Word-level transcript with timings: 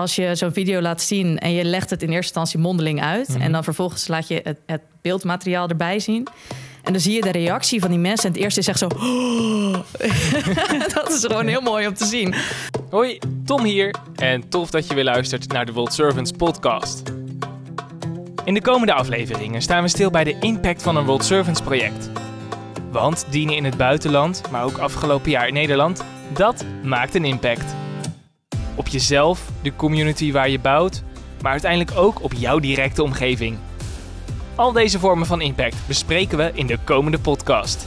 als 0.00 0.14
je 0.14 0.34
zo'n 0.34 0.52
video 0.52 0.80
laat 0.80 1.02
zien 1.02 1.38
en 1.38 1.52
je 1.52 1.64
legt 1.64 1.90
het 1.90 2.02
in 2.02 2.08
eerste 2.08 2.24
instantie 2.24 2.58
mondeling 2.58 3.02
uit. 3.02 3.28
Mhm. 3.28 3.40
En 3.40 3.52
dan 3.52 3.64
vervolgens 3.64 4.08
laat 4.08 4.28
je 4.28 4.40
het, 4.44 4.58
het 4.66 4.80
beeldmateriaal 5.02 5.68
erbij 5.68 5.98
zien. 5.98 6.28
En 6.82 6.92
dan 6.92 7.02
zie 7.02 7.14
je 7.14 7.20
de 7.20 7.30
reactie 7.30 7.80
van 7.80 7.90
die 7.90 7.98
mensen. 7.98 8.26
En 8.26 8.32
het 8.32 8.42
eerste 8.42 8.60
is 8.60 8.68
echt 8.68 8.78
zo. 8.78 8.88
dat 10.94 11.08
is 11.08 11.20
gewoon 11.20 11.46
heel 11.46 11.60
mooi 11.60 11.86
om 11.86 11.94
te 11.94 12.04
zien. 12.04 12.34
Hoi, 12.90 13.18
Tom 13.44 13.64
hier 13.64 13.94
en 14.14 14.48
tof 14.48 14.70
dat 14.70 14.86
je 14.86 14.94
weer 14.94 15.04
luistert 15.04 15.52
naar 15.52 15.66
de 15.66 15.72
World 15.72 15.92
Servants 15.92 16.30
podcast. 16.30 17.02
In 18.44 18.54
de 18.54 18.62
komende 18.62 18.92
afleveringen 18.92 19.62
staan 19.62 19.82
we 19.82 19.88
stil 19.88 20.10
bij 20.10 20.24
de 20.24 20.36
impact 20.40 20.82
van 20.82 20.96
een 20.96 21.04
World 21.04 21.24
Servants 21.24 21.60
project. 21.60 22.10
Want 22.90 23.26
dienen 23.30 23.56
in 23.56 23.64
het 23.64 23.76
buitenland, 23.76 24.42
maar 24.50 24.64
ook 24.64 24.78
afgelopen 24.78 25.30
jaar 25.30 25.48
in 25.48 25.54
Nederland, 25.54 26.04
dat 26.32 26.64
maakt 26.82 27.14
een 27.14 27.24
impact. 27.24 27.74
Op 28.74 28.88
jezelf, 28.88 29.49
de 29.62 29.76
community 29.76 30.32
waar 30.32 30.50
je 30.50 30.58
bouwt, 30.58 31.02
maar 31.42 31.52
uiteindelijk 31.52 31.96
ook 31.96 32.22
op 32.22 32.32
jouw 32.32 32.58
directe 32.58 33.02
omgeving. 33.02 33.58
Al 34.54 34.72
deze 34.72 34.98
vormen 34.98 35.26
van 35.26 35.40
impact 35.40 35.76
bespreken 35.86 36.38
we 36.38 36.50
in 36.54 36.66
de 36.66 36.78
komende 36.84 37.18
podcast. 37.18 37.86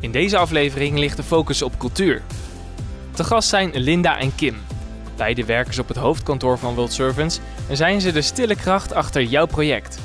In 0.00 0.12
deze 0.12 0.36
aflevering 0.36 0.98
ligt 0.98 1.16
de 1.16 1.22
focus 1.22 1.62
op 1.62 1.78
cultuur. 1.78 2.22
Te 3.10 3.24
gast 3.24 3.48
zijn 3.48 3.70
Linda 3.74 4.18
en 4.18 4.34
Kim. 4.34 4.56
Beide 5.16 5.44
werkers 5.44 5.78
op 5.78 5.88
het 5.88 5.96
hoofdkantoor 5.96 6.58
van 6.58 6.74
World 6.74 6.92
Servants 6.92 7.40
en 7.68 7.76
zijn 7.76 8.00
ze 8.00 8.12
de 8.12 8.22
stille 8.22 8.56
kracht 8.56 8.92
achter 8.92 9.22
jouw 9.22 9.46
project. 9.46 9.98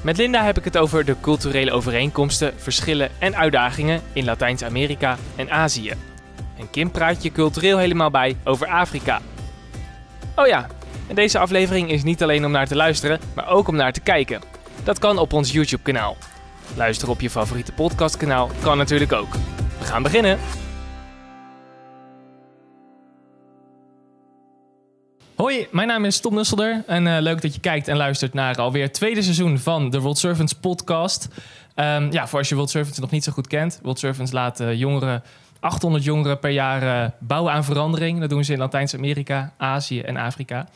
Met 0.00 0.16
Linda 0.16 0.44
heb 0.44 0.58
ik 0.58 0.64
het 0.64 0.76
over 0.76 1.04
de 1.04 1.16
culturele 1.20 1.72
overeenkomsten, 1.72 2.52
verschillen 2.56 3.10
en 3.18 3.36
uitdagingen 3.36 4.00
in 4.12 4.24
Latijns-Amerika 4.24 5.16
en 5.36 5.50
Azië. 5.50 6.07
En 6.58 6.70
Kim 6.70 6.90
praat 6.90 7.22
je 7.22 7.32
cultureel 7.32 7.78
helemaal 7.78 8.10
bij 8.10 8.36
over 8.44 8.66
Afrika. 8.66 9.20
Oh 10.36 10.46
ja, 10.46 10.66
en 11.08 11.14
deze 11.14 11.38
aflevering 11.38 11.90
is 11.90 12.02
niet 12.02 12.22
alleen 12.22 12.44
om 12.44 12.50
naar 12.50 12.66
te 12.66 12.76
luisteren, 12.76 13.20
maar 13.34 13.48
ook 13.48 13.68
om 13.68 13.76
naar 13.76 13.92
te 13.92 14.00
kijken. 14.00 14.40
Dat 14.84 14.98
kan 14.98 15.18
op 15.18 15.32
ons 15.32 15.52
YouTube-kanaal. 15.52 16.16
Luisteren 16.76 17.14
op 17.14 17.20
je 17.20 17.30
favoriete 17.30 17.72
podcastkanaal 17.72 18.50
kan 18.60 18.76
natuurlijk 18.76 19.12
ook. 19.12 19.32
We 19.78 19.84
gaan 19.84 20.02
beginnen! 20.02 20.38
Hoi, 25.36 25.66
mijn 25.70 25.88
naam 25.88 26.04
is 26.04 26.20
Tom 26.20 26.34
Nusselder 26.34 26.82
en 26.86 27.06
eh, 27.06 27.20
leuk 27.20 27.42
dat 27.42 27.54
je 27.54 27.60
kijkt 27.60 27.88
en 27.88 27.96
luistert 27.96 28.34
naar 28.34 28.56
alweer 28.56 28.82
het 28.82 28.94
tweede 28.94 29.22
seizoen 29.22 29.58
van 29.58 29.90
de 29.90 30.00
World 30.00 30.18
Servants 30.18 30.52
podcast. 30.52 31.28
Ehm, 31.74 32.12
ja, 32.12 32.28
voor 32.28 32.38
als 32.38 32.48
je 32.48 32.54
World 32.54 32.70
Servants 32.70 32.98
nog 32.98 33.10
niet 33.10 33.24
zo 33.24 33.32
goed 33.32 33.46
kent. 33.46 33.78
World 33.82 33.98
Servants 33.98 34.32
laat 34.32 34.60
eh, 34.60 34.74
jongeren, 34.74 35.22
800 35.60 36.04
jongeren 36.04 36.38
per 36.38 36.50
jaar 36.50 36.82
eh, 36.82 37.10
bouwen 37.18 37.52
aan 37.52 37.64
verandering. 37.64 38.20
Dat 38.20 38.30
doen 38.30 38.44
ze 38.44 38.52
in 38.52 38.58
Latijns-Amerika, 38.58 39.52
Azië 39.56 40.00
en 40.00 40.16
Afrika. 40.16 40.68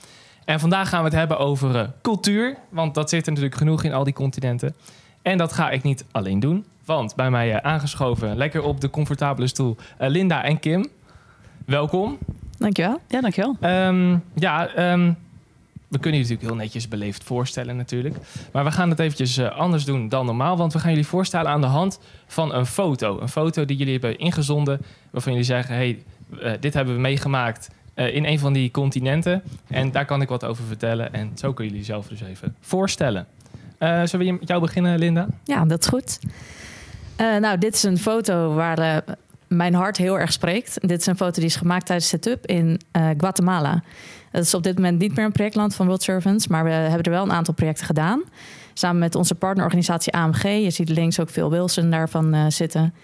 En 0.45 0.61
vandaag 0.61 0.89
gaan 0.89 0.99
we 0.99 1.09
het 1.09 1.19
hebben 1.19 1.39
over 1.39 1.77
eh, 1.77 1.89
cultuur, 2.03 2.57
want 2.69 2.95
dat 2.95 3.09
zit 3.09 3.27
er 3.27 3.33
natuurlijk 3.33 3.59
genoeg 3.59 3.85
in 3.85 3.93
al 3.93 4.05
die 4.05 4.13
continenten. 4.13 4.75
En 5.23 5.39
dat 5.39 5.53
ga 5.53 5.71
ik 5.71 5.83
niet 5.83 6.05
alleen 6.11 6.41
doen, 6.41 6.65
want 6.85 7.15
bij 7.15 7.31
mij 7.31 7.55
eh, 7.55 7.71
aangeschoven, 7.71 8.37
lekker 8.37 8.63
op 8.63 8.81
de 8.81 8.91
comfortabele 8.91 9.47
stoel, 9.47 9.77
Linda 9.99 10.45
en 10.45 10.59
Kim. 10.59 10.87
Welkom. 11.67 12.19
Dankjewel. 12.59 13.01
Ja, 13.09 13.21
dankjewel. 13.21 13.57
Ehm, 13.61 14.17
ja, 14.35 14.69
ehm, 14.69 15.13
we 15.93 15.99
kunnen 15.99 16.21
je 16.21 16.27
natuurlijk 16.27 16.55
heel 16.55 16.63
netjes 16.63 16.89
beleefd 16.89 17.25
voorstellen 17.25 17.77
natuurlijk. 17.77 18.17
Maar 18.53 18.65
we 18.65 18.71
gaan 18.71 18.91
het 18.91 18.99
eventjes 18.99 19.37
eh, 19.37 19.59
anders 19.59 19.85
doen 19.85 20.09
dan 20.09 20.27
normaal. 20.27 20.57
Want 20.57 20.73
we 20.73 20.79
gaan 20.79 20.91
jullie 20.91 21.07
voorstellen 21.07 21.51
aan 21.51 21.61
de 21.61 21.67
hand 21.67 22.01
van 22.27 22.55
een 22.55 22.67
foto. 22.67 23.21
Een 23.21 23.29
foto 23.29 23.65
die 23.65 23.77
jullie 23.77 23.93
hebben 23.93 24.19
ingezonden. 24.19 24.81
Waarvan 25.11 25.33
jullie 25.33 25.47
zeggen, 25.47 25.75
hey, 25.75 26.03
eh, 26.41 26.53
dit 26.61 26.75
hebben 26.75 26.95
we 26.95 27.01
meegemaakt 27.01 27.71
eh, 27.95 28.15
in 28.15 28.25
een 28.25 28.39
van 28.39 28.53
die 28.53 28.71
continenten. 28.71 29.43
En 29.69 29.91
daar 29.91 30.05
kan 30.05 30.23
ik 30.23 30.29
wat 30.29 30.45
over 30.45 30.65
vertellen. 30.65 31.13
En 31.13 31.31
zo 31.35 31.53
kunnen 31.53 31.73
jullie 31.73 31.89
zelf 31.89 32.09
dus 32.09 32.21
even 32.21 32.57
voorstellen. 32.61 33.27
Eh, 33.79 34.03
zullen 34.05 34.27
we 34.27 34.33
met 34.33 34.49
jou 34.49 34.61
beginnen, 34.61 34.99
Linda? 34.99 35.27
Ja, 35.45 35.65
dat 35.65 35.81
is 35.81 35.87
goed. 35.87 36.19
Nou, 37.17 37.59
dit 37.59 37.75
is 37.75 37.83
een 37.83 37.99
foto 37.99 38.55
waar 38.55 39.05
mijn 39.49 39.75
hart 39.75 39.97
heel 39.97 40.19
erg 40.19 40.33
spreekt. 40.33 40.89
Dit 40.89 41.01
is 41.01 41.07
een 41.07 41.17
foto 41.17 41.41
die 41.41 41.45
is 41.45 41.57
gemaakt 41.57 41.87
tijdens 41.87 42.09
setup 42.09 42.47
in 42.47 42.81
Guatemala. 43.17 43.83
Dat 44.33 44.43
is 44.43 44.55
op 44.55 44.63
dit 44.63 44.75
moment 44.75 44.99
niet 44.99 45.17
meer 45.17 45.25
een 45.25 45.33
projectland 45.33 45.75
van 45.75 45.87
World 45.87 46.03
Servants, 46.03 46.47
maar 46.47 46.65
we 46.65 46.71
hebben 46.71 47.03
er 47.03 47.11
wel 47.11 47.23
een 47.23 47.33
aantal 47.33 47.55
projecten 47.55 47.87
gedaan. 47.87 48.23
Samen 48.75 48.99
met 48.99 49.15
onze 49.15 49.35
partnerorganisatie 49.35 50.13
AMG. 50.13 50.43
Je 50.43 50.71
ziet 50.71 50.89
links 50.89 51.21
ook 51.21 51.31
veel 51.31 51.51
Wilson 51.51 51.91
daarvan 51.91 52.35
eh, 52.35 52.45
zitten. 52.49 52.95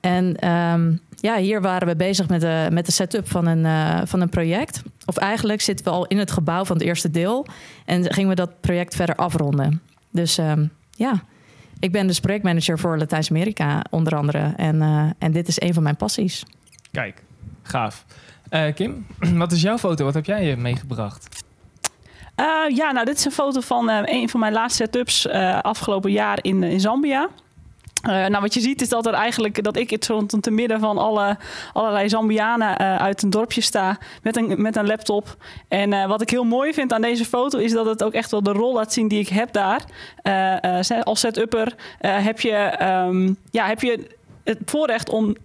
En 0.00 0.36
ehm, 0.36 0.92
ja, 1.16 1.36
hier 1.36 1.60
waren 1.60 1.88
we 1.88 1.96
bezig 1.96 2.28
met 2.28 2.40
de, 2.40 2.68
met 2.72 2.86
de 2.86 2.92
setup 2.92 3.30
van 3.30 3.46
een, 3.46 3.64
eh, 3.64 4.00
van 4.04 4.20
een 4.20 4.28
project. 4.28 4.82
Of 5.06 5.16
eigenlijk 5.16 5.60
zitten 5.60 5.84
we 5.84 5.90
al 5.90 6.06
in 6.06 6.18
het 6.18 6.30
gebouw 6.30 6.64
van 6.64 6.76
het 6.76 6.84
eerste 6.86 7.10
deel. 7.10 7.46
En 7.84 8.12
gingen 8.12 8.28
we 8.28 8.34
dat 8.34 8.60
project 8.60 8.94
verder 8.94 9.14
afronden. 9.14 9.82
Dus 10.10 10.38
ehm, 10.38 10.66
ja, 10.90 11.22
ik 11.78 11.92
ben 11.92 12.06
dus 12.06 12.20
projectmanager 12.20 12.78
voor 12.78 12.98
Latijns-Amerika 12.98 13.84
onder 13.90 14.16
andere. 14.16 14.52
En, 14.56 14.82
eh, 14.82 15.06
en 15.18 15.32
dit 15.32 15.48
is 15.48 15.60
een 15.60 15.74
van 15.74 15.82
mijn 15.82 15.96
passies. 15.96 16.44
Kijk, 16.90 17.22
gaaf. 17.62 18.04
Eh, 18.52 18.74
Kim, 18.74 19.06
wat 19.42 19.52
is 19.52 19.62
jouw 19.62 19.78
foto? 19.78 20.04
Wat 20.04 20.14
heb 20.14 20.24
jij 20.24 20.50
eh, 20.50 20.56
meegebracht? 20.56 21.44
Eh, 22.34 22.46
ja, 22.68 22.92
nou, 22.92 23.06
dit 23.06 23.16
is 23.18 23.24
een 23.24 23.32
foto 23.32 23.60
van 23.60 23.88
een 23.88 24.28
van 24.28 24.40
mijn 24.40 24.52
laatste 24.52 24.82
setups 24.82 25.28
afgelopen 25.62 26.10
jaar 26.10 26.38
in, 26.42 26.62
in 26.62 26.80
Zambia. 26.80 27.28
Nou, 28.02 28.40
wat 28.40 28.54
je 28.54 28.60
ziet 28.60 28.82
is 28.82 28.88
dat 28.88 29.06
er 29.06 29.12
eigenlijk 29.12 29.62
dat 29.62 29.76
ik 29.76 29.90
het 29.90 30.10
te 30.40 30.50
midden 30.50 30.80
van 30.80 30.98
alle, 30.98 31.36
allerlei 31.72 32.08
Zambianen 32.08 32.78
uit 32.78 33.22
een 33.22 33.30
dorpje 33.30 33.60
sta 33.60 33.98
met 34.22 34.36
een, 34.36 34.62
met 34.62 34.76
een 34.76 34.86
laptop. 34.86 35.36
En 35.68 36.08
wat 36.08 36.22
ik 36.22 36.30
heel 36.30 36.44
mooi 36.44 36.72
vind 36.72 36.92
aan 36.92 37.02
deze 37.02 37.24
foto 37.24 37.58
is 37.58 37.72
dat 37.72 37.86
het 37.86 38.02
ook 38.02 38.12
echt 38.12 38.30
wel 38.30 38.42
de 38.42 38.52
rol 38.52 38.74
laat 38.74 38.92
zien 38.92 39.08
die 39.08 39.20
ik 39.20 39.28
heb 39.28 39.52
daar. 39.52 39.84
Als 41.02 41.20
setupper 41.20 41.74
heb, 41.98 42.40
je, 42.40 42.56
ehm, 42.56 43.32
ja, 43.50 43.66
heb 43.66 43.80
je 43.80 44.06
het 44.44 44.58
voorrecht 44.64 45.08
om 45.08 45.36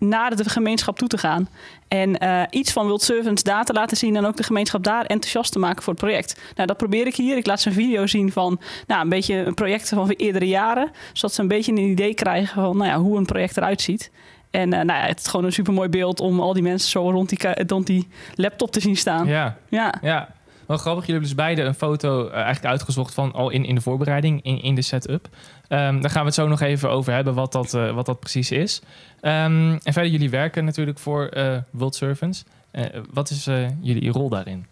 naar 0.00 0.36
de 0.36 0.48
gemeenschap 0.48 0.98
toe 0.98 1.08
te 1.08 1.18
gaan. 1.18 1.48
En 1.88 2.18
eh, 2.18 2.42
iets 2.50 2.72
van 2.72 2.84
World 2.84 3.02
Servants 3.02 3.42
daar 3.42 3.64
te 3.64 3.72
laten 3.72 3.96
zien 3.96 4.16
en 4.16 4.24
ook 4.24 4.36
de 4.36 4.42
gemeenschap 4.42 4.84
daar 4.84 5.04
enthousiast 5.04 5.52
te 5.52 5.58
maken 5.58 5.82
voor 5.82 5.92
het 5.92 6.02
project. 6.02 6.40
Nou, 6.54 6.66
dat 6.66 6.76
probeer 6.76 7.06
ik 7.06 7.16
hier. 7.16 7.36
Ik 7.36 7.46
laat 7.46 7.60
ze 7.60 7.68
een 7.68 7.74
video 7.74 8.06
zien 8.06 8.32
van 8.32 8.60
nou, 8.86 9.02
een 9.02 9.08
beetje 9.08 9.34
een 9.34 9.54
project 9.54 9.88
van 9.88 10.10
eerdere 10.10 10.48
jaren. 10.48 10.90
Zodat 11.12 11.34
ze 11.34 11.40
een 11.40 11.48
beetje 11.48 11.72
een 11.72 11.78
idee 11.78 12.14
krijgen 12.14 12.62
van 12.62 12.76
nou 12.76 12.90
ja, 12.90 12.98
hoe 12.98 13.16
een 13.16 13.26
project 13.26 13.56
eruit 13.56 13.80
ziet. 13.80 14.10
En 14.50 14.72
eh, 14.72 14.84
nou 14.84 15.00
ja, 15.00 15.06
het 15.06 15.20
is 15.20 15.26
gewoon 15.26 15.46
een 15.46 15.52
supermooi 15.52 15.88
beeld 15.88 16.20
om 16.20 16.40
al 16.40 16.52
die 16.52 16.62
mensen 16.62 16.90
zo 16.90 17.10
rond 17.10 17.28
die, 17.28 17.64
rond 17.66 17.86
die 17.86 18.08
laptop 18.34 18.70
te 18.70 18.80
zien 18.80 18.96
staan. 18.96 19.26
Ja. 19.26 19.56
Ja, 19.68 19.94
ja. 20.02 20.28
Wel 20.66 20.78
grappig, 20.78 21.06
jullie 21.06 21.20
hebben 21.20 21.36
dus 21.36 21.46
beide 21.46 21.62
een 21.62 21.74
foto 21.74 22.26
eh, 22.26 22.34
eigenlijk 22.34 22.64
uitgezocht 22.64 23.14
van 23.14 23.32
al 23.32 23.50
in, 23.50 23.64
in 23.64 23.74
de 23.74 23.80
voorbereiding, 23.80 24.42
in, 24.42 24.62
in 24.62 24.74
de 24.74 24.82
setup. 24.82 25.28
Ehm 25.70 26.00
daar 26.00 26.10
gaan 26.10 26.20
we 26.20 26.26
het 26.26 26.34
zo 26.34 26.48
nog 26.48 26.60
even 26.60 26.90
over 26.90 27.12
hebben, 27.12 27.34
wat 27.34 27.52
dat, 27.52 27.74
eh, 27.74 27.92
wat 27.92 28.06
dat 28.06 28.20
precies 28.20 28.50
is. 28.50 28.82
Ehm, 29.20 29.78
en 29.82 29.92
verder, 29.92 30.10
jullie 30.10 30.30
werken 30.30 30.64
natuurlijk 30.64 30.98
voor 30.98 31.26
eh 31.26 31.56
World 31.70 31.94
Servants. 31.94 32.44
Eh, 32.70 32.84
wat 33.12 33.30
is 33.30 33.44
jullie 33.80 34.10
rol 34.10 34.28
daarin? 34.28 34.66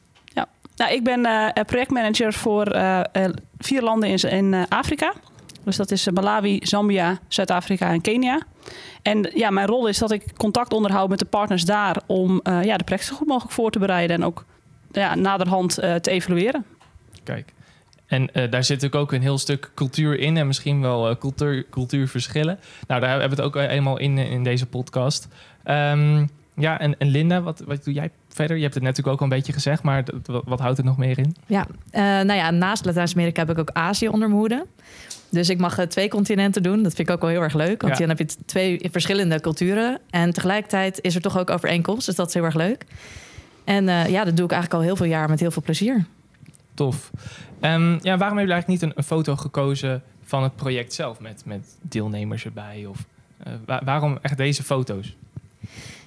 Nou, 0.77 0.93
ik 0.93 1.05
ben 1.05 1.53
projectmanager 1.67 2.33
voor 2.33 2.65
vier 3.59 3.83
landen 3.83 4.09
in, 4.09 4.31
in 4.31 4.69
Afrika. 4.69 5.13
Dus 5.65 5.77
dat 5.77 5.91
is 5.91 6.11
Malawi, 6.11 6.59
Zambia, 6.63 7.19
Zuid-Afrika 7.29 7.91
en 7.91 8.01
Kenia. 8.01 8.41
En 9.03 9.31
ja, 9.35 9.51
mijn 9.51 9.67
rol 9.67 9.87
is 9.87 9.99
dat 9.99 10.11
ik 10.11 10.25
contact 10.37 10.73
onderhoud 10.73 11.09
met 11.09 11.19
de 11.19 11.25
partners 11.25 11.65
daar 11.65 12.01
om 12.07 12.41
ja, 12.45 12.77
de 12.77 12.85
projecten 12.85 13.09
zo 13.09 13.17
goed 13.17 13.27
mogelijk 13.27 13.53
voor 13.53 13.71
te 13.71 13.79
bereiden 13.79 14.17
en 14.17 14.25
ook 14.25 14.45
ja, 14.93 15.15
naderhand 15.15 15.75
te 15.75 16.11
evalueren. 16.11 16.65
Kijk. 17.25 17.53
En 18.09 18.35
eh, 18.35 18.51
daar 18.51 18.65
zit 18.65 18.95
ook 18.95 19.13
een 19.13 19.23
heel 19.23 19.39
stuk 19.39 19.71
cultuur 19.75 20.19
in 20.19 20.37
en 20.37 20.47
misschien 20.47 20.81
wel 20.81 21.09
eh, 21.09 21.17
cultuur, 21.17 21.67
cultuurverschillen. 21.71 22.59
Nou, 22.87 23.01
daar 23.01 23.11
hebben 23.11 23.29
we 23.29 23.43
het 23.43 23.45
ook 23.45 23.57
eenmaal 23.63 23.99
in, 23.99 24.19
in 24.19 24.45
deze 24.45 24.67
podcast. 24.67 25.29
Ehm, 25.65 26.27
ja, 26.55 26.81
en, 26.81 26.99
en 26.99 27.09
Linda, 27.09 27.41
wat, 27.43 27.63
wat 27.67 27.85
doe 27.85 27.95
jij 27.95 28.11
verder? 28.29 28.57
Je 28.57 28.63
hebt 28.63 28.75
het 28.75 28.83
natuurlijk 28.83 29.15
ook 29.15 29.19
al 29.21 29.25
een 29.25 29.37
beetje 29.37 29.53
gezegd, 29.53 29.83
maar 29.83 30.05
wat, 30.27 30.43
wat 30.45 30.61
houdt 30.61 30.77
het 30.77 30.87
nog 30.87 30.97
meer 30.97 31.19
in? 31.19 31.35
Ja, 31.47 31.67
eh, 31.91 32.03
nou 32.03 32.33
ja, 32.33 32.51
naast 32.51 32.85
Latijns-Amerika 32.85 33.41
heb 33.41 33.51
ik 33.51 33.59
ook 33.59 33.71
Azië 33.73 34.09
onder 34.09 34.29
mijn 34.29 34.41
hoede. 34.41 34.67
Dus 35.31 35.49
ik 35.49 35.59
mag 35.59 35.79
eh, 35.79 35.87
twee 35.87 36.09
continenten 36.09 36.63
doen. 36.63 36.83
Dat 36.83 36.95
vind 36.95 37.09
ik 37.09 37.15
ook 37.15 37.21
wel 37.21 37.31
heel 37.31 37.43
erg 37.43 37.55
leuk. 37.55 37.83
Want 37.83 37.93
Ja. 37.93 38.07
dan 38.07 38.17
heb 38.17 38.19
je 38.19 38.37
twee 38.47 38.89
verschillende 38.93 39.41
culturen. 39.41 39.99
En 40.11 40.33
tegelijkertijd 40.33 40.99
is 41.01 41.15
er 41.15 41.21
toch 41.21 41.39
ook 41.39 41.51
overeenkomst. 41.51 42.07
Dus 42.07 42.15
dat 42.15 42.29
is 42.29 42.35
heel 42.35 42.45
erg 42.45 42.55
leuk. 42.55 42.85
En 43.65 43.89
eh, 43.89 44.09
ja, 44.09 44.25
dat 44.25 44.37
doe 44.37 44.45
ik 44.45 44.53
eigenlijk 44.53 44.83
al 44.83 44.87
heel 44.87 44.97
veel 44.97 45.07
jaar 45.07 45.29
met 45.29 45.41
heel 45.41 45.51
veel 45.51 45.63
plezier. 45.63 46.05
Tof. 46.75 47.11
Ehm, 47.61 47.93
ja, 47.93 48.17
waarom 48.17 48.37
hebben 48.39 48.39
jullie 48.39 48.53
eigenlijk 48.53 48.83
niet 48.83 48.93
een, 48.97 49.03
foto 49.05 49.37
gekozen 49.37 50.03
van 50.25 50.43
het 50.43 50.57
project 50.57 50.93
zelf 50.95 51.21
met, 51.21 51.43
met 51.45 51.67
deelnemers 51.83 52.45
erbij? 52.45 52.87
Of, 52.87 53.05
eh, 53.43 53.53
wa- 53.67 53.83
waarom 53.85 54.19
echt 54.23 54.37
deze 54.37 54.63
foto's? 54.63 55.17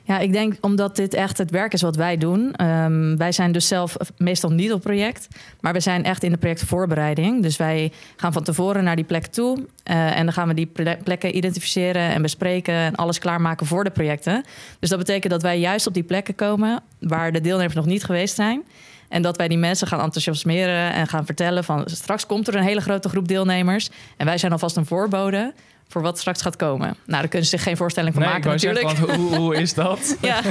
Ja, 0.03 0.19
ik 0.19 0.31
denk 0.33 0.55
omdat 0.61 0.95
dit 0.95 1.13
echt 1.13 1.37
het 1.37 1.51
werk 1.51 1.73
is 1.73 1.81
wat 1.81 1.95
wij 1.95 2.17
doen. 2.17 2.53
Ehm, 2.55 3.17
wij 3.17 3.31
zijn 3.31 3.51
dus 3.51 3.67
zelf 3.67 3.95
meestal 4.17 4.49
niet 4.49 4.73
op 4.73 4.81
project, 4.81 5.27
maar 5.59 5.73
we 5.73 5.79
zijn 5.79 6.03
echt 6.03 6.23
in 6.23 6.31
de 6.31 6.37
projectvoorbereiding. 6.37 7.41
Dus 7.41 7.57
wij 7.57 7.91
gaan 8.15 8.33
van 8.33 8.43
tevoren 8.43 8.83
naar 8.83 8.95
die 8.95 9.05
plek 9.05 9.25
toe 9.25 9.57
uh, 9.57 10.17
en 10.17 10.23
dan 10.25 10.33
gaan 10.33 10.47
we 10.47 10.53
die 10.53 10.71
plekken 11.03 11.35
identificeren 11.37 12.01
en 12.01 12.21
bespreken 12.21 12.73
en 12.73 12.95
alles 12.95 13.19
klaarmaken 13.19 13.65
voor 13.65 13.83
de 13.83 13.89
projecten. 13.89 14.43
Dus 14.79 14.89
dat 14.89 14.99
betekent 14.99 15.31
dat 15.31 15.41
wij 15.41 15.59
juist 15.59 15.87
op 15.87 15.93
die 15.93 16.03
plekken 16.03 16.35
komen 16.35 16.81
waar 16.99 17.31
de 17.31 17.41
deelnemers 17.41 17.75
nog 17.75 17.85
niet 17.85 18.03
geweest 18.03 18.35
zijn. 18.35 18.63
En 19.11 19.21
dat 19.21 19.37
wij 19.37 19.47
die 19.47 19.57
mensen 19.57 19.87
gaan 19.87 20.01
enthousiasmeren 20.01 20.93
en 20.93 21.07
gaan 21.07 21.25
vertellen 21.25 21.63
van 21.63 21.83
straks 21.85 22.25
komt 22.25 22.47
er 22.47 22.55
een 22.55 22.63
hele 22.63 22.81
grote 22.81 23.09
groep 23.09 23.27
deelnemers. 23.27 23.89
En 24.17 24.25
wij 24.25 24.37
zijn 24.37 24.51
alvast 24.51 24.75
een 24.75 24.85
voorbode 24.85 25.53
voor 25.87 26.01
wat 26.01 26.19
straks 26.19 26.41
gaat 26.41 26.55
komen. 26.55 26.87
Nou, 26.87 26.95
daar 27.05 27.27
kunnen 27.27 27.49
ze 27.49 27.55
zich 27.57 27.63
geen 27.63 27.77
voorstelling 27.77 28.13
van 28.13 28.23
maken 28.23 28.51
natuurlijk. 28.51 28.89
Zeggen, 28.89 29.07
want 29.07 29.19
hoe, 29.19 29.35
hoe 29.35 29.55
is 29.55 29.73
dat? 29.73 30.17
ja, 30.21 30.41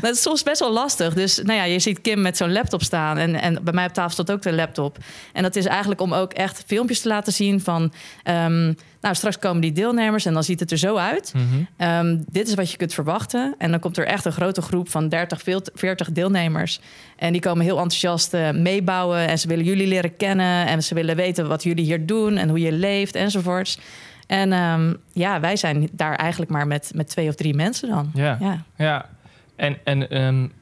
dat 0.00 0.14
is 0.14 0.22
soms 0.22 0.42
best 0.42 0.60
wel 0.60 0.72
lastig. 0.72 1.14
Dus 1.14 1.36
nou 1.36 1.58
ja, 1.58 1.64
je 1.64 1.78
ziet 1.78 2.00
Kim 2.00 2.20
met 2.20 2.36
zo'n 2.36 2.52
laptop 2.52 2.82
staan. 2.82 3.18
En, 3.18 3.34
en 3.40 3.58
bij 3.64 3.72
mij 3.72 3.86
op 3.86 3.92
tafel 3.92 4.12
staat 4.12 4.30
ook 4.30 4.42
de 4.42 4.52
laptop. 4.52 4.98
En 5.32 5.42
dat 5.42 5.56
is 5.56 5.64
eigenlijk 5.64 6.00
om 6.00 6.14
ook 6.14 6.32
echt 6.32 6.62
filmpjes 6.66 7.00
te 7.00 7.08
laten 7.08 7.32
zien 7.32 7.60
van... 7.60 7.92
Um, 8.24 8.76
nou, 9.06 9.18
straks 9.18 9.38
komen 9.38 9.62
die 9.62 9.72
deelnemers 9.72 10.24
en 10.24 10.32
dan 10.32 10.44
ziet 10.44 10.60
het 10.60 10.70
er 10.70 10.78
zo 10.78 10.96
uit. 10.96 11.34
Mhm. 11.34 11.88
um, 12.06 12.24
dit 12.30 12.48
is 12.48 12.54
wat 12.54 12.70
je 12.70 12.76
kunt 12.76 12.94
verwachten. 12.94 13.54
En 13.58 13.70
dan 13.70 13.80
komt 13.80 13.96
er 13.96 14.06
echt 14.06 14.24
een 14.24 14.32
grote 14.32 14.62
groep 14.62 14.88
van 14.88 15.08
30, 15.08 15.42
40 15.74 16.12
deelnemers. 16.12 16.80
En 17.16 17.32
die 17.32 17.40
komen 17.40 17.64
heel 17.64 17.76
enthousiast 17.76 18.34
uh, 18.34 18.50
meebouwen. 18.50 19.28
En 19.28 19.38
ze 19.38 19.48
willen 19.48 19.64
jullie 19.64 19.86
leren 19.86 20.16
kennen. 20.16 20.66
En 20.66 20.82
ze 20.82 20.94
willen 20.94 21.16
weten 21.16 21.48
wat 21.48 21.62
jullie 21.62 21.84
hier 21.84 22.06
doen 22.06 22.36
en 22.36 22.48
hoe 22.48 22.60
je 22.60 22.72
leeft 22.72 23.14
enzovoorts. 23.14 23.78
En 24.26 24.52
um, 24.52 24.96
ja, 25.12 25.40
wij 25.40 25.56
zijn 25.56 25.88
daar 25.92 26.14
eigenlijk 26.14 26.50
maar 26.50 26.66
met, 26.66 26.90
met 26.94 27.08
twee 27.08 27.28
of 27.28 27.34
drie 27.34 27.54
mensen 27.54 27.88
dan. 27.88 28.10
Ja, 28.14 28.36
ja. 28.40 28.64
ja. 28.76 29.08
en, 29.56 29.76
en 29.84 30.22
um, 30.22 30.52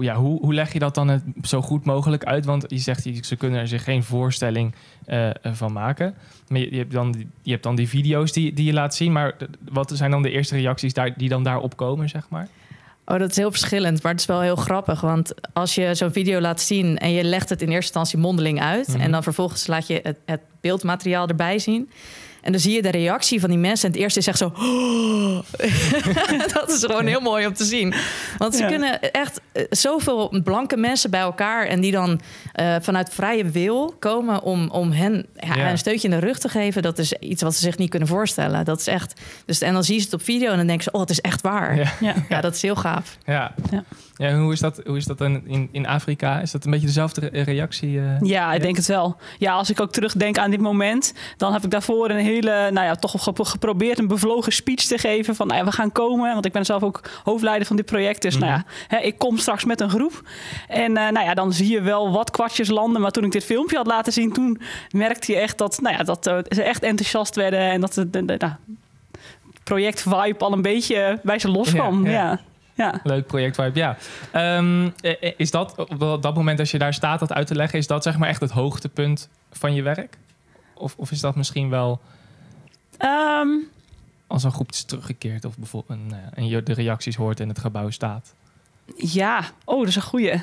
ja, 0.00 0.14
hoe, 0.14 0.40
hoe 0.40 0.54
leg 0.54 0.72
je 0.72 0.78
dat 0.78 0.94
dan 0.94 1.08
het 1.08 1.22
zo 1.42 1.62
goed 1.62 1.84
mogelijk 1.84 2.24
uit? 2.24 2.44
Want 2.44 2.64
je 2.68 2.78
zegt, 2.78 3.08
ze 3.20 3.36
kunnen 3.36 3.60
er 3.60 3.68
zich 3.68 3.84
geen 3.84 4.02
voorstelling 4.02 4.74
uh, 5.06 5.30
van 5.42 5.72
maken. 5.72 6.14
Maar 6.48 6.60
je, 6.60 6.70
je, 6.70 6.78
hebt 6.78 6.92
dan, 6.92 7.14
je 7.42 7.50
hebt 7.50 7.62
dan 7.62 7.76
die 7.76 7.88
video's 7.88 8.32
die, 8.32 8.52
die 8.52 8.64
je 8.64 8.72
laat 8.72 8.94
zien. 8.94 9.12
Maar 9.12 9.36
wat 9.70 9.92
zijn 9.94 10.10
dan 10.10 10.22
de 10.22 10.30
eerste 10.30 10.56
reacties 10.56 10.94
daar, 10.94 11.16
die 11.16 11.28
dan 11.28 11.42
daarop 11.42 11.76
komen, 11.76 12.08
zeg 12.08 12.28
maar? 12.28 12.48
Oh, 13.04 13.18
dat 13.18 13.30
is 13.30 13.36
heel 13.36 13.50
verschillend, 13.50 14.02
maar 14.02 14.12
het 14.12 14.20
is 14.20 14.26
wel 14.26 14.40
heel 14.40 14.56
grappig. 14.56 15.00
Want 15.00 15.34
als 15.52 15.74
je 15.74 15.94
zo'n 15.94 16.12
video 16.12 16.40
laat 16.40 16.60
zien 16.60 16.98
en 16.98 17.10
je 17.10 17.24
legt 17.24 17.48
het 17.48 17.62
in 17.62 17.68
eerste 17.68 17.84
instantie 17.84 18.18
mondeling 18.18 18.60
uit... 18.60 18.88
Mhm. 18.88 19.00
en 19.00 19.10
dan 19.10 19.22
vervolgens 19.22 19.66
laat 19.66 19.86
je 19.86 20.00
het, 20.02 20.18
het 20.24 20.40
beeldmateriaal 20.60 21.28
erbij 21.28 21.58
zien... 21.58 21.90
En 22.46 22.52
dan 22.52 22.60
zie 22.60 22.74
je 22.74 22.82
de 22.82 22.90
reactie 22.90 23.40
van 23.40 23.48
die 23.48 23.58
mensen. 23.58 23.86
En 23.86 23.92
het 23.92 24.02
eerste 24.02 24.18
is 24.18 24.26
echt 24.26 24.38
zo. 24.38 24.52
Oh. 24.54 25.38
dat 26.54 26.68
is 26.68 26.84
gewoon 26.84 27.06
heel 27.06 27.20
mooi 27.20 27.46
om 27.46 27.54
te 27.54 27.64
zien. 27.64 27.94
Want 28.38 28.54
ze 28.54 28.66
kunnen 28.66 29.12
echt 29.12 29.40
eh, 29.52 29.64
zoveel 29.70 30.40
blanke 30.44 30.76
mensen 30.76 31.10
bij 31.10 31.20
elkaar. 31.20 31.66
En 31.66 31.80
die 31.80 31.92
dan 31.92 32.20
uh, 32.60 32.76
vanuit 32.80 33.14
vrije 33.14 33.44
wil 33.44 33.94
komen 33.98 34.42
om, 34.42 34.70
om 34.70 34.92
hen 34.92 35.26
ja, 35.34 35.70
een 35.70 35.78
steutje 35.78 36.08
in 36.08 36.14
de 36.20 36.26
rug 36.26 36.38
te 36.38 36.48
geven. 36.48 36.82
Dat 36.82 36.98
is 36.98 37.12
iets 37.12 37.42
wat 37.42 37.54
ze 37.54 37.60
zich 37.60 37.78
niet 37.78 37.90
kunnen 37.90 38.08
voorstellen. 38.08 38.64
Dat 38.64 38.80
is 38.80 38.86
echt. 38.86 39.20
Dus, 39.44 39.60
en 39.60 39.72
dan 39.72 39.84
zie 39.84 39.96
je 39.96 40.02
het 40.02 40.12
op 40.12 40.22
video 40.22 40.50
en 40.50 40.56
dan 40.56 40.66
denken 40.66 40.84
ze: 40.84 40.90
oh, 40.90 41.00
het 41.00 41.10
is 41.10 41.20
echt 41.20 41.40
waar. 41.40 41.76
Ja, 42.00 42.14
ja. 42.28 42.40
dat 42.40 42.54
is 42.54 42.62
heel 42.62 42.76
gaaf. 42.76 43.18
Ja. 43.24 43.54
Ja, 44.18 44.38
hoe 44.38 44.52
is 44.52 44.60
dat, 44.60 44.80
hoe 44.86 44.96
is 44.96 45.04
dat 45.04 45.20
in, 45.20 45.68
in 45.72 45.86
Afrika? 45.86 46.40
Is 46.40 46.50
dat 46.50 46.64
een 46.64 46.70
beetje 46.70 46.86
dezelfde 46.86 47.28
reactie? 47.32 47.90
Uh, 47.90 48.20
ja, 48.20 48.52
ik 48.52 48.62
denk 48.62 48.76
het 48.76 48.86
wel. 48.86 49.16
Ja, 49.38 49.52
als 49.52 49.70
ik 49.70 49.80
ook 49.80 49.92
terugdenk 49.92 50.38
aan 50.38 50.50
dit 50.50 50.60
moment, 50.60 51.14
dan 51.36 51.52
heb 51.52 51.64
ik 51.64 51.70
daarvoor 51.70 52.10
een 52.10 52.24
hele, 52.24 52.70
nou 52.70 52.86
ja, 52.86 52.94
toch 52.94 53.50
geprobeerd 53.50 53.98
een 53.98 54.06
bevlogen 54.06 54.52
speech 54.52 54.82
te 54.82 54.98
geven 54.98 55.34
van, 55.34 55.46
nou 55.46 55.58
ja, 55.58 55.64
we 55.64 55.72
gaan 55.72 55.92
komen. 55.92 56.32
Want 56.32 56.44
ik 56.44 56.52
ben 56.52 56.64
zelf 56.64 56.82
ook 56.82 57.00
hoofdleider 57.24 57.66
van 57.66 57.76
dit 57.76 57.84
project. 57.86 58.22
Dus 58.22 58.38
nou 58.38 58.52
ja, 58.52 58.56
mhm. 58.56 58.66
hè, 58.94 58.98
ik 58.98 59.18
kom 59.18 59.38
straks 59.38 59.64
met 59.64 59.80
een 59.80 59.90
groep. 59.90 60.28
En 60.68 60.90
uh, 60.90 61.08
nou 61.08 61.26
ja, 61.26 61.34
dan 61.34 61.52
zie 61.52 61.70
je 61.70 61.80
wel 61.80 62.12
wat 62.12 62.30
kwartjes 62.30 62.68
landen. 62.68 63.00
Maar 63.00 63.10
toen 63.10 63.24
ik 63.24 63.32
dit 63.32 63.44
filmpje 63.44 63.76
had 63.76 63.86
laten 63.86 64.12
zien, 64.12 64.32
toen 64.32 64.60
merkte 64.90 65.32
je 65.32 65.38
echt 65.38 65.58
dat, 65.58 65.80
nou 65.80 65.96
ja, 65.96 66.02
dat 66.02 66.26
uh, 66.26 66.38
ze 66.48 66.62
echt 66.62 66.82
enthousiast 66.82 67.34
werden 67.34 67.60
en 67.60 67.80
dat 67.80 67.94
de 68.10 68.22
nou, 68.22 68.52
project 69.64 70.02
vibe 70.02 70.38
al 70.38 70.52
een 70.52 70.62
beetje 70.62 71.20
bij 71.22 71.38
ze 71.38 71.50
loskwam. 71.50 72.04
ja. 72.04 72.10
ja 72.10 72.20
ja. 72.20 72.40
Leuk 73.02 73.26
project 73.26 73.56
vibe, 73.56 73.78
ja. 73.78 73.96
Um, 74.58 74.94
is 75.36 75.50
dat 75.50 75.74
op 75.98 76.22
dat 76.22 76.34
moment 76.34 76.58
als 76.58 76.70
je 76.70 76.78
daar 76.78 76.94
staat 76.94 77.20
dat 77.20 77.32
uit 77.32 77.46
te 77.46 77.54
leggen, 77.54 77.78
is 77.78 77.86
dat 77.86 78.02
zeg 78.02 78.18
maar 78.18 78.28
echt 78.28 78.40
het 78.40 78.50
hoogtepunt 78.50 79.28
van 79.50 79.74
je 79.74 79.82
werk? 79.82 80.18
Of, 80.74 80.94
of 80.96 81.10
is 81.10 81.20
dat 81.20 81.36
misschien 81.36 81.70
wel 81.70 82.00
um, 83.40 83.68
als 84.26 84.44
een 84.44 84.52
groep 84.52 84.70
is 84.70 84.84
teruggekeerd 84.84 85.44
of 85.44 85.58
bijvoorbeeld 85.58 85.98
een, 85.98 86.14
en 86.34 86.48
je 86.48 86.62
de 86.62 86.72
reacties 86.72 87.16
hoort 87.16 87.40
en 87.40 87.48
het 87.48 87.58
gebouw 87.58 87.90
staat? 87.90 88.34
Ja, 88.96 89.44
oh, 89.64 89.78
dat 89.78 89.88
is 89.88 89.96
een 89.96 90.02
goeie. 90.02 90.42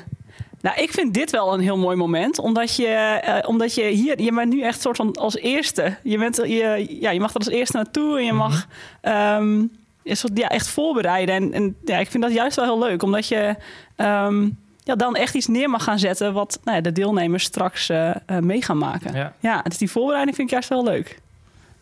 Nou, 0.60 0.80
ik 0.80 0.90
vind 0.90 1.14
dit 1.14 1.30
wel 1.30 1.54
een 1.54 1.60
heel 1.60 1.78
mooi 1.78 1.96
moment. 1.96 2.38
Omdat 2.38 2.76
je, 2.76 3.20
uh, 3.24 3.48
omdat 3.48 3.74
je 3.74 3.84
hier, 3.84 4.20
je 4.20 4.32
bent 4.32 4.52
nu 4.52 4.62
echt 4.62 4.80
soort 4.80 4.96
van 4.96 5.12
als 5.12 5.36
eerste. 5.36 5.96
Je, 6.02 6.18
bent, 6.18 6.36
je, 6.36 6.86
ja, 7.00 7.10
je 7.10 7.20
mag 7.20 7.30
er 7.30 7.36
als 7.36 7.48
eerste 7.48 7.76
naartoe 7.76 8.18
en 8.18 8.24
je 8.24 8.32
mag. 8.32 8.66
um, 9.02 9.70
is 10.04 10.24
ja, 10.34 10.48
echt 10.48 10.68
voorbereiden. 10.68 11.34
En, 11.34 11.52
en 11.52 11.76
ja, 11.84 11.98
ik 11.98 12.10
vind 12.10 12.22
dat 12.22 12.32
juist 12.32 12.56
wel 12.56 12.64
heel 12.64 12.88
leuk, 12.88 13.02
omdat 13.02 13.28
je 13.28 13.56
um, 13.96 14.58
ja, 14.84 14.94
dan 14.94 15.16
echt 15.16 15.34
iets 15.34 15.46
neer 15.46 15.70
mag 15.70 15.84
gaan 15.84 15.98
zetten 15.98 16.32
wat 16.32 16.60
nou 16.64 16.76
ja, 16.76 16.82
de 16.82 16.92
deelnemers 16.92 17.44
straks 17.44 17.90
uh, 17.90 18.10
uh, 18.30 18.38
mee 18.38 18.62
gaan 18.62 18.78
maken. 18.78 19.14
Ja. 19.14 19.32
ja, 19.40 19.62
dus 19.62 19.78
die 19.78 19.90
voorbereiding 19.90 20.36
vind 20.36 20.48
ik 20.48 20.52
juist 20.52 20.68
wel 20.68 20.84
leuk. 20.84 21.18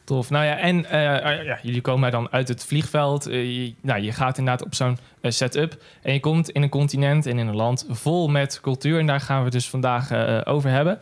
Tof. 0.05 0.31
Nou 0.31 0.45
ja, 0.45 0.57
en 0.57 0.77
uh, 0.77 1.45
ja, 1.45 1.59
jullie 1.63 1.81
komen 1.81 2.11
dan 2.11 2.29
uit 2.31 2.49
het 2.49 2.65
vliegveld. 2.65 3.25
je, 3.25 3.75
nou, 3.81 4.01
je 4.01 4.13
gaat 4.13 4.39
inderdaad 4.39 4.67
op 4.67 4.75
zo'n 4.75 4.99
setup. 5.23 5.83
En 6.03 6.13
je 6.13 6.21
komt 6.21 6.51
in 6.51 6.63
een 6.63 6.69
continent 6.69 7.27
en 7.27 7.39
in 7.39 7.47
een 7.47 7.57
land 7.57 7.87
vol 7.89 8.29
met 8.29 8.61
cultuur. 8.61 8.99
En 8.99 9.07
daar 9.07 9.21
gaan 9.21 9.39
we 9.39 9.45
het 9.45 9.53
dus 9.53 9.69
vandaag 9.69 10.13
over 10.47 10.71
hebben. 10.71 10.99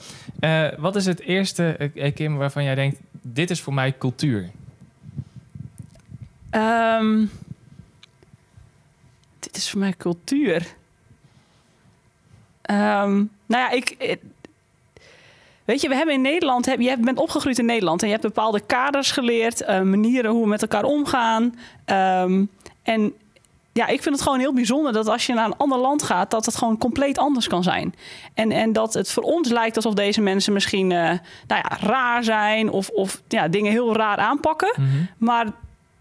wat 0.79 0.97
is 0.97 1.07
het 1.07 1.21
eerste, 1.21 1.91
Kim, 2.15 2.37
waarvan 2.37 2.65
jij 2.65 2.75
denkt: 2.75 3.01
dit 3.23 3.51
is 3.51 3.61
voor 3.61 3.75
mij 3.75 3.95
cultuur? 3.99 4.51
Um, 6.51 7.31
dit 9.39 9.57
is 9.57 9.71
voor 9.71 9.79
mij 9.79 9.95
cultuur. 9.99 10.57
Um, 12.71 13.31
nou 13.47 13.63
ja, 13.63 13.71
ik, 13.71 14.19
Weet 15.71 15.81
je, 15.81 15.89
we 15.89 15.95
hebben 15.95 16.15
in 16.15 16.21
Nederland, 16.21 16.67
heb, 16.67 16.81
je 16.81 16.97
bent 17.01 17.19
opgegroeid 17.19 17.59
in 17.59 17.65
Nederland 17.65 18.01
en 18.01 18.07
je 18.07 18.13
hebt 18.13 18.27
bepaalde 18.27 18.61
kaders 18.61 19.11
geleerd, 19.11 19.63
uh, 19.63 19.81
manieren 19.81 20.31
hoe 20.31 20.43
we 20.43 20.49
met 20.49 20.63
elkaar 20.63 20.85
omgaan. 20.85 21.43
Um, 22.23 22.51
en 22.83 23.13
ja, 23.73 23.87
ik 23.87 24.03
vind 24.03 24.15
het 24.15 24.25
gewoon 24.25 24.39
heel 24.39 24.55
bijzonder 24.55 24.93
dat 24.93 25.09
als 25.09 25.27
je 25.27 25.35
naar 25.35 25.47
een 25.47 25.57
ander 25.57 25.79
land 25.79 26.03
gaat, 26.03 26.31
dat 26.31 26.47
het 26.47 26.57
gewoon 26.57 26.79
compleet 26.79 27.19
anders 27.19 27.49
kan 27.49 27.63
zijn. 27.63 27.95
En, 28.35 28.53
en 28.53 28.73
dat 28.73 28.95
het 28.95 29.11
voor 29.11 29.23
ons 29.23 29.49
lijkt 29.49 29.77
alsof 29.77 29.95
deze 29.95 30.21
mensen 30.21 30.53
misschien 30.53 30.91
uh, 30.91 30.99
nou 31.47 31.63
ja, 31.69 31.77
raar 31.81 32.25
zijn 32.25 32.71
of, 32.71 32.89
of 32.89 33.23
ja, 33.29 33.49
dingen 33.49 33.73
heel 33.73 33.97
raar 33.97 34.17
aanpakken. 34.17 34.75
Mm 34.77 34.85
-hmm. 34.85 35.09
Maar 35.19 35.47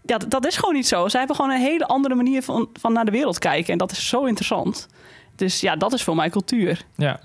ja, 0.02 0.18
dat 0.28 0.46
is 0.46 0.56
gewoon 0.56 0.74
niet 0.74 0.86
zo. 0.86 1.08
Zij 1.08 1.18
hebben 1.18 1.36
gewoon 1.36 1.50
een 1.50 1.60
hele 1.60 1.86
andere 1.86 2.14
manier 2.14 2.42
van, 2.42 2.68
van 2.72 2.92
naar 2.92 3.04
de 3.04 3.10
wereld 3.10 3.38
kijken. 3.38 3.72
En 3.72 3.78
dat 3.78 3.90
is 3.90 4.08
zo 4.08 4.24
interessant. 4.24 4.88
Dus 5.36 5.60
ja, 5.60 5.76
dat 5.76 5.92
is 5.92 6.02
voor 6.02 6.14
mij 6.14 6.30
cultuur. 6.30 6.84
Ja. 6.96 7.20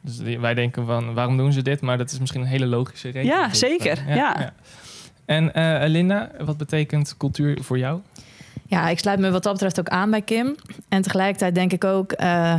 Dus 0.00 0.38
wij 0.38 0.54
denken 0.54 0.86
van, 0.86 1.14
waarom 1.14 1.36
doen 1.36 1.52
ze 1.52 1.62
dit? 1.62 1.80
Maar 1.80 1.98
dat 1.98 2.10
is 2.10 2.18
misschien 2.18 2.40
een 2.40 2.46
hele 2.46 2.66
logische 2.66 3.08
reden. 3.08 3.24
Ja, 3.24 3.54
zeker. 3.54 4.04
Ja, 4.06 4.14
ja. 4.14 4.52
En 5.24 5.52
uh, 5.54 5.88
Linda, 5.88 6.30
wat 6.44 6.56
betekent 6.56 7.14
cultuur 7.16 7.62
voor 7.62 7.78
jou? 7.78 8.00
Ja, 8.66 8.88
ik 8.88 8.98
sluit 8.98 9.18
me 9.18 9.30
wat 9.30 9.42
dat 9.42 9.52
betreft 9.52 9.80
ook 9.80 9.88
aan 9.88 10.10
bij 10.10 10.22
Kim. 10.22 10.54
En 10.88 11.02
tegelijkertijd 11.02 11.54
denk 11.54 11.72
ik 11.72 11.84
ook... 11.84 12.20
Uh, 12.20 12.52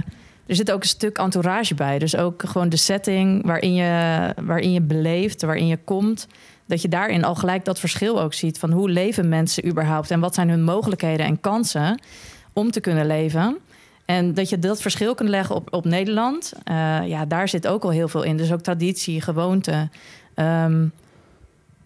er 0.45 0.55
zit 0.55 0.72
ook 0.72 0.81
een 0.81 0.88
stuk 0.88 1.17
entourage 1.17 1.75
bij. 1.75 2.00
Dus 2.00 2.15
ook 2.15 2.43
gewoon 2.45 2.69
de 2.69 2.77
setting 2.77 3.45
waarin 3.45 3.74
je, 3.74 4.34
waarin 4.41 4.72
je 4.72 4.81
beleeft, 4.81 5.41
waarin 5.41 5.67
je 5.67 5.77
komt 5.77 6.27
dat 6.65 6.81
je 6.81 6.88
daarin 6.88 7.24
al 7.24 7.36
gelijk 7.36 7.65
dat 7.65 7.79
verschil 7.79 8.22
ook 8.22 8.34
ziet 8.34 8.60
van 8.60 8.72
hoe 8.72 8.89
leven 8.89 9.29
mensen 9.29 9.67
überhaupt 9.67 10.12
en 10.12 10.19
wat 10.19 10.36
zijn 10.36 10.50
hun 10.50 10.63
mogelijkheden 10.63 11.25
en 11.25 11.39
kansen 11.39 12.01
om 12.53 12.72
te 12.72 12.79
kunnen 12.79 13.05
leven. 13.05 13.57
En 14.05 14.34
dat 14.34 14.50
je 14.50 14.60
dat 14.60 14.81
verschil 14.81 15.15
kunt 15.15 15.29
leggen 15.29 15.55
op, 15.55 15.74
op 15.74 15.86
Nederland, 15.86 16.53
uh, 16.72 17.07
ja, 17.07 17.25
daar 17.25 17.50
zit 17.50 17.67
ook 17.67 17.84
al 17.84 17.89
heel 17.89 18.07
veel 18.07 18.24
in. 18.24 18.38
Dus 18.38 18.51
ook 18.51 18.62
traditie, 18.62 19.22
gewoonte. 19.22 19.89
Um, 20.36 20.91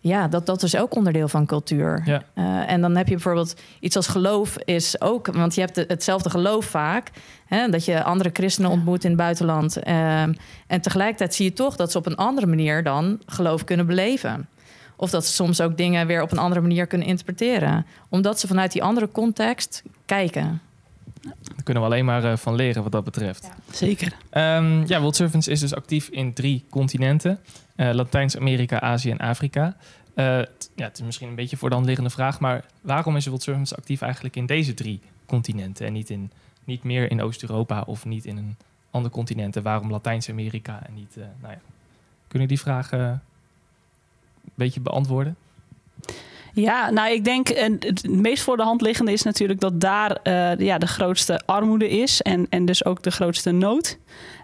ja, 0.01 0.27
dat, 0.27 0.45
dat 0.45 0.63
is 0.63 0.77
ook 0.77 0.95
onderdeel 0.95 1.27
van 1.27 1.45
cultuur. 1.45 2.01
Ja. 2.05 2.23
Uh, 2.35 2.71
en 2.71 2.81
dan 2.81 2.95
heb 2.95 3.07
je 3.07 3.13
bijvoorbeeld 3.13 3.55
iets 3.79 3.95
als 3.95 4.07
geloof 4.07 4.57
is 4.57 5.01
ook... 5.01 5.27
want 5.27 5.55
je 5.55 5.61
hebt 5.61 5.75
hetzelfde 5.75 6.29
geloof 6.29 6.65
vaak. 6.65 7.11
Hè, 7.45 7.69
dat 7.69 7.85
je 7.85 8.03
andere 8.03 8.29
christenen 8.33 8.71
ontmoet 8.71 9.03
in 9.03 9.09
het 9.09 9.19
buitenland. 9.19 9.87
Uh, 9.87 10.21
en 10.67 10.81
tegelijkertijd 10.81 11.35
zie 11.35 11.45
je 11.45 11.53
toch 11.53 11.75
dat 11.75 11.91
ze 11.91 11.97
op 11.97 12.05
een 12.05 12.15
andere 12.15 12.47
manier 12.47 12.83
dan 12.83 13.21
geloof 13.25 13.63
kunnen 13.63 13.85
beleven. 13.85 14.47
Of 14.99 15.09
dat 15.09 15.25
ze 15.25 15.33
soms 15.33 15.61
ook 15.61 15.77
dingen 15.77 16.07
weer 16.07 16.21
op 16.21 16.31
een 16.31 16.37
andere 16.37 16.61
manier 16.61 16.87
kunnen 16.87 17.07
interpreteren. 17.07 17.85
Omdat 18.09 18.39
ze 18.39 18.47
vanuit 18.47 18.71
die 18.71 18.83
andere 18.83 19.11
context 19.11 19.83
kijken. 20.05 20.61
Daar 21.21 21.63
kunnen 21.63 21.83
we 21.83 21.89
alleen 21.89 22.05
maar 22.05 22.23
uh, 22.23 22.35
van 22.35 22.55
leren 22.55 22.83
wat 22.83 22.91
dat 22.91 23.03
betreft. 23.03 23.43
Ja, 23.43 23.73
zeker. 23.73 24.13
Um, 24.31 24.87
ja, 24.87 24.99
World 24.99 25.15
Servants 25.15 25.47
is 25.47 25.59
dus 25.59 25.75
actief 25.75 26.07
in 26.07 26.33
drie 26.33 26.65
continenten. 26.69 27.39
Uh, 27.75 27.91
Latijns-Amerika, 27.91 28.81
Azië 28.81 29.11
en 29.11 29.17
Afrika. 29.17 29.75
Uh, 30.15 30.25
ja, 30.75 30.85
het 30.85 30.97
is 30.97 31.03
misschien 31.03 31.27
een 31.27 31.35
beetje 31.35 31.57
voor 31.57 31.69
de 31.69 31.75
hand 31.75 31.87
liggende 31.87 32.09
vraag, 32.09 32.39
maar 32.39 32.65
waarom 32.81 33.15
is 33.15 33.25
World 33.25 33.43
Servants 33.43 33.75
actief 33.75 34.01
eigenlijk 34.01 34.35
in 34.35 34.45
deze 34.45 34.73
drie 34.73 35.01
continenten 35.25 35.85
en 35.85 35.93
niet, 35.93 36.09
in, 36.09 36.31
niet 36.63 36.83
meer 36.83 37.11
in 37.11 37.21
Oost-Europa 37.21 37.83
of 37.85 38.05
niet 38.05 38.25
in 38.25 38.37
een 38.37 38.55
ander 38.91 39.11
continent. 39.11 39.55
En 39.55 39.63
waarom 39.63 39.91
Latijns-Amerika 39.91 40.79
en 40.87 40.93
niet... 40.93 41.15
Uh, 41.17 41.23
nou 41.41 41.53
ja. 41.53 41.59
Kunnen 42.27 42.47
die 42.47 42.59
vragen 42.59 43.23
beetje 44.59 44.81
beantwoorden? 44.81 45.35
Ja, 46.53 46.89
nou 46.89 47.11
ik 47.11 47.23
denk 47.23 47.47
het 47.47 48.09
meest 48.09 48.43
voor 48.43 48.57
de 48.57 48.63
hand 48.63 48.81
liggende 48.81 49.11
is 49.11 49.23
natuurlijk 49.23 49.59
dat 49.59 49.81
daar 49.81 50.17
uh, 50.23 50.57
ja, 50.57 50.77
de 50.77 50.87
grootste 50.87 51.41
armoede 51.45 51.89
is 51.89 52.21
en, 52.21 52.47
en 52.49 52.65
dus 52.65 52.85
ook 52.85 53.03
de 53.03 53.11
grootste 53.11 53.51
nood. 53.51 53.97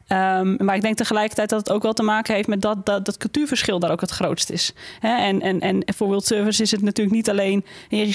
Um, 0.08 0.56
maar 0.60 0.76
ik 0.76 0.82
denk 0.82 0.98
tegelijkertijd 0.98 1.50
dat 1.50 1.60
het 1.60 1.72
ook 1.72 1.84
wel 1.84 1.94
te 1.94 2.04
maken 2.04 2.36
heeft 2.36 2.48
met 2.48 2.62
dat 2.62 2.86
dat, 2.86 3.06
dat 3.06 3.18
cultuurverschil 3.18 3.80
daar 3.80 3.92
ook 3.92 4.02
het 4.02 4.12
grootst 4.12 4.50
is. 4.50 4.74
En, 5.02 5.42
en, 5.42 5.60
en 5.60 5.84
voor 5.86 6.08
World 6.08 6.26
Service 6.26 6.62
is 6.62 6.72
het 6.72 6.82
natuurlijk 6.82 7.16
niet 7.16 7.30
alleen, 7.30 7.66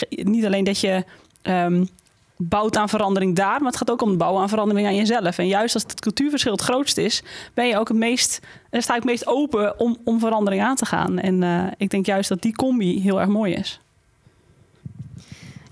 niet 0.09 0.45
alleen 0.45 0.65
dat 0.65 0.81
je 0.81 1.05
um, 1.43 1.89
bouwt 2.43 2.77
aan 2.77 2.89
verandering 2.89 3.37
daar, 3.37 3.59
maar 3.59 3.71
het 3.71 3.77
gaat 3.77 3.91
ook 3.91 4.03
om 4.03 4.09
het 4.09 4.19
bouwen 4.19 4.43
aan 4.43 4.49
verandering 4.49 4.87
aan 4.87 4.97
jezelf. 4.97 5.39
En 5.39 5.47
juist 5.47 5.75
als 5.75 5.83
het 5.83 6.01
cultuurverschil 6.01 6.53
het 6.53 6.61
grootst 6.61 6.97
is, 6.97 7.23
ben 7.55 7.67
je 7.67 7.79
ook 7.79 7.89
het 7.89 7.97
meest, 7.97 8.41
sta 8.71 8.95
ik 8.95 9.03
het 9.03 9.11
meest 9.11 9.27
open 9.27 9.79
om, 9.79 9.97
om 10.05 10.19
verandering 10.19 10.63
aan 10.63 10.77
te 10.77 10.87
gaan. 10.87 11.19
En 11.19 11.43
uh, 11.43 11.67
ik 11.77 11.91
denk 11.91 12.07
juist 12.07 12.29
dat 12.29 12.43
die 12.43 12.57
combi 12.57 13.01
heel 13.01 13.21
erg 13.21 13.29
mooi 13.29 13.55
is. 13.55 13.81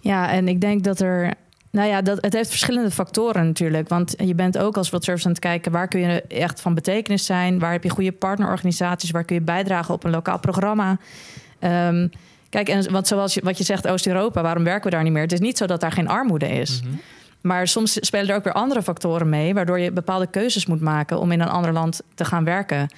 Ja, 0.00 0.30
en 0.30 0.48
ik 0.48 0.60
denk 0.60 0.84
dat 0.84 1.00
er. 1.00 1.34
Nou 1.70 1.88
ja, 1.88 2.02
dat, 2.02 2.18
het 2.20 2.32
heeft 2.32 2.50
verschillende 2.50 2.90
factoren 2.90 3.46
natuurlijk. 3.46 3.88
Want 3.88 4.14
je 4.18 4.34
bent 4.34 4.58
ook 4.58 4.76
als 4.76 4.90
World 4.90 5.04
Service 5.04 5.26
aan 5.26 5.32
het 5.32 5.40
kijken... 5.40 5.72
waar 5.72 5.88
kun 5.88 6.00
je 6.00 6.22
echt 6.22 6.60
van 6.60 6.75
betekenis 6.75 7.25
zijn? 7.25 7.58
Waar 7.58 7.72
heb 7.72 7.82
je 7.82 7.90
goede 7.90 8.12
partnerorganisaties? 8.12 9.10
Waar 9.10 9.25
kun 9.25 9.37
je 9.37 9.42
bijdragen 9.42 9.94
op 9.94 10.04
een 10.04 10.10
lokaal 10.10 10.38
programma? 10.38 10.98
Um, 11.60 12.10
kijk, 12.49 12.69
en 12.69 12.93
want 12.93 13.07
zoals 13.07 13.35
je, 13.35 13.40
wat 13.45 13.59
je 13.59 13.64
zegt, 13.64 13.88
Oost-Europa... 13.88 14.43
waarom 14.43 14.64
werken 14.64 14.85
we 14.85 14.90
daar 14.90 15.02
niet 15.02 15.12
meer? 15.12 15.23
Het 15.23 15.33
is 15.33 15.40
niet 15.40 15.59
zo 15.59 15.67
dat 15.67 15.81
daar 15.81 15.93
geen 15.93 16.09
armoede 16.09 16.49
is. 16.49 16.83
Mm 16.83 16.90
-hmm. 16.90 17.00
Maar 17.40 17.69
soms 17.69 17.97
spelen 18.00 18.28
er 18.28 18.37
ook 18.37 18.45
weer 18.45 18.52
andere 18.52 18.83
factoren 18.83 19.28
mee... 19.28 19.55
waardoor 19.55 19.78
je 19.78 19.93
bepaalde 19.93 20.26
keuzes 20.26 20.67
moet 20.67 20.81
maken... 20.81 21.19
om 21.19 21.33
in 21.33 21.40
een 21.40 21.49
ander 21.49 21.73
land 21.73 22.00
te 22.14 22.25
gaan 22.25 22.45
werken. 22.45 22.88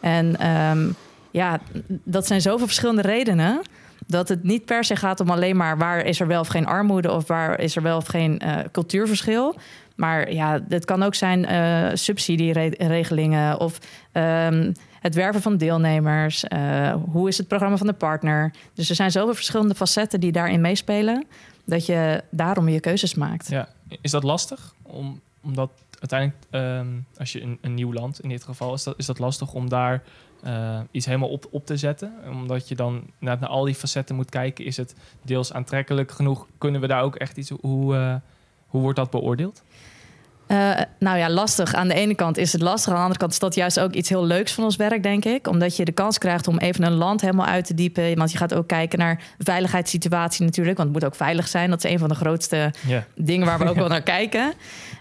En 0.00 0.48
um, 0.48 0.94
ja, 1.30 1.60
dat 1.86 2.26
zijn 2.26 2.40
zoveel 2.40 2.66
verschillende 2.66 3.02
redenen 3.02 3.60
dat 4.06 4.28
het 4.28 4.42
niet 4.42 4.64
per 4.64 4.84
se 4.84 4.96
gaat 4.96 5.20
om 5.20 5.30
alleen 5.30 5.56
maar 5.56 5.78
waar 5.78 6.04
is 6.04 6.20
er 6.20 6.26
wel 6.26 6.40
of 6.40 6.48
geen 6.48 6.66
armoede 6.66 7.12
of 7.12 7.26
waar 7.26 7.60
is 7.60 7.76
er 7.76 7.82
wel 7.82 7.96
of 7.96 8.06
geen 8.06 8.42
uh, 8.44 8.56
cultuurverschil. 8.72 9.56
Maar 9.96 10.32
ja, 10.32 10.60
het 10.68 10.84
kan 10.84 11.02
ook 11.02 11.14
zijn 11.14 11.50
uh, 11.50 11.90
subsidieregelingen 11.94 13.60
of 13.60 13.78
um, 14.12 14.72
het 15.00 15.14
werven 15.14 15.42
van 15.42 15.56
deelnemers. 15.56 16.44
Uh, 16.48 16.94
hoe 17.10 17.28
is 17.28 17.38
het 17.38 17.48
programma 17.48 17.76
van 17.76 17.86
de 17.86 17.92
partner? 17.92 18.52
Dus 18.74 18.88
er 18.88 18.94
zijn 18.94 19.10
zoveel 19.10 19.34
verschillende 19.34 19.74
facetten 19.74 20.20
die 20.20 20.32
daarin 20.32 20.60
meespelen, 20.60 21.26
dat 21.64 21.86
je 21.86 22.22
daarom 22.30 22.68
je 22.68 22.80
keuzes 22.80 23.14
maakt. 23.14 23.48
Ja, 23.48 23.68
is 24.00 24.10
dat 24.10 24.22
lastig? 24.22 24.74
Om, 24.82 25.20
omdat 25.42 25.70
uiteindelijk, 26.00 26.38
um, 26.50 27.06
als 27.16 27.32
je 27.32 27.42
een, 27.42 27.58
een 27.60 27.74
nieuw 27.74 27.92
land 27.92 28.20
in 28.20 28.28
dit 28.28 28.44
geval, 28.44 28.74
is 28.74 28.82
dat, 28.82 28.94
is 28.96 29.06
dat 29.06 29.18
lastig 29.18 29.54
om 29.54 29.68
daar 29.68 30.02
uh, 30.44 30.80
iets 30.90 31.06
helemaal 31.06 31.28
op, 31.28 31.46
op 31.50 31.66
te 31.66 31.76
zetten. 31.76 32.12
Omdat 32.30 32.68
je 32.68 32.74
dan 32.74 33.02
naar, 33.18 33.36
naar 33.40 33.48
al 33.48 33.64
die 33.64 33.74
facetten 33.74 34.16
moet 34.16 34.30
kijken. 34.30 34.64
Is 34.64 34.76
het 34.76 34.94
deels 35.22 35.52
aantrekkelijk 35.52 36.10
genoeg? 36.10 36.46
Kunnen 36.58 36.80
we 36.80 36.86
daar 36.86 37.02
ook 37.02 37.16
echt 37.16 37.36
iets... 37.36 37.50
Hoe, 37.60 37.94
uh, 37.94 38.14
hoe 38.66 38.80
wordt 38.80 38.98
dat 38.98 39.10
beoordeeld? 39.10 39.62
Uh, 40.48 40.70
nou 40.98 41.18
ja, 41.18 41.30
lastig. 41.30 41.74
Aan 41.74 41.88
de 41.88 41.94
ene 41.94 42.14
kant 42.14 42.36
is 42.36 42.52
het 42.52 42.60
lastig. 42.60 42.88
Aan 42.88 42.94
de 42.94 43.02
andere 43.02 43.20
kant 43.20 43.32
is 43.32 43.38
dat 43.38 43.54
juist 43.54 43.80
ook 43.80 43.92
iets 43.92 44.08
heel 44.08 44.24
leuks 44.24 44.52
van 44.52 44.64
ons 44.64 44.76
werk, 44.76 45.02
denk 45.02 45.24
ik. 45.24 45.48
Omdat 45.48 45.76
je 45.76 45.84
de 45.84 45.92
kans 45.92 46.18
krijgt 46.18 46.48
om 46.48 46.58
even 46.58 46.84
een 46.84 46.94
land 46.94 47.20
helemaal 47.20 47.46
uit 47.46 47.66
te 47.66 47.74
diepen. 47.74 48.16
Want 48.16 48.32
je 48.32 48.38
gaat 48.38 48.54
ook 48.54 48.68
kijken 48.68 48.98
naar 48.98 49.22
veiligheidssituatie 49.38 50.44
natuurlijk. 50.44 50.76
Want 50.76 50.88
het 50.88 50.98
moet 50.98 51.10
ook 51.10 51.16
veilig 51.16 51.48
zijn. 51.48 51.70
Dat 51.70 51.84
is 51.84 51.90
een 51.90 51.98
van 51.98 52.08
de 52.08 52.14
grootste 52.14 52.72
yeah. 52.86 53.02
dingen 53.14 53.46
waar 53.46 53.58
we 53.58 53.68
ook 53.68 53.76
wel 53.76 53.88
naar 53.88 54.02
kijken. 54.18 54.44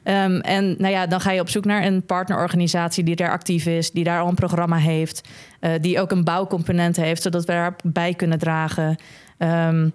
Um, 0.03 0.41
en 0.41 0.75
nou 0.77 0.93
ja, 0.93 1.07
dan 1.07 1.21
ga 1.21 1.31
je 1.31 1.41
op 1.41 1.49
zoek 1.49 1.65
naar 1.65 1.83
een 1.83 2.05
partnerorganisatie 2.05 3.03
die 3.03 3.15
daar 3.15 3.31
actief 3.31 3.65
is. 3.65 3.91
Die 3.91 4.03
daar 4.03 4.21
al 4.21 4.27
een 4.27 4.35
programma 4.35 4.77
heeft. 4.77 5.27
Uh, 5.61 5.71
die 5.81 5.99
ook 5.99 6.11
een 6.11 6.23
bouwcomponent 6.23 6.95
heeft, 6.95 7.21
zodat 7.21 7.45
we 7.45 7.51
daarbij 7.51 8.13
kunnen 8.13 8.39
dragen. 8.39 8.97
Um, 9.37 9.93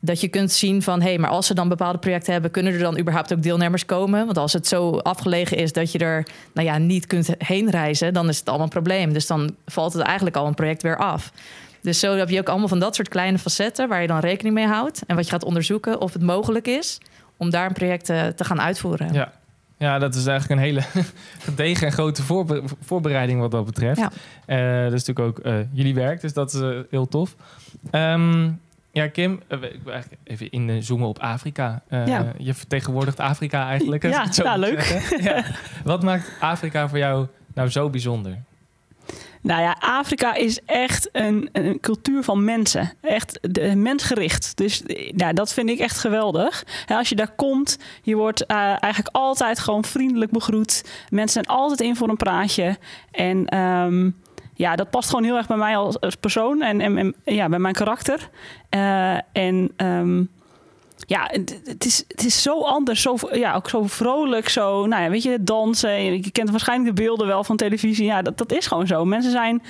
dat 0.00 0.20
je 0.20 0.28
kunt 0.28 0.52
zien 0.52 0.82
van 0.82 1.00
hé, 1.00 1.08
hey, 1.08 1.18
maar 1.18 1.30
als 1.30 1.46
ze 1.46 1.54
dan 1.54 1.68
bepaalde 1.68 1.98
projecten 1.98 2.32
hebben, 2.32 2.50
kunnen 2.50 2.72
er 2.72 2.78
dan 2.78 2.98
überhaupt 2.98 3.32
ook 3.32 3.42
deelnemers 3.42 3.84
komen? 3.84 4.24
Want 4.24 4.38
als 4.38 4.52
het 4.52 4.66
zo 4.66 4.98
afgelegen 4.98 5.56
is 5.56 5.72
dat 5.72 5.92
je 5.92 5.98
er 5.98 6.26
nou 6.54 6.66
ja, 6.66 6.78
niet 6.78 7.06
kunt 7.06 7.28
heen 7.38 7.70
reizen, 7.70 8.14
dan 8.14 8.28
is 8.28 8.38
het 8.38 8.48
allemaal 8.48 8.66
een 8.66 8.72
probleem. 8.72 9.12
Dus 9.12 9.26
dan 9.26 9.54
valt 9.66 9.92
het 9.92 10.02
eigenlijk 10.02 10.36
al 10.36 10.46
een 10.46 10.54
project 10.54 10.82
weer 10.82 10.96
af. 10.96 11.32
Dus 11.82 12.00
zo 12.00 12.16
heb 12.16 12.28
je 12.28 12.38
ook 12.38 12.48
allemaal 12.48 12.68
van 12.68 12.78
dat 12.78 12.94
soort 12.94 13.08
kleine 13.08 13.38
facetten 13.38 13.88
waar 13.88 14.00
je 14.00 14.06
dan 14.06 14.18
rekening 14.18 14.54
mee 14.54 14.66
houdt. 14.66 15.02
En 15.06 15.16
wat 15.16 15.24
je 15.24 15.30
gaat 15.30 15.44
onderzoeken 15.44 16.00
of 16.00 16.12
het 16.12 16.22
mogelijk 16.22 16.66
is 16.66 17.00
om 17.36 17.50
daar 17.50 17.66
een 17.66 17.72
project 17.72 18.04
te 18.04 18.44
gaan 18.44 18.60
uitvoeren. 18.60 19.12
Ja. 19.12 19.32
Ja, 19.78 19.98
dat 19.98 20.14
is 20.14 20.26
eigenlijk 20.26 20.60
een 20.60 20.66
hele 20.66 20.82
gedegen 21.48 21.86
en 21.86 21.92
grote 21.92 22.22
voorbereiding 22.80 23.40
wat 23.40 23.50
dat 23.50 23.64
betreft. 23.64 24.00
Ja. 24.00 24.10
Uh, 24.46 24.84
dat 24.84 24.92
is 24.92 25.04
natuurlijk 25.04 25.38
ook 25.38 25.46
uh, 25.46 25.58
jullie 25.72 25.94
werk, 25.94 26.20
dus 26.20 26.32
dat 26.32 26.54
is 26.54 26.60
uh, 26.60 26.78
heel 26.90 27.08
tof. 27.08 27.36
Um, 27.92 28.60
ja, 28.96 29.08
Kim, 29.08 29.40
uh, 29.48 29.60
even 30.24 30.50
inzoomen 30.50 31.08
op 31.08 31.18
Afrika. 31.18 31.82
Uh, 31.90 32.06
ja. 32.06 32.32
Je 32.38 32.54
vertegenwoordigt 32.54 33.20
Afrika 33.20 33.68
eigenlijk. 33.68 34.02
Ja, 34.02 34.32
zo 34.32 34.56
leuk. 34.56 35.08
ja. 35.22 35.44
Wat 35.84 36.02
maakt 36.02 36.32
Afrika 36.40 36.88
voor 36.88 36.98
jou 36.98 37.26
nou 37.54 37.68
zo 37.68 37.90
bijzonder? 37.90 38.38
Nou 39.40 39.62
ja, 39.62 39.76
Afrika 39.80 40.34
is 40.34 40.60
echt 40.64 41.08
een, 41.12 41.48
een 41.52 41.80
cultuur 41.80 42.22
van 42.22 42.44
mensen. 42.44 42.92
Echt 43.00 43.38
de, 43.42 43.74
mensgericht. 43.74 44.56
Dus 44.56 44.82
ja, 45.16 45.32
dat 45.32 45.52
vind 45.52 45.68
ik 45.68 45.78
echt 45.78 45.98
geweldig. 45.98 46.64
En 46.86 46.96
als 46.96 47.08
je 47.08 47.14
daar 47.14 47.34
komt, 47.36 47.78
je 48.02 48.16
wordt 48.16 48.44
uh, 48.50 48.56
eigenlijk 48.56 49.08
altijd 49.16 49.58
gewoon 49.58 49.84
vriendelijk 49.84 50.30
begroet. 50.30 50.84
Mensen 51.08 51.44
zijn 51.44 51.58
altijd 51.58 51.80
in 51.80 51.96
voor 51.96 52.08
een 52.08 52.16
praatje. 52.16 52.78
En 53.10 53.58
um, 53.58 54.16
ja, 54.56 54.76
dat 54.76 54.90
past 54.90 55.08
gewoon 55.08 55.24
heel 55.24 55.36
erg 55.36 55.46
bij 55.46 55.56
mij 55.56 55.76
als, 55.76 55.98
persoon 56.20 56.62
en, 56.62 56.80
en, 56.80 57.14
ja, 57.24 57.48
bij 57.48 57.58
mijn 57.58 57.74
karakter. 57.74 58.28
Uh, 58.70 59.16
en 59.32 59.72
um, 59.76 60.30
ja, 61.06 61.30
het 61.64 61.84
is, 61.84 62.04
het 62.08 62.24
is 62.24 62.42
zo 62.42 62.60
anders, 62.60 63.02
zo, 63.02 63.16
ja, 63.32 63.54
ook 63.54 63.68
zo 63.68 63.86
vrolijk, 63.86 64.48
zo, 64.48 64.86
nou 64.86 65.02
ja, 65.02 65.10
weet 65.10 65.22
je, 65.22 65.42
dansen. 65.42 66.04
Je 66.04 66.30
kent 66.30 66.50
waarschijnlijk 66.50 66.96
de 66.96 67.02
beelden 67.02 67.26
wel 67.26 67.44
van 67.44 67.56
televisie. 67.56 68.04
Ja, 68.04 68.22
dat, 68.22 68.38
dat 68.38 68.52
is 68.52 68.66
gewoon 68.66 68.86
zo. 68.86 69.04
Mensen 69.04 69.30
zijn, 69.30 69.62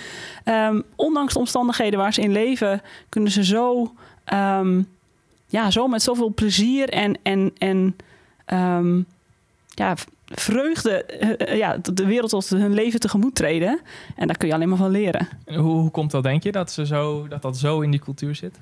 um, 0.44 0.82
ondanks 0.96 1.32
de 1.32 1.38
omstandigheden 1.38 1.98
waar 1.98 2.12
ze 2.12 2.20
in 2.20 2.32
leven, 2.32 2.82
kunnen 3.08 3.30
ze 3.30 3.44
zo, 3.44 3.92
um, 4.34 4.88
ja, 5.46 5.70
zo 5.70 5.88
met 5.88 6.02
zoveel 6.02 6.34
plezier 6.34 6.88
en, 6.88 7.18
en, 7.22 7.52
en 7.58 7.96
ja, 9.68 9.94
vreugde 10.34 11.06
uh, 11.48 11.56
ja, 11.56 11.76
de 11.92 12.06
wereld 12.06 12.30
tot 12.30 12.48
hun 12.48 12.74
leven 12.74 13.00
tegemoet 13.00 13.34
treden. 13.34 13.80
En 14.16 14.26
daar 14.26 14.36
kun 14.36 14.48
je 14.48 14.54
alleen 14.54 14.68
maar 14.68 14.78
van 14.78 14.90
leren. 14.90 15.28
En 15.44 15.54
hoe, 15.54 15.74
hoe 15.74 15.90
komt 15.90 16.10
dat, 16.10 16.22
denk 16.22 16.42
je, 16.42 16.52
dat, 16.52 16.72
ze 16.72 16.86
zo, 16.86 17.28
dat 17.28 17.42
dat 17.42 17.58
zo 17.58 17.80
in 17.80 17.90
die 17.90 18.00
cultuur 18.00 18.34
zit? 18.34 18.58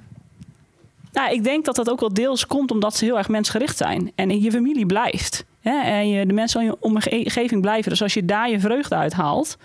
Nou, 1.13 1.33
ik 1.33 1.45
denk 1.45 1.65
dat 1.65 1.77
dat 1.77 1.91
ook 1.91 2.01
wel 2.01 2.15
deels 2.15 2.47
komt 2.47 2.71
omdat 2.71 2.97
ze 2.97 3.05
heel 3.05 3.19
erg 3.19 3.29
mensgericht 3.29 3.77
zijn. 3.77 4.13
En 4.15 4.31
in 4.31 4.41
je 4.41 4.51
familie 4.51 4.87
blijft. 4.87 5.45
Hè? 5.61 5.83
En 5.83 6.09
je, 6.09 6.27
de 6.27 6.33
mensen 6.33 6.61
in 6.61 6.67
je 6.67 6.77
omgeving 6.81 7.61
blijven. 7.61 7.91
Dus 7.91 8.03
als 8.03 8.15
je 8.15 8.25
daar 8.25 8.51
je 8.51 8.61
vreugde 8.61 8.95
uithaalt, 8.95 9.57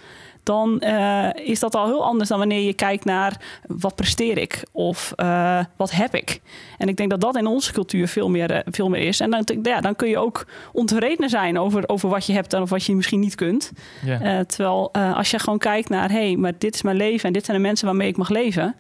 dan 0.44 0.82
uh, 0.84 1.30
is 1.34 1.60
dat 1.60 1.76
al 1.76 1.86
heel 1.86 2.06
anders 2.06 2.30
dan 2.30 2.38
wanneer 2.38 2.62
je 2.62 2.74
kijkt 2.74 3.06
naar 3.06 3.42
wat 3.68 3.96
presteer 3.96 4.38
ik 4.38 4.64
of 4.72 5.14
uh, 5.16 5.60
wat 5.76 5.92
heb 5.92 6.16
ik. 6.16 6.42
En 6.78 6.88
ik 6.88 6.98
denk 6.98 7.10
dat 7.10 7.22
dat 7.22 7.38
in 7.38 7.48
onze 7.48 7.74
cultuur 7.74 8.08
veel 8.08 8.30
meer, 8.30 8.52
uh, 8.52 8.60
veel 8.66 8.90
meer 8.90 9.02
is. 9.02 9.20
En 9.20 9.30
dan, 9.30 9.44
ja, 9.64 9.82
dan 9.82 9.96
kun 9.96 10.10
je 10.10 10.18
ook 10.18 10.46
ontevreden 10.72 11.30
zijn 11.30 11.60
over, 11.60 11.90
over 11.90 12.10
wat 12.10 12.26
je 12.26 12.34
hebt 12.34 12.54
en 12.54 12.62
of 12.62 12.70
wat 12.70 12.86
je 12.86 12.96
misschien 12.96 13.20
niet 13.20 13.36
kunt. 13.36 13.72
Yeah. 14.06 14.46
terwijl 14.46 14.94
als 14.94 15.32
je 15.32 15.40
gewoon 15.40 15.60
kijkt 15.60 15.90
naar, 15.90 16.12
hé, 16.12 16.26
hey, 16.26 16.36
maar 16.36 16.54
dit 16.58 16.76
is 16.76 16.82
mijn 16.82 16.98
leven 16.98 17.28
en 17.28 17.34
dit 17.34 17.46
zijn 17.46 17.58
de 17.58 17.64
mensen 17.64 17.86
waarmee 17.86 18.08
ik 18.08 18.18
mag 18.18 18.30
leven, 18.30 18.76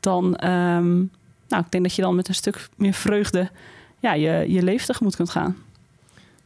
dan, 0.00 0.24
um, 0.24 1.10
nou, 1.48 1.62
ik 1.64 1.70
denk 1.70 1.82
dat 1.82 1.94
je 1.94 2.02
dan 2.02 2.14
met 2.14 2.28
een 2.28 2.34
stuk 2.34 2.68
meer 2.76 2.92
vreugde 2.92 3.50
ja, 3.98 4.12
je, 4.12 4.44
je 4.48 4.62
leven 4.62 4.86
tegemoet 4.86 5.16
kunt 5.16 5.30
gaan. 5.30 5.56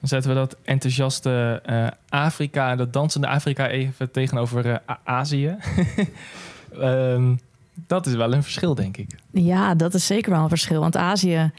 Dan 0.00 0.08
zetten 0.08 0.30
we 0.30 0.36
dat 0.36 0.56
enthousiaste 0.62 1.62
uh, 1.70 1.86
Afrika, 2.08 2.76
dat 2.76 2.92
dansende 2.92 3.26
Afrika 3.26 3.68
even 3.68 4.10
tegenover 4.10 4.66
uh, 4.66 4.76
Azië. 5.04 5.56
um, 6.80 7.38
dat 7.86 8.06
is 8.06 8.14
wel 8.14 8.32
een 8.32 8.42
verschil, 8.42 8.74
denk 8.74 8.96
ik. 8.96 9.10
Ja, 9.30 9.74
dat 9.74 9.94
is 9.94 10.06
zeker 10.06 10.30
wel 10.30 10.42
een 10.42 10.48
verschil. 10.48 10.80
Want 10.80 10.96
Azië 10.96 11.52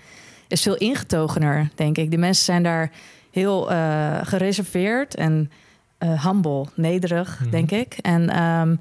is 0.48 0.62
veel 0.62 0.77
ingetogener, 0.77 1.69
denk 1.75 1.98
ik. 1.98 2.12
De 2.12 2.17
mensen 2.17 2.46
zijn 2.46 2.63
daar 2.63 2.91
heel 3.31 3.72
uh, 3.72 4.17
gereserveerd 4.24 5.15
en 5.15 5.51
humble, 6.00 6.65
nederig, 6.75 7.29
mm 7.29 7.41
-hmm. 7.41 7.51
denk 7.51 7.72
ik. 7.72 7.98
En, 8.01 8.22
um, 8.22 8.79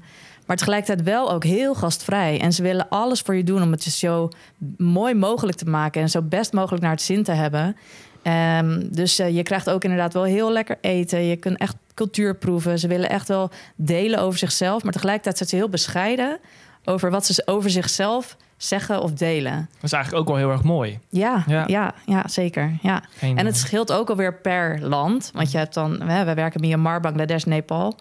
maar 0.49 0.57
tegelijkertijd 0.57 1.03
wel 1.03 1.31
ook 1.31 1.43
heel 1.43 1.75
gastvrij. 1.75 2.41
En 2.41 2.53
ze 2.53 2.61
willen 2.61 2.89
alles 2.89 3.21
voor 3.21 3.35
je 3.35 3.43
doen 3.43 3.61
om 3.61 3.71
het 3.71 3.83
je 3.83 3.89
zo 3.89 4.29
mooi 4.77 5.13
mogelijk 5.13 5.57
te 5.57 5.65
maken 5.69 6.01
en 6.01 6.09
zo 6.09 6.21
best 6.21 6.53
mogelijk 6.53 6.81
naar 6.81 6.91
het 6.91 7.01
zin 7.01 7.23
te 7.23 7.31
hebben. 7.31 7.75
Um, 8.23 8.95
dus 8.95 9.19
uh, 9.19 9.29
je 9.29 9.43
krijgt 9.43 9.69
ook 9.69 9.83
inderdaad 9.83 10.13
wel 10.13 10.23
heel 10.23 10.51
lekker 10.51 10.77
eten. 10.81 11.23
Je 11.23 11.35
kunt 11.35 11.57
echt 11.57 11.75
cultuur 11.93 12.35
proeven. 12.35 12.79
Ze 12.79 12.87
willen 12.87 13.09
echt 13.09 13.27
wel 13.27 13.49
delen 13.75 14.19
over 14.19 14.39
zichzelf. 14.39 14.83
Maar 14.83 14.93
tegelijkertijd 14.93 15.37
zijn 15.37 15.49
ze 15.49 15.55
heel 15.55 15.69
bescheiden 15.69 16.39
over 16.85 17.11
wat 17.11 17.25
ze 17.25 17.41
over 17.45 17.69
zichzelf 17.69 18.37
zeggen 18.57 19.01
of 19.01 19.13
delen. 19.13 19.69
Dat 19.73 19.83
is 19.83 19.91
eigenlijk 19.91 20.23
ook 20.23 20.29
wel 20.29 20.37
heel 20.37 20.51
erg 20.51 20.63
mooi. 20.63 20.99
Ja, 21.09 21.43
Ja. 21.47 21.63
ja. 21.67 21.93
ja, 22.05 22.27
zeker. 22.27 22.77
Ja. 22.81 23.03
Geen, 23.17 23.37
En 23.37 23.45
het 23.45 23.55
eh, 23.55 23.61
scheelt 23.61 23.91
ook 23.91 24.09
alweer 24.09 24.33
per 24.33 24.79
land. 24.81 25.31
Want 25.33 25.51
je 25.51 25.57
hebt 25.57 25.73
dan, 25.73 26.01
hè, 26.01 26.25
we 26.25 26.33
werken 26.33 26.61
Myanmar, 26.61 26.99
Bangladesh, 26.99 27.43
Nepal. 27.43 27.95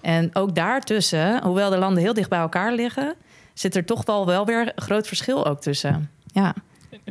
En 0.00 0.34
ook 0.34 0.54
daartussen, 0.54 1.42
hoewel 1.42 1.70
de 1.70 1.78
landen 1.78 2.02
heel 2.02 2.14
dicht 2.14 2.28
bij 2.28 2.38
elkaar 2.38 2.72
liggen, 2.72 3.14
zit 3.54 3.76
er 3.76 3.84
toch 3.84 4.04
wel, 4.04 4.26
wel 4.26 4.46
weer 4.46 4.60
een 4.60 4.82
groot 4.82 5.06
verschil 5.06 5.46
ook 5.46 5.60
tussen. 5.60 6.10
Ja. 6.26 6.54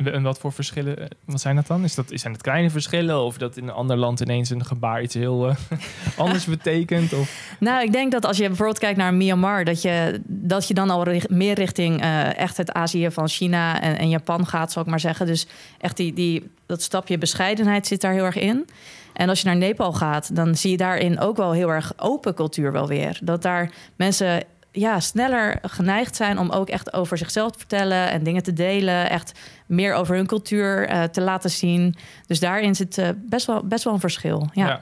En 0.04 0.22
wat 0.22 0.38
voor 0.38 0.52
verschillen, 0.52 0.98
eh, 0.98 1.06
wat 1.24 1.40
zijn 1.40 1.56
dat 1.56 1.66
dan? 1.66 1.84
Is 1.84 1.94
dat, 1.94 2.06
zijn 2.14 2.32
het 2.32 2.42
kleine 2.42 2.70
verschillen 2.70 3.20
of 3.20 3.38
dat 3.38 3.56
in 3.56 3.62
een 3.62 3.74
ander 3.74 3.96
land 3.96 4.20
ineens 4.20 4.50
een 4.50 4.64
gebaar 4.64 5.02
iets 5.02 5.14
heel 5.14 5.48
eh, 5.48 5.56
anders 6.24 6.44
betekent? 6.44 7.12
Of, 7.12 7.56
Nou, 7.58 7.82
ik 7.82 7.92
denk 7.92 8.12
dat 8.12 8.24
als 8.24 8.36
je 8.36 8.46
bijvoorbeeld 8.46 8.78
kijkt 8.78 8.98
naar 8.98 9.14
Myanmar, 9.14 9.64
dat 9.64 9.82
je, 9.82 10.20
dat 10.26 10.68
je 10.68 10.74
dan 10.74 10.90
al 10.90 11.06
meer 11.28 11.54
richting 11.54 12.00
eh, 12.00 12.38
echt 12.38 12.56
het 12.56 12.72
Azië 12.72 13.10
van 13.10 13.28
China 13.28 13.80
en, 13.80 13.98
en 13.98 14.08
Japan 14.08 14.46
gaat, 14.46 14.72
zal 14.72 14.82
ik 14.82 14.88
maar 14.88 15.00
zeggen. 15.00 15.26
Dus 15.26 15.46
echt 15.78 15.96
die, 15.96 16.12
die, 16.12 16.50
dat 16.66 16.82
stapje 16.82 17.18
bescheidenheid 17.18 17.86
zit 17.86 18.00
daar 18.00 18.12
heel 18.12 18.24
erg 18.24 18.38
in. 18.38 18.68
En 19.12 19.28
als 19.28 19.40
je 19.40 19.46
naar 19.46 19.56
Nepal 19.56 19.92
gaat, 19.92 20.36
dan 20.36 20.56
zie 20.56 20.70
je 20.70 20.76
daarin 20.76 21.20
ook 21.20 21.36
wel 21.36 21.52
heel 21.52 21.68
erg 21.68 21.92
open 21.96 22.34
cultuur 22.34 22.72
wel 22.72 22.88
weer. 22.88 23.18
Dat 23.22 23.42
daar 23.42 23.70
mensen 23.96 24.42
ja, 24.72 25.00
sneller 25.00 25.58
geneigd 25.62 26.16
zijn 26.16 26.38
om 26.38 26.50
ook 26.50 26.68
echt 26.68 26.92
over 26.92 27.18
zichzelf 27.18 27.52
te 27.52 27.58
vertellen 27.58 28.10
en 28.10 28.22
dingen 28.22 28.42
te 28.42 28.52
delen. 28.52 29.10
Echt 29.10 29.38
meer 29.66 29.94
over 29.94 30.16
hun 30.16 30.26
cultuur 30.26 30.88
eh, 30.88 31.02
te 31.02 31.20
laten 31.20 31.50
zien. 31.50 31.94
Dus 32.26 32.40
daarin 32.40 32.74
zit 32.74 32.98
eh, 32.98 33.08
best, 33.16 33.46
wel, 33.46 33.64
best 33.64 33.84
wel 33.84 33.92
een 33.92 34.00
verschil. 34.00 34.48
Ja. 34.52 34.80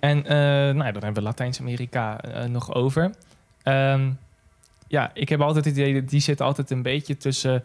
En 0.00 0.26
eh, 0.26 0.34
nou, 0.34 0.84
ja, 0.84 0.92
dan 0.92 1.02
hebben 1.02 1.14
we 1.14 1.22
Latijns-Amerika 1.22 2.20
nog 2.48 2.74
over. 2.74 3.10
Ehm, 3.62 4.10
ja, 4.88 5.10
ik 5.14 5.28
heb 5.28 5.40
altijd 5.40 5.64
het 5.64 5.76
idee 5.76 6.00
dat 6.00 6.10
die 6.10 6.20
zit 6.20 6.40
altijd 6.40 6.70
een 6.70 6.82
beetje 6.82 7.16
tussen, 7.16 7.64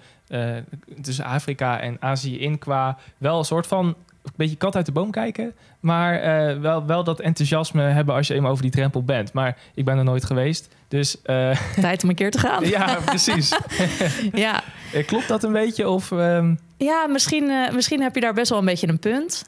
tussen 1.02 1.26
Afrika 1.26 1.80
en 1.80 1.98
Azië 2.00 2.40
in 2.40 2.58
qua 2.58 2.98
wel 3.18 3.38
een 3.38 3.46
soort 3.46 3.68
van 3.68 3.96
een 4.24 4.32
beetje 4.36 4.56
kat 4.56 4.76
uit 4.76 4.86
de 4.86 4.92
boom 4.92 5.12
kijken, 5.12 5.54
maar 5.80 6.20
eh, 6.20 6.60
wel, 6.60 6.86
wel 6.86 7.04
dat 7.04 7.20
enthousiasme 7.20 7.82
hebben 7.82 8.16
als 8.16 8.28
je 8.28 8.34
eenmaal 8.34 8.52
over 8.52 8.64
die 8.64 8.72
drempel 8.72 9.04
bent. 9.04 9.34
Maar 9.34 9.58
ik 9.74 9.86
ben 9.86 9.98
er 9.98 10.04
nooit 10.04 10.26
geweest, 10.26 10.68
dus 10.88 11.22
eh, 11.22 11.60
Tijd 11.76 12.04
om 12.04 12.10
een 12.10 12.16
keer 12.16 12.32
te 12.32 12.40
gaan. 12.40 12.66
ja, 12.78 13.00
precies. 13.06 13.56
ja. 14.34 14.64
Eh, 14.94 15.06
Klopt 15.08 15.28
dat 15.28 15.44
een 15.44 15.52
beetje? 15.52 15.90
Of, 15.90 16.12
ehm, 16.12 16.56
Ja, 16.78 17.08
misschien, 17.08 17.52
misschien 17.74 18.02
heb 18.02 18.16
je 18.16 18.22
daar 18.22 18.34
best 18.34 18.50
wel 18.50 18.60
een 18.60 18.66
beetje 18.66 18.88
een 18.88 19.00
punt. 19.00 19.46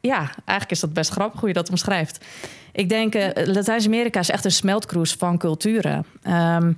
Ja, 0.00 0.30
eigenlijk 0.34 0.70
is 0.70 0.80
dat 0.80 0.92
best 0.92 1.10
grappig 1.10 1.40
hoe 1.40 1.48
je 1.48 1.54
dat 1.54 1.70
omschrijft. 1.70 2.24
Ik 2.72 2.88
denk, 2.88 3.14
Latijns-Amerika 3.34 4.20
is 4.20 4.30
echt 4.30 4.44
een 4.44 4.50
smeltkroes 4.50 5.12
van 5.12 5.38
culturen. 5.38 6.06
Ehm, 6.22 6.72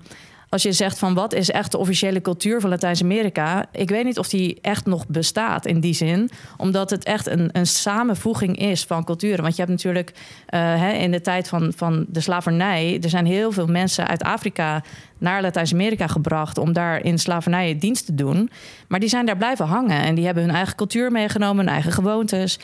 als 0.49 0.63
je 0.63 0.73
zegt 0.73 0.99
van 0.99 1.15
wat 1.15 1.35
is 1.35 1.51
echt 1.51 1.73
de 1.73 1.79
officiële 1.79 2.21
cultuur 2.21 2.61
van 2.61 2.71
Latijns-Amerika, 2.71 3.67
ik 3.73 3.89
weet 3.89 4.05
niet 4.05 4.19
of 4.19 4.29
die 4.29 4.59
echt 4.61 4.87
nog 4.87 5.07
bestaat 5.07 5.67
in 5.67 5.81
die 5.81 5.95
zin, 5.95 6.31
omdat 6.57 6.91
het 6.91 7.05
echt 7.05 7.27
een, 7.27 7.49
een 7.53 7.67
samenvoeging 7.67 8.59
is 8.59 8.85
van 8.85 9.05
culturen. 9.05 9.43
Want 9.43 9.57
je 9.57 9.63
hebt 9.63 9.73
natuurlijk 9.73 10.13
eh, 10.47 10.61
hè, 10.61 10.93
in 10.93 11.11
de 11.11 11.21
tijd 11.21 11.49
van, 11.49 11.73
van 11.77 12.07
de 12.09 12.21
slavernij, 12.21 12.99
er 13.03 13.09
zijn 13.09 13.27
heel 13.27 13.53
veel 13.53 13.67
mensen 13.67 14.09
uit 14.09 14.23
Afrika 14.23 14.83
naar 15.19 15.43
Latijns-Amerika 15.43 16.07
gebracht 16.07 16.59
om 16.59 16.73
daar 16.73 17.05
in 17.05 17.19
slavernij 17.19 17.79
dienst 17.79 18.07
te 18.07 18.15
doen. 18.15 18.51
Maar 18.89 19.01
die 19.01 19.09
zijn 19.09 19.27
daar 19.27 19.37
blijven 19.37 19.67
hangen 19.67 20.03
en 20.03 20.15
die 20.15 20.25
hebben 20.25 20.45
hun 20.45 20.55
eigen 20.55 20.77
cultuur 20.77 21.13
meegenomen, 21.13 21.65
hun 21.65 21.75
eigen 21.75 21.93
gewoontes. 21.93 22.59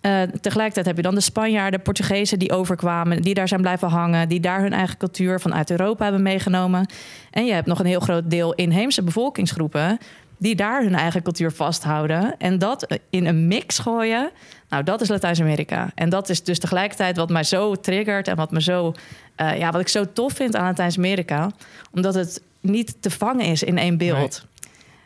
Eh, 0.00 0.22
tegelijkertijd 0.22 0.86
heb 0.86 0.96
je 0.96 1.02
dan 1.02 1.14
de 1.14 1.20
Spanjaarden, 1.20 1.82
Portugezen 1.82 2.38
die 2.38 2.52
overkwamen, 2.52 3.22
die 3.22 3.34
daar 3.34 3.48
zijn 3.48 3.60
blijven 3.60 3.88
hangen, 3.88 4.28
die 4.28 4.40
daar 4.40 4.60
hun 4.60 4.72
eigen 4.72 4.96
cultuur 4.96 5.40
vanuit 5.40 5.70
Europa 5.70 6.02
hebben 6.04 6.22
meegenomen. 6.22 6.86
En 7.30 7.46
je 7.46 7.52
hebt 7.52 7.66
nog 7.66 7.78
een 7.78 7.86
heel 7.86 8.00
groot 8.00 8.30
deel 8.30 8.54
inheemse 8.54 9.02
bevolkingsgroepen 9.02 9.98
die 10.38 10.54
daar 10.54 10.82
hun 10.82 10.94
eigen 10.94 11.22
cultuur 11.22 11.52
vasthouden 11.52 12.34
en 12.38 12.58
dat 12.58 12.98
in 13.10 13.26
een 13.26 13.48
mix 13.48 13.78
gooien. 13.78 14.30
Nou, 14.68 14.82
dat 14.82 15.00
is 15.00 15.08
Latijns-Amerika. 15.08 15.90
En 15.94 16.08
dat 16.08 16.28
is 16.28 16.44
dus 16.44 16.58
tegelijkertijd 16.58 17.16
wat 17.16 17.30
mij 17.30 17.44
zo 17.44 17.74
triggert 17.74 18.28
en 18.28 18.36
wat 18.36 18.50
me 18.50 18.62
zo, 18.62 18.94
eh, 19.34 19.58
ja, 19.58 19.70
wat 19.70 19.80
ik 19.80 19.88
zo 19.88 20.12
tof 20.12 20.32
vind 20.32 20.56
aan 20.56 20.64
Latijns-Amerika, 20.64 21.50
omdat 21.92 22.14
het 22.14 22.42
niet 22.60 23.02
te 23.02 23.10
vangen 23.10 23.46
is 23.46 23.62
in 23.62 23.78
één 23.78 23.96
beeld. 23.96 24.46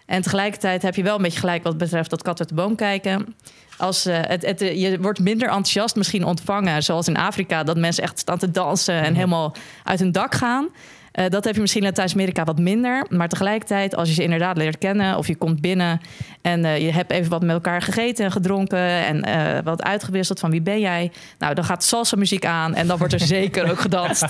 En 0.06 0.22
tegelijkertijd 0.22 0.82
heb 0.82 0.94
je 0.94 1.02
wel 1.02 1.16
een 1.16 1.22
beetje 1.22 1.38
gelijk 1.38 1.62
wat 1.62 1.78
betreft 1.78 2.10
dat 2.10 2.22
kat 2.22 2.38
uit 2.38 2.48
de 2.48 2.54
boom 2.54 2.74
kijken. 2.74 3.34
Als, 3.82 4.06
eh, 4.06 4.18
het, 4.20 4.46
het, 4.46 4.60
je 4.60 4.98
wordt 5.00 5.18
minder 5.18 5.48
enthousiast 5.48 5.96
misschien 5.96 6.24
ontvangen, 6.24 6.82
zoals 6.82 7.08
in 7.08 7.16
Afrika, 7.16 7.62
dat 7.62 7.76
mensen 7.76 8.02
echt 8.02 8.18
staan 8.18 8.38
te 8.38 8.50
dansen 8.50 8.94
en 8.94 9.02
Mhm. 9.02 9.14
helemaal 9.14 9.54
uit 9.84 9.98
hun 9.98 10.12
dak 10.12 10.34
gaan. 10.34 10.68
Eh, 11.12 11.28
dat 11.28 11.44
heb 11.44 11.54
je 11.54 11.60
misschien 11.60 11.82
in 11.82 11.88
Latijns-Amerika 11.88 12.44
wat 12.44 12.58
minder. 12.58 13.06
Maar 13.08 13.28
tegelijkertijd, 13.28 13.94
als 13.94 14.08
je 14.08 14.14
ze 14.14 14.22
inderdaad 14.22 14.56
leert 14.56 14.78
kennen 14.78 15.16
of 15.16 15.26
je 15.26 15.36
komt 15.36 15.60
binnen 15.60 16.00
en 16.40 16.64
eh, 16.64 16.78
je 16.78 16.92
hebt 16.92 17.10
even 17.10 17.30
wat 17.30 17.42
met 17.42 17.50
elkaar 17.50 17.82
gegeten 17.82 18.24
en 18.24 18.32
gedronken 18.32 18.78
en 18.78 19.22
eh, 19.22 19.62
wat 19.64 19.82
uitgewisseld 19.82 20.40
van 20.40 20.50
wie 20.50 20.60
ben 20.60 20.80
jij, 20.80 21.12
nou 21.38 21.54
dan 21.54 21.64
gaat 21.64 21.84
salsa 21.84 22.16
muziek 22.16 22.44
aan 22.44 22.74
en 22.74 22.86
dan 22.86 22.98
wordt 22.98 23.12
er 23.12 23.20
zeker 23.38 23.70
ook 23.70 23.80
gedanst. 23.80 24.28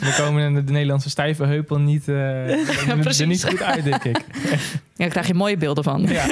dan 0.00 0.12
komen 0.16 0.66
de 0.66 0.72
Nederlandse 0.72 1.10
stijve 1.10 1.44
heupel 1.44 1.78
niet, 1.78 2.08
er 2.08 3.26
niet 3.26 3.44
goed 3.44 3.62
uit, 3.62 3.84
denk 3.84 4.04
ik. 4.04 4.20
Ja, 4.96 5.00
daar 5.00 5.08
krijg 5.08 5.26
je 5.26 5.34
mooie 5.34 5.56
beelden 5.56 5.84
van. 5.84 6.02
Ja. 6.02 6.26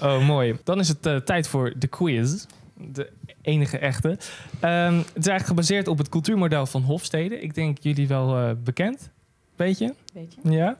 oh, 0.00 0.26
mooi. 0.26 0.56
Dan 0.64 0.78
is 0.78 0.88
het 0.88 1.26
tijd 1.26 1.48
voor 1.48 1.72
de 1.76 1.86
quiz. 1.86 2.44
De 2.74 3.10
enige 3.46 3.78
echte. 3.78 4.08
Ehm, 4.60 4.96
het 4.96 5.06
is 5.06 5.26
eigenlijk 5.26 5.46
gebaseerd 5.46 5.88
op 5.88 5.98
het 5.98 6.08
cultuurmodel 6.08 6.66
van 6.66 6.82
Hofstede. 6.82 7.40
Ik 7.40 7.54
denk 7.54 7.78
jullie 7.80 8.08
wel 8.08 8.38
eh, 8.38 8.50
bekend. 8.64 9.10
Weet 9.56 9.78
je? 9.78 9.94
Weet 10.12 10.36
je? 10.42 10.50
Ja. 10.50 10.76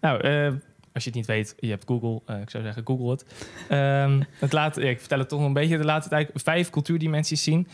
Nou, 0.00 0.20
eh, 0.20 0.52
als 0.92 1.04
je 1.04 1.10
het 1.10 1.14
niet 1.14 1.26
weet, 1.26 1.54
je 1.58 1.68
hebt 1.68 1.84
Google. 1.86 2.20
Eh, 2.26 2.40
ik 2.40 2.50
zou 2.50 2.62
zeggen, 2.64 2.86
Google 2.86 3.10
het. 3.10 3.24
Ehm, 3.68 4.20
het 4.44 4.52
laat, 4.52 4.76
ja, 4.76 4.88
ik 4.88 4.98
vertel 4.98 5.18
het 5.18 5.28
toch 5.28 5.38
nog 5.38 5.48
een 5.48 5.54
beetje. 5.54 5.76
Het 5.76 5.84
laat 5.84 6.04
het 6.04 6.12
eigenlijk 6.12 6.44
vijf 6.44 6.70
cultuurdimensies 6.70 7.42
zien. 7.42 7.68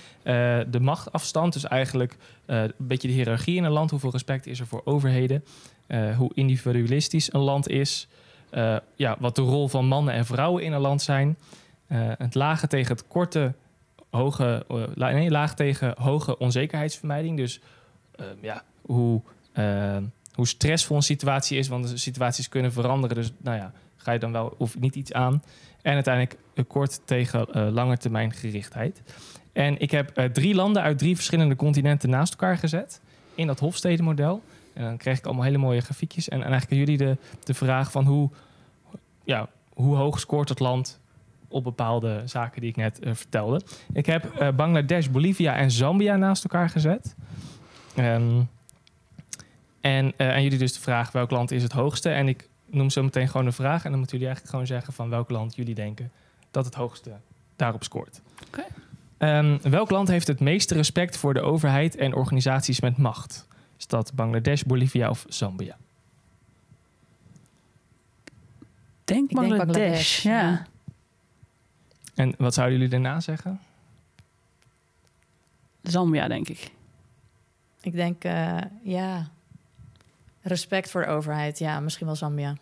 De 0.71 0.81
machtafstand, 0.81 1.53
dus 1.53 1.65
eigenlijk 1.65 2.17
een 2.47 2.73
beetje 2.77 3.09
de 3.09 3.15
hiërarchie 3.15 3.57
in 3.57 3.65
een 3.65 3.71
land. 3.71 3.91
Hoeveel 3.91 4.11
respect 4.11 4.47
is 4.47 4.61
er 4.61 4.67
voor 4.67 4.83
overheden? 4.85 5.45
Hoe 6.17 6.31
individualistisch 6.35 7.33
een 7.33 7.41
land 7.41 7.69
is. 7.69 8.09
Ja, 8.97 9.17
wat 9.19 9.37
de 9.37 9.43
rol 9.43 9.69
van 9.69 9.87
mannen 9.87 10.15
en 10.15 10.27
vrouwen 10.27 10.63
in 10.63 10.73
een 10.73 10.81
land 10.81 11.03
zijn. 11.03 11.37
Het 12.19 12.35
lage 12.35 12.67
tegen 12.67 12.97
het 12.97 13.07
korte, 13.07 13.55
hoge, 14.17 14.67
eh, 14.97 15.27
laag 15.29 15.55
tegen 15.55 15.95
hoge 15.99 16.39
onzekerheidsvermijding. 16.39 17.37
Dus 17.37 17.61
eh, 18.15 18.27
ja, 18.41 18.63
hoe, 18.83 19.21
eh, 19.53 19.97
hoe 20.35 20.47
stressvol 20.47 20.97
een 20.97 21.03
situatie 21.03 21.59
is, 21.59 21.69
want 21.69 21.89
de 21.89 21.97
situaties 21.97 22.49
kunnen 22.49 22.73
veranderen. 22.73 23.17
Dus 23.17 23.33
nou 23.43 23.57
ja, 23.57 23.73
ga 23.97 24.13
je 24.13 24.19
dan 24.19 24.33
wel 24.33 24.55
of 24.59 24.79
niet 24.79 24.95
iets 24.95 25.13
aan. 25.13 25.43
En 25.83 25.95
uiteindelijk 25.95 26.39
kort 26.69 27.01
tegen 27.05 27.53
eh 27.53 27.67
lange 27.71 27.97
termijn 27.97 28.33
gerichtheid. 28.33 29.03
En 29.53 29.79
ik 29.79 29.91
heb 29.91 30.11
eh, 30.11 30.25
drie 30.25 30.55
landen 30.55 30.83
uit 30.83 30.99
drie 30.99 31.15
verschillende 31.15 31.57
continenten 31.57 32.11
naast 32.11 32.33
elkaar 32.33 32.59
gezet 32.59 33.01
in 33.35 33.47
dat 33.47 33.61
Hofstede-model. 33.61 34.43
En 34.73 34.83
dan 34.83 34.97
kreeg 34.97 35.19
ik 35.19 35.25
allemaal 35.25 35.45
hele 35.45 35.59
mooie 35.59 35.81
grafiekjes. 35.81 36.29
En, 36.29 36.43
en 36.43 36.51
eigenlijk 36.51 36.81
jullie 36.81 36.99
de, 36.99 37.17
de 37.45 37.55
vraag 37.55 37.91
van 37.91 38.05
hoe, 38.05 38.31
ja, 39.25 39.49
hoe 39.75 39.97
hoog 39.97 40.21
scoort 40.21 40.49
het 40.49 40.61
land 40.61 41.01
op 41.49 41.65
bepaalde 41.65 42.23
zaken 42.25 42.61
die 42.61 42.71
ik 42.71 42.77
net 42.77 42.99
eh, 42.99 43.15
vertelde. 43.15 43.61
Ik 43.93 44.07
heb 44.07 44.35
eh, 44.35 44.49
Bangladesh, 44.51 45.07
Bolivia 45.07 45.57
en 45.57 45.71
Zambia 45.71 46.17
naast 46.17 46.45
elkaar 46.45 46.69
gezet. 46.69 47.15
Ehm, 47.95 48.43
en 49.81 50.13
eh, 50.17 50.29
aan 50.29 50.43
jullie 50.43 50.59
dus 50.59 50.73
de 50.73 50.81
vraag 50.81 51.13
welk 51.13 51.31
land 51.31 51.51
is 51.51 51.63
het 51.63 51.73
hoogste. 51.73 52.09
En 52.09 52.29
ik 52.29 52.49
noem 52.67 52.91
zo 52.91 53.03
meteen 53.03 53.29
gewoon 53.29 53.47
een 53.47 53.53
vraag. 53.53 53.85
En 53.85 53.91
dan 53.91 53.99
moeten 53.99 54.19
jullie 54.19 54.33
eigenlijk 54.33 54.51
gewoon 54.51 54.67
zeggen 54.67 54.93
van 54.93 55.09
welk 55.09 55.31
land 55.31 55.57
jullie 55.57 55.75
denken 55.75 56.11
dat 56.51 56.65
het 56.65 56.75
hoogste 56.75 57.11
daarop 57.57 57.85
scoort. 57.85 58.21
Oké. 58.47 58.65
Ehm, 59.19 59.59
welk 59.63 59.91
land 59.91 60.09
heeft 60.09 60.27
het 60.27 60.41
meeste 60.41 60.75
respect 60.75 61.17
voor 61.17 61.35
de 61.35 61.41
overheid 61.41 61.97
en 61.97 62.15
organisaties 62.15 62.81
met 62.81 62.97
macht? 62.97 63.47
Is 63.79 63.87
dat 63.87 64.13
Bangladesh, 64.15 64.63
Bolivia 64.63 65.11
of 65.11 65.25
Zambia? 65.29 65.77
Denk 69.05 69.31
Ik 69.31 69.37
denk 69.37 69.49
Bangladesh. 69.49 69.75
Bangladesh, 69.75 70.23
ja. 70.23 70.41
ja. 70.41 70.67
En 72.15 72.35
wat 72.39 72.55
zouden 72.55 72.77
jullie 72.77 72.91
daarna 72.91 73.21
zeggen? 73.21 73.61
Zambia, 75.83 76.29
denk 76.29 76.49
ik. 76.49 76.71
Ik 77.81 77.93
denk, 77.93 78.25
eh, 78.25 78.59
ja, 78.83 79.29
respect 80.41 80.91
voor 80.91 81.01
de 81.01 81.07
overheid. 81.07 81.59
Ja, 81.59 81.81
misschien 81.81 82.07
wel 82.07 82.17
Zambia. 82.17 82.57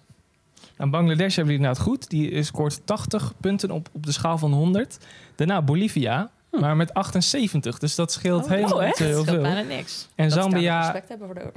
Nou, 0.77 0.91
Bangladesh 0.91 1.37
hebben 1.37 1.55
jullie 1.55 1.69
inderdaad 1.69 1.85
goed. 1.85 2.11
Die 2.11 2.43
scoort 2.43 2.87
80 2.87 3.33
punten 3.41 3.71
op, 3.71 3.89
op 3.93 4.07
de 4.07 4.13
schaal 4.13 4.39
van 4.39 4.53
100. 4.53 4.99
Daarna 5.35 5.63
Bolivia, 5.63 6.31
Hm. 6.53 6.61
maar 6.61 6.77
met 6.77 6.95
78. 6.95 7.79
Dus 7.79 7.95
dat 7.95 8.13
scheelt 8.13 8.45
Oh, 8.45 8.51
helemaal 8.51 8.79
oh, 8.79 8.85
niet 8.87 8.97
zo 8.97 9.05
heel 9.05 9.15
Dat 9.15 9.23
scheelt 9.27 9.43
veel. 9.43 9.53
bijna 9.55 9.69
niks. 9.75 10.09
En 10.15 10.29
Dat 10.29 10.39
Zambia... 10.39 10.81
respect 10.81 11.09
hebben 11.09 11.27
voor 11.27 11.37
de. 11.37 11.51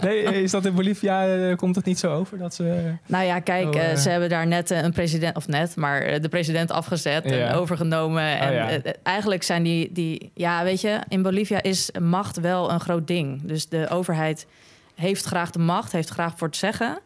Nee, 0.06 0.42
is 0.42 0.50
dat 0.50 0.64
in 0.64 0.74
Bolivia, 0.74 1.26
eh, 1.26 1.56
komt 1.56 1.76
het 1.76 1.84
niet 1.84 1.98
zo 1.98 2.14
over? 2.14 2.38
Dat 2.38 2.54
ze... 2.54 2.92
Nou 3.06 3.24
ja, 3.24 3.38
kijk, 3.40 3.66
Oh, 3.66 3.74
eh, 3.80 3.90
eh. 3.90 3.96
ze 3.96 4.10
hebben 4.10 4.28
daar 4.28 4.46
net 4.46 4.70
eh, 4.70 4.82
een 4.82 4.92
president, 4.92 5.36
of 5.36 5.46
net, 5.48 5.76
maar 5.76 6.02
eh, 6.02 6.20
de 6.20 6.28
president 6.28 6.70
afgezet 6.70 7.24
Ja. 7.24 7.30
en 7.48 7.54
overgenomen. 7.54 8.38
En 8.38 8.52
ja. 8.52 8.68
eh, 8.68 8.74
eh, 8.74 8.92
eigenlijk 9.02 9.42
zijn 9.42 9.62
die, 9.62 9.92
die, 9.92 10.30
ja, 10.34 10.64
weet 10.64 10.80
je, 10.80 10.98
in 11.08 11.22
Bolivia 11.22 11.62
is 11.62 11.90
macht 12.00 12.40
wel 12.40 12.70
een 12.72 12.80
groot 12.80 13.06
ding. 13.06 13.40
Dus 13.44 13.68
de 13.68 13.88
overheid 13.88 14.46
heeft 14.94 15.24
graag 15.24 15.50
de 15.50 15.58
macht, 15.58 15.92
heeft 15.92 16.08
graag 16.08 16.32
voor 16.36 16.46
het 16.48 16.56
zeggen. 16.56 16.98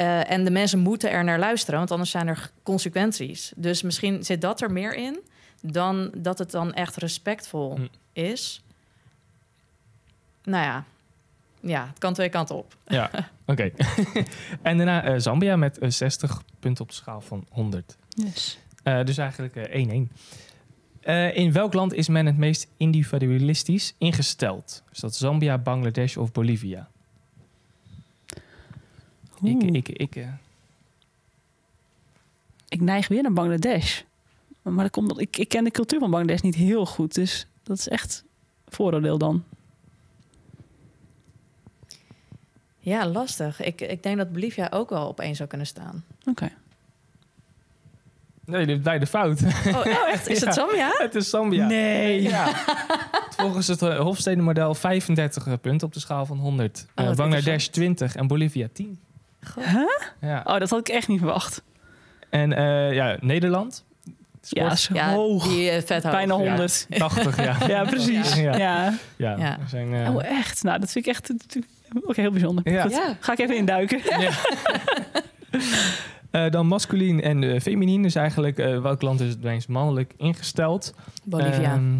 Eh, 0.00 0.30
en 0.30 0.44
de 0.44 0.50
mensen 0.50 0.78
moeten 0.78 1.10
er 1.10 1.24
naar 1.24 1.38
luisteren, 1.38 1.78
want 1.78 1.90
anders 1.90 2.10
zijn 2.10 2.28
er 2.28 2.50
consequenties. 2.62 3.52
Dus 3.56 3.82
misschien 3.82 4.24
zit 4.24 4.40
dat 4.40 4.60
er 4.60 4.72
meer 4.72 4.94
in 4.94 5.20
dan 5.62 6.10
dat 6.16 6.38
het 6.38 6.50
dan 6.50 6.72
echt 6.74 6.96
respectvol 6.96 7.74
Hm. 7.76 7.86
is. 8.12 8.62
Nou 10.44 10.64
ja, 10.64 10.84
ja, 11.60 11.86
het 11.86 11.98
kan 11.98 12.14
twee 12.14 12.28
kanten 12.28 12.56
op. 12.56 12.76
Ja, 12.86 13.10
oké. 13.46 13.70
en 14.62 14.76
daarna 14.76 15.04
eh, 15.04 15.14
Zambia 15.18 15.56
met 15.56 15.78
eh, 15.78 15.90
60 15.90 16.42
punten 16.60 16.84
op 16.84 16.90
de 16.90 16.96
schaal 16.96 17.20
van 17.20 17.46
100. 17.50 17.96
Yes. 18.08 18.58
Eh, 18.82 19.04
dus 19.04 19.18
eigenlijk 19.18 19.56
eh, 19.56 20.06
1-1. 20.08 20.12
Eh, 21.00 21.36
in 21.36 21.52
welk 21.52 21.72
land 21.72 21.92
is 21.94 22.08
men 22.08 22.26
het 22.26 22.36
meest 22.36 22.68
individualistisch 22.76 23.94
ingesteld? 23.98 24.82
Is 24.92 24.98
dat 24.98 25.14
Zambia, 25.16 25.58
Bangladesh 25.58 26.16
of 26.16 26.32
Bolivia? 26.32 26.88
Ik, 29.42 29.62
ik, 29.62 29.88
ik, 29.88 30.16
eh, 30.16 30.28
Ik 32.68 32.80
neig 32.80 33.08
weer 33.08 33.22
naar 33.22 33.32
Bangladesh. 33.32 34.00
Maar 34.62 34.84
dat 34.84 34.90
komt, 34.90 35.10
omdat- 35.10 35.22
ik, 35.26 35.36
ik 35.36 35.48
ken 35.48 35.64
de 35.64 35.70
cultuur 35.70 35.98
van 35.98 36.10
Bangladesh 36.10 36.40
niet 36.42 36.54
heel 36.54 36.86
goed. 36.86 37.14
Dus 37.14 37.46
dat 37.62 37.78
is 37.78 37.88
echt 37.88 38.24
vooroordeel 38.68 39.18
dan. 39.18 39.44
Ja, 42.78 43.06
lastig. 43.06 43.60
Ik, 43.60 43.80
ik 43.80 44.02
denk 44.02 44.16
dat 44.16 44.32
Bolivia 44.32 44.68
ook 44.70 44.90
wel 44.90 45.08
op 45.08 45.20
één 45.20 45.36
zou 45.36 45.48
kunnen 45.48 45.66
staan. 45.66 46.04
Oké. 46.26 46.50
nee, 48.44 48.66
dit 48.66 48.82
beide 48.82 49.06
fout. 49.06 49.40
Oh, 49.66 49.86
echt? 50.08 50.28
Is 50.30 50.38
Ja. 50.40 50.46
het 50.46 50.54
Zambia? 50.54 50.90
het 50.96 51.14
is 51.14 51.30
Zambia. 51.30 51.66
Nee. 51.66 52.22
Ja. 52.22 52.64
Volgens 53.36 53.66
het 53.66 53.82
eh, 53.82 53.98
Hofstede-model 54.00 54.74
35 54.74 55.60
punten 55.60 55.86
op 55.86 55.92
de 55.92 56.00
schaal 56.00 56.26
van 56.26 56.38
100. 56.38 56.78
Oh, 56.86 56.90
Eh, 56.94 57.06
wat 57.06 57.16
Bangladesh 57.16 57.46
interessant. 57.46 57.72
20 57.72 58.16
en 58.16 58.26
Bolivia 58.26 58.68
10. 58.72 58.98
Goh. 59.46 59.64
Ja. 60.20 60.42
Oh, 60.44 60.58
dat 60.58 60.70
had 60.70 60.78
ik 60.78 60.88
echt 60.88 61.08
niet 61.08 61.18
verwacht. 61.18 61.62
En 62.30 62.52
eh, 62.52 62.92
ja, 62.92 63.16
Nederland? 63.20 63.84
Ja, 64.42 64.64
Sport, 64.64 64.78
zo 64.78 64.94
Ja, 64.94 65.12
hoog. 65.12 65.48
die 65.48 65.70
eh, 65.70 65.82
vet 65.82 66.02
hoog. 66.02 66.12
Bijna 66.12 66.34
Ja. 66.34 66.48
100. 66.48 66.86
80, 66.98 67.36
ja. 67.44 67.56
Ja, 67.74 67.84
precies. 67.84 68.34
Ja. 68.34 68.56
Ja. 68.56 68.94
Ja, 69.16 69.36
Ja. 69.38 69.58
zijn, 69.68 69.94
eh, 69.94 70.14
Oh, 70.14 70.24
echt? 70.24 70.62
Nou, 70.62 70.80
dat 70.80 70.90
vind 70.90 71.06
ik 71.06 71.12
echt 71.12 71.30
oké, 72.02 72.20
heel 72.20 72.30
bijzonder. 72.30 72.72
Ja. 72.72 72.82
Goed. 72.82 72.90
Ja. 72.92 73.16
Ga 73.20 73.32
ik 73.32 73.38
even 73.38 73.56
induiken. 73.56 74.00
eh, 76.30 76.50
dan 76.50 76.66
masculien 76.66 77.22
en 77.22 77.44
eh, 77.44 77.60
feminien. 77.60 78.02
Dus 78.02 78.14
eigenlijk, 78.14 78.58
eh, 78.58 78.80
welk 78.82 79.02
land 79.02 79.20
is 79.20 79.28
het 79.28 79.42
meest 79.42 79.68
mannelijk 79.68 80.14
ingesteld? 80.16 80.94
Bolivia. 81.24 81.72
Ehm, 81.72 81.96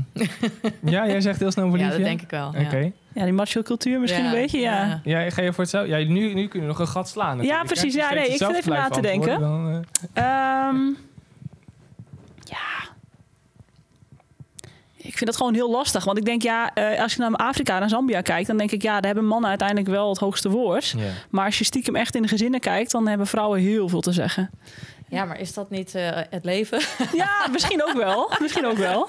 ja, 0.94 1.06
jij 1.06 1.20
zegt 1.20 1.40
heel 1.40 1.50
snel 1.50 1.68
Bolivia? 1.68 1.90
ja, 1.90 1.96
dat 1.96 2.06
denk 2.06 2.22
ik 2.22 2.30
wel. 2.30 2.48
Oké. 2.48 2.76
Ja. 2.76 2.90
Ja, 3.12 3.24
die 3.24 3.32
macho 3.32 3.62
cultuur 3.62 4.00
misschien 4.00 4.24
Ja, 4.24 4.28
een 4.28 4.40
beetje, 4.40 4.58
ja. 4.58 5.00
Ja, 5.04 5.30
ga 5.30 5.42
je 5.42 5.52
voor 5.52 5.62
hetzelfde? 5.62 5.98
Ja, 5.98 6.08
nu, 6.08 6.34
nu 6.34 6.48
kun 6.48 6.60
je 6.60 6.66
nog 6.66 6.78
een 6.78 6.88
gat 6.88 7.08
slaan. 7.08 7.36
natuurlijk, 7.36 7.60
hè? 7.60 7.66
precies. 7.66 7.94
Je 7.94 8.00
Ja, 8.00 8.12
nee, 8.12 8.28
ik 8.28 8.36
zit 8.36 8.56
even 8.56 8.72
na 8.72 8.88
te 8.88 9.00
Dan, 9.40 9.84
eh, 10.12 10.22
Ehm, 10.22 10.76
ja. 12.44 12.88
Ik 15.02 15.16
vind 15.16 15.26
dat 15.26 15.36
gewoon 15.36 15.54
heel 15.54 15.70
lastig. 15.70 16.04
Want 16.04 16.18
ik 16.18 16.24
denk, 16.24 16.42
ja, 16.42 16.74
eh, 16.74 17.02
als 17.02 17.14
je 17.14 17.20
naar 17.20 17.32
Afrika, 17.36 17.78
naar 17.78 17.88
Zambia 17.88 18.20
kijkt... 18.20 18.46
dan 18.46 18.56
denk 18.56 18.70
ik, 18.70 18.82
ja, 18.82 18.92
daar 18.94 19.04
hebben 19.12 19.26
mannen 19.26 19.48
uiteindelijk 19.48 19.88
wel 19.88 20.08
het 20.08 20.18
hoogste 20.18 20.50
woord. 20.50 20.94
Maar 21.30 21.44
als 21.44 21.58
je 21.58 21.64
stiekem 21.64 21.96
echt 21.96 22.14
in 22.14 22.22
de 22.22 22.28
gezinnen 22.28 22.60
kijkt... 22.60 22.90
dan 22.90 23.08
hebben 23.08 23.26
vrouwen 23.26 23.60
heel 23.60 23.88
veel 23.88 24.00
te 24.00 24.12
zeggen. 24.12 24.50
ja, 25.08 25.24
maar 25.24 25.40
is 25.40 25.54
dat 25.54 25.70
niet 25.70 25.94
eh, 25.94 26.08
het 26.30 26.44
leven? 26.44 26.80
Ja, 27.12 27.46
misschien 27.52 27.82
ook 27.84 27.92
wel. 27.96 28.30
Misschien 28.40 28.66
ook 28.66 28.76
wel. 28.76 29.08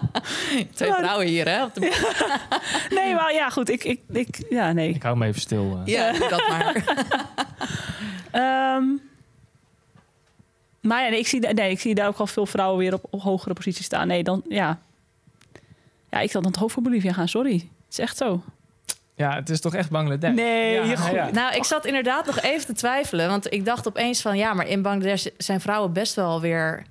Twee 0.74 0.92
vrouwen 0.92 1.26
hier, 1.26 1.48
hè? 1.48 1.64
Op 1.64 1.74
de... 1.74 1.80
Nee, 2.96 3.14
maar 3.14 3.32
ja, 3.32 3.48
goed. 3.48 3.70
Ik, 3.70 3.84
ik, 3.84 4.00
ik, 4.12 4.44
ja, 4.48 4.72
nee. 4.72 4.88
Ik 4.88 5.02
hou 5.02 5.16
me 5.16 5.26
even 5.26 5.40
stil. 5.40 5.80
eh. 5.84 5.92
Ja, 5.94 6.12
doe 6.12 6.28
dat 6.28 6.48
maar. 6.48 6.84
Ehm, 8.30 8.84
maar 10.80 11.02
ja, 11.02 11.08
nee, 11.08 11.18
ik 11.18 11.26
zie, 11.26 11.40
nee, 11.40 11.70
ik 11.70 11.80
zie 11.80 11.94
daar 11.94 12.06
ook 12.08 12.16
al 12.18 12.26
veel 12.26 12.46
vrouwen 12.46 12.78
weer 12.78 12.92
op, 12.94 13.04
op 13.10 13.20
hogere 13.20 13.54
posities 13.54 13.84
staan. 13.84 14.06
Nee, 14.06 14.22
dan 14.22 14.42
ja. 14.48 14.78
Ja, 16.14 16.20
ik 16.20 16.30
zal 16.30 16.42
dan 16.42 16.52
toch 16.52 16.72
voor 16.72 16.82
Bolivia 16.82 17.12
gaan, 17.12 17.28
sorry. 17.28 17.52
Het 17.52 17.62
is 17.90 17.98
echt 17.98 18.16
zo. 18.16 18.42
Ja, 19.14 19.34
het 19.34 19.50
is 19.50 19.60
toch 19.60 19.74
echt 19.74 19.90
Bangladesh? 19.90 20.34
Nee, 20.34 20.74
ja, 20.74 20.82
je 20.84 20.96
goed. 20.96 21.12
ja. 21.12 21.30
Nou, 21.32 21.54
ik 21.56 21.64
zat 21.64 21.86
inderdaad 21.86 22.26
nog 22.26 22.40
even 22.40 22.66
te 22.66 22.72
twijfelen. 22.72 23.28
Want 23.28 23.52
ik 23.52 23.64
dacht 23.64 23.88
opeens 23.88 24.22
van... 24.22 24.36
ja, 24.36 24.54
maar 24.54 24.66
in 24.68 24.82
Bangladesh 24.82 25.26
zijn 25.38 25.60
vrouwen 25.60 25.92
best 25.92 26.14
wel 26.14 26.40
weer... 26.40 26.82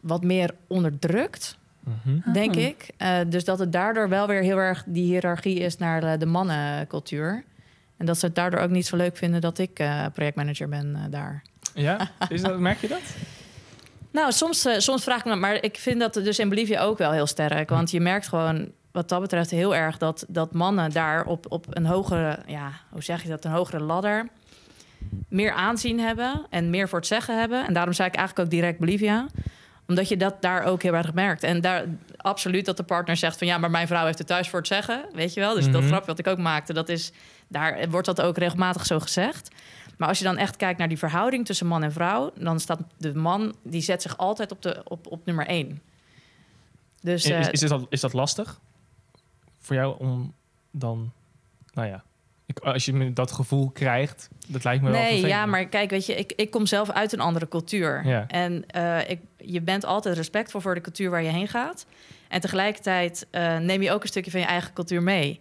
wat 0.00 0.22
meer 0.24 0.54
onderdrukt, 0.66 1.58
Mhm. 2.04 2.32
denk 2.32 2.54
Ah. 2.56 2.62
ik. 2.62 2.90
Eh, 2.96 3.18
dus 3.26 3.44
dat 3.44 3.58
het 3.58 3.72
daardoor 3.72 4.08
wel 4.08 4.26
weer 4.26 4.42
heel 4.42 4.56
erg 4.58 4.82
die 4.86 5.04
hiërarchie 5.04 5.58
is 5.58 5.76
naar 5.76 6.18
de 6.18 6.26
mannencultuur. 6.26 7.44
En 7.96 8.06
dat 8.06 8.18
ze 8.18 8.26
het 8.26 8.34
daardoor 8.34 8.60
ook 8.60 8.70
niet 8.70 8.86
zo 8.86 8.96
leuk 8.96 9.16
vinden 9.16 9.40
dat 9.40 9.58
ik 9.58 9.78
eh, 9.78 10.04
projectmanager 10.14 10.68
ben 10.68 10.94
eh, 10.96 11.02
daar. 11.10 11.42
Ja? 11.74 12.10
Is 12.28 12.42
dat, 12.42 12.58
merk 12.58 12.80
je 12.80 12.88
dat? 12.88 13.00
Nou, 14.12 14.32
soms, 14.32 14.64
eh, 14.64 14.78
soms 14.78 15.02
vraag 15.02 15.18
ik 15.18 15.24
me, 15.24 15.34
maar 15.36 15.54
ik 15.62 15.76
vind 15.76 16.00
dat 16.00 16.14
dus 16.14 16.38
in 16.38 16.48
Bolivia 16.48 16.82
ook 16.82 16.98
wel 16.98 17.12
heel 17.12 17.26
sterk. 17.26 17.68
Want 17.68 17.90
je 17.90 18.00
merkt 18.00 18.28
gewoon 18.28 18.72
wat 18.92 19.08
dat 19.08 19.20
betreft 19.20 19.50
heel 19.50 19.74
erg 19.74 19.98
dat, 19.98 20.24
dat 20.28 20.52
mannen 20.52 20.90
daar 20.90 21.24
op, 21.24 21.46
op 21.48 21.66
een 21.70 21.86
hogere, 21.86 22.38
ja, 22.46 22.70
hoe 22.90 23.02
zeg 23.02 23.22
je 23.22 23.28
dat, 23.28 23.44
een 23.44 23.50
hogere 23.50 23.80
ladder 23.80 24.28
meer 25.28 25.52
aanzien 25.52 26.00
hebben 26.00 26.46
en 26.50 26.70
meer 26.70 26.88
voor 26.88 26.98
het 26.98 27.08
zeggen 27.08 27.38
hebben. 27.38 27.66
En 27.66 27.72
daarom 27.72 27.92
zei 27.92 28.08
ik 28.08 28.14
eigenlijk 28.14 28.46
ook 28.48 28.54
direct 28.54 28.78
Bolivia 28.78 29.26
omdat 29.88 30.08
je 30.08 30.16
dat 30.16 30.42
daar 30.42 30.64
ook 30.64 30.82
heel 30.82 30.94
erg 30.94 31.14
merkt. 31.14 31.42
En 31.42 31.60
daar 31.60 31.84
absoluut 32.16 32.64
dat 32.64 32.76
de 32.76 32.82
partner 32.82 33.16
zegt 33.16 33.38
van 33.38 33.46
ja, 33.46 33.58
maar 33.58 33.70
mijn 33.70 33.86
vrouw 33.86 34.04
heeft 34.04 34.18
het 34.18 34.26
thuis 34.26 34.48
voor 34.48 34.58
het 34.58 34.68
zeggen. 34.68 35.04
Weet 35.12 35.34
je 35.34 35.40
wel? 35.40 35.54
Dus 35.54 35.64
dat 35.70 35.80
Mhm. 35.80 35.86
grapje 35.90 36.06
wat 36.06 36.18
ik 36.18 36.26
ook 36.26 36.38
maakte, 36.38 36.72
dat 36.72 36.88
is 36.88 37.12
daar 37.48 37.88
wordt 37.90 38.06
dat 38.06 38.20
ook 38.20 38.38
regelmatig 38.38 38.86
zo 38.86 39.00
gezegd. 39.00 39.48
Maar 40.00 40.08
als 40.08 40.18
je 40.18 40.24
dan 40.24 40.36
echt 40.36 40.56
kijkt 40.56 40.78
naar 40.78 40.88
die 40.88 40.98
verhouding 40.98 41.46
tussen 41.46 41.66
man 41.66 41.82
en 41.82 41.92
vrouw, 41.92 42.32
dan 42.34 42.60
staat 42.60 42.80
de 42.96 43.14
man 43.14 43.54
die 43.62 43.80
zet 43.80 44.02
zich 44.02 44.16
altijd 44.16 44.52
op, 44.52 44.62
de, 44.62 44.82
op, 44.84 45.06
op 45.06 45.24
nummer 45.24 45.46
één. 45.46 45.82
Dus 47.00 47.24
Is, 47.24 47.30
eh, 47.30 47.52
is, 47.52 47.60
dat, 47.60 47.86
is 47.88 48.00
dat 48.00 48.12
lastig 48.12 48.60
voor 49.58 49.76
jou 49.76 49.98
om 49.98 50.34
dan, 50.70 51.12
nou 51.72 51.88
ja, 51.88 52.04
ik, 52.46 52.58
als 52.58 52.84
je 52.84 53.12
dat 53.12 53.32
gevoel 53.32 53.70
krijgt, 53.70 54.28
dat 54.46 54.64
lijkt 54.64 54.82
me 54.82 54.90
wel 54.90 55.00
nee, 55.00 55.26
ja, 55.26 55.46
maar 55.46 55.66
kijk, 55.66 55.90
weet 55.90 56.06
je, 56.06 56.14
ik, 56.14 56.32
ik 56.36 56.50
kom 56.50 56.66
zelf 56.66 56.90
uit 56.90 57.12
een 57.12 57.20
andere 57.20 57.48
cultuur. 57.48 58.06
Ja. 58.06 58.26
En 58.26 58.66
eh, 58.66 59.10
ik, 59.10 59.20
je 59.36 59.60
bent 59.60 59.84
altijd 59.84 60.16
respectvol 60.16 60.60
voor 60.60 60.74
de 60.74 60.80
cultuur 60.80 61.10
waar 61.10 61.22
je 61.22 61.30
heen 61.30 61.48
gaat. 61.48 61.86
En 62.28 62.40
tegelijkertijd 62.40 63.26
eh, 63.30 63.58
neem 63.58 63.82
je 63.82 63.92
ook 63.92 64.02
een 64.02 64.08
stukje 64.08 64.30
van 64.30 64.40
je 64.40 64.46
eigen 64.46 64.72
cultuur 64.72 65.02
mee. 65.02 65.40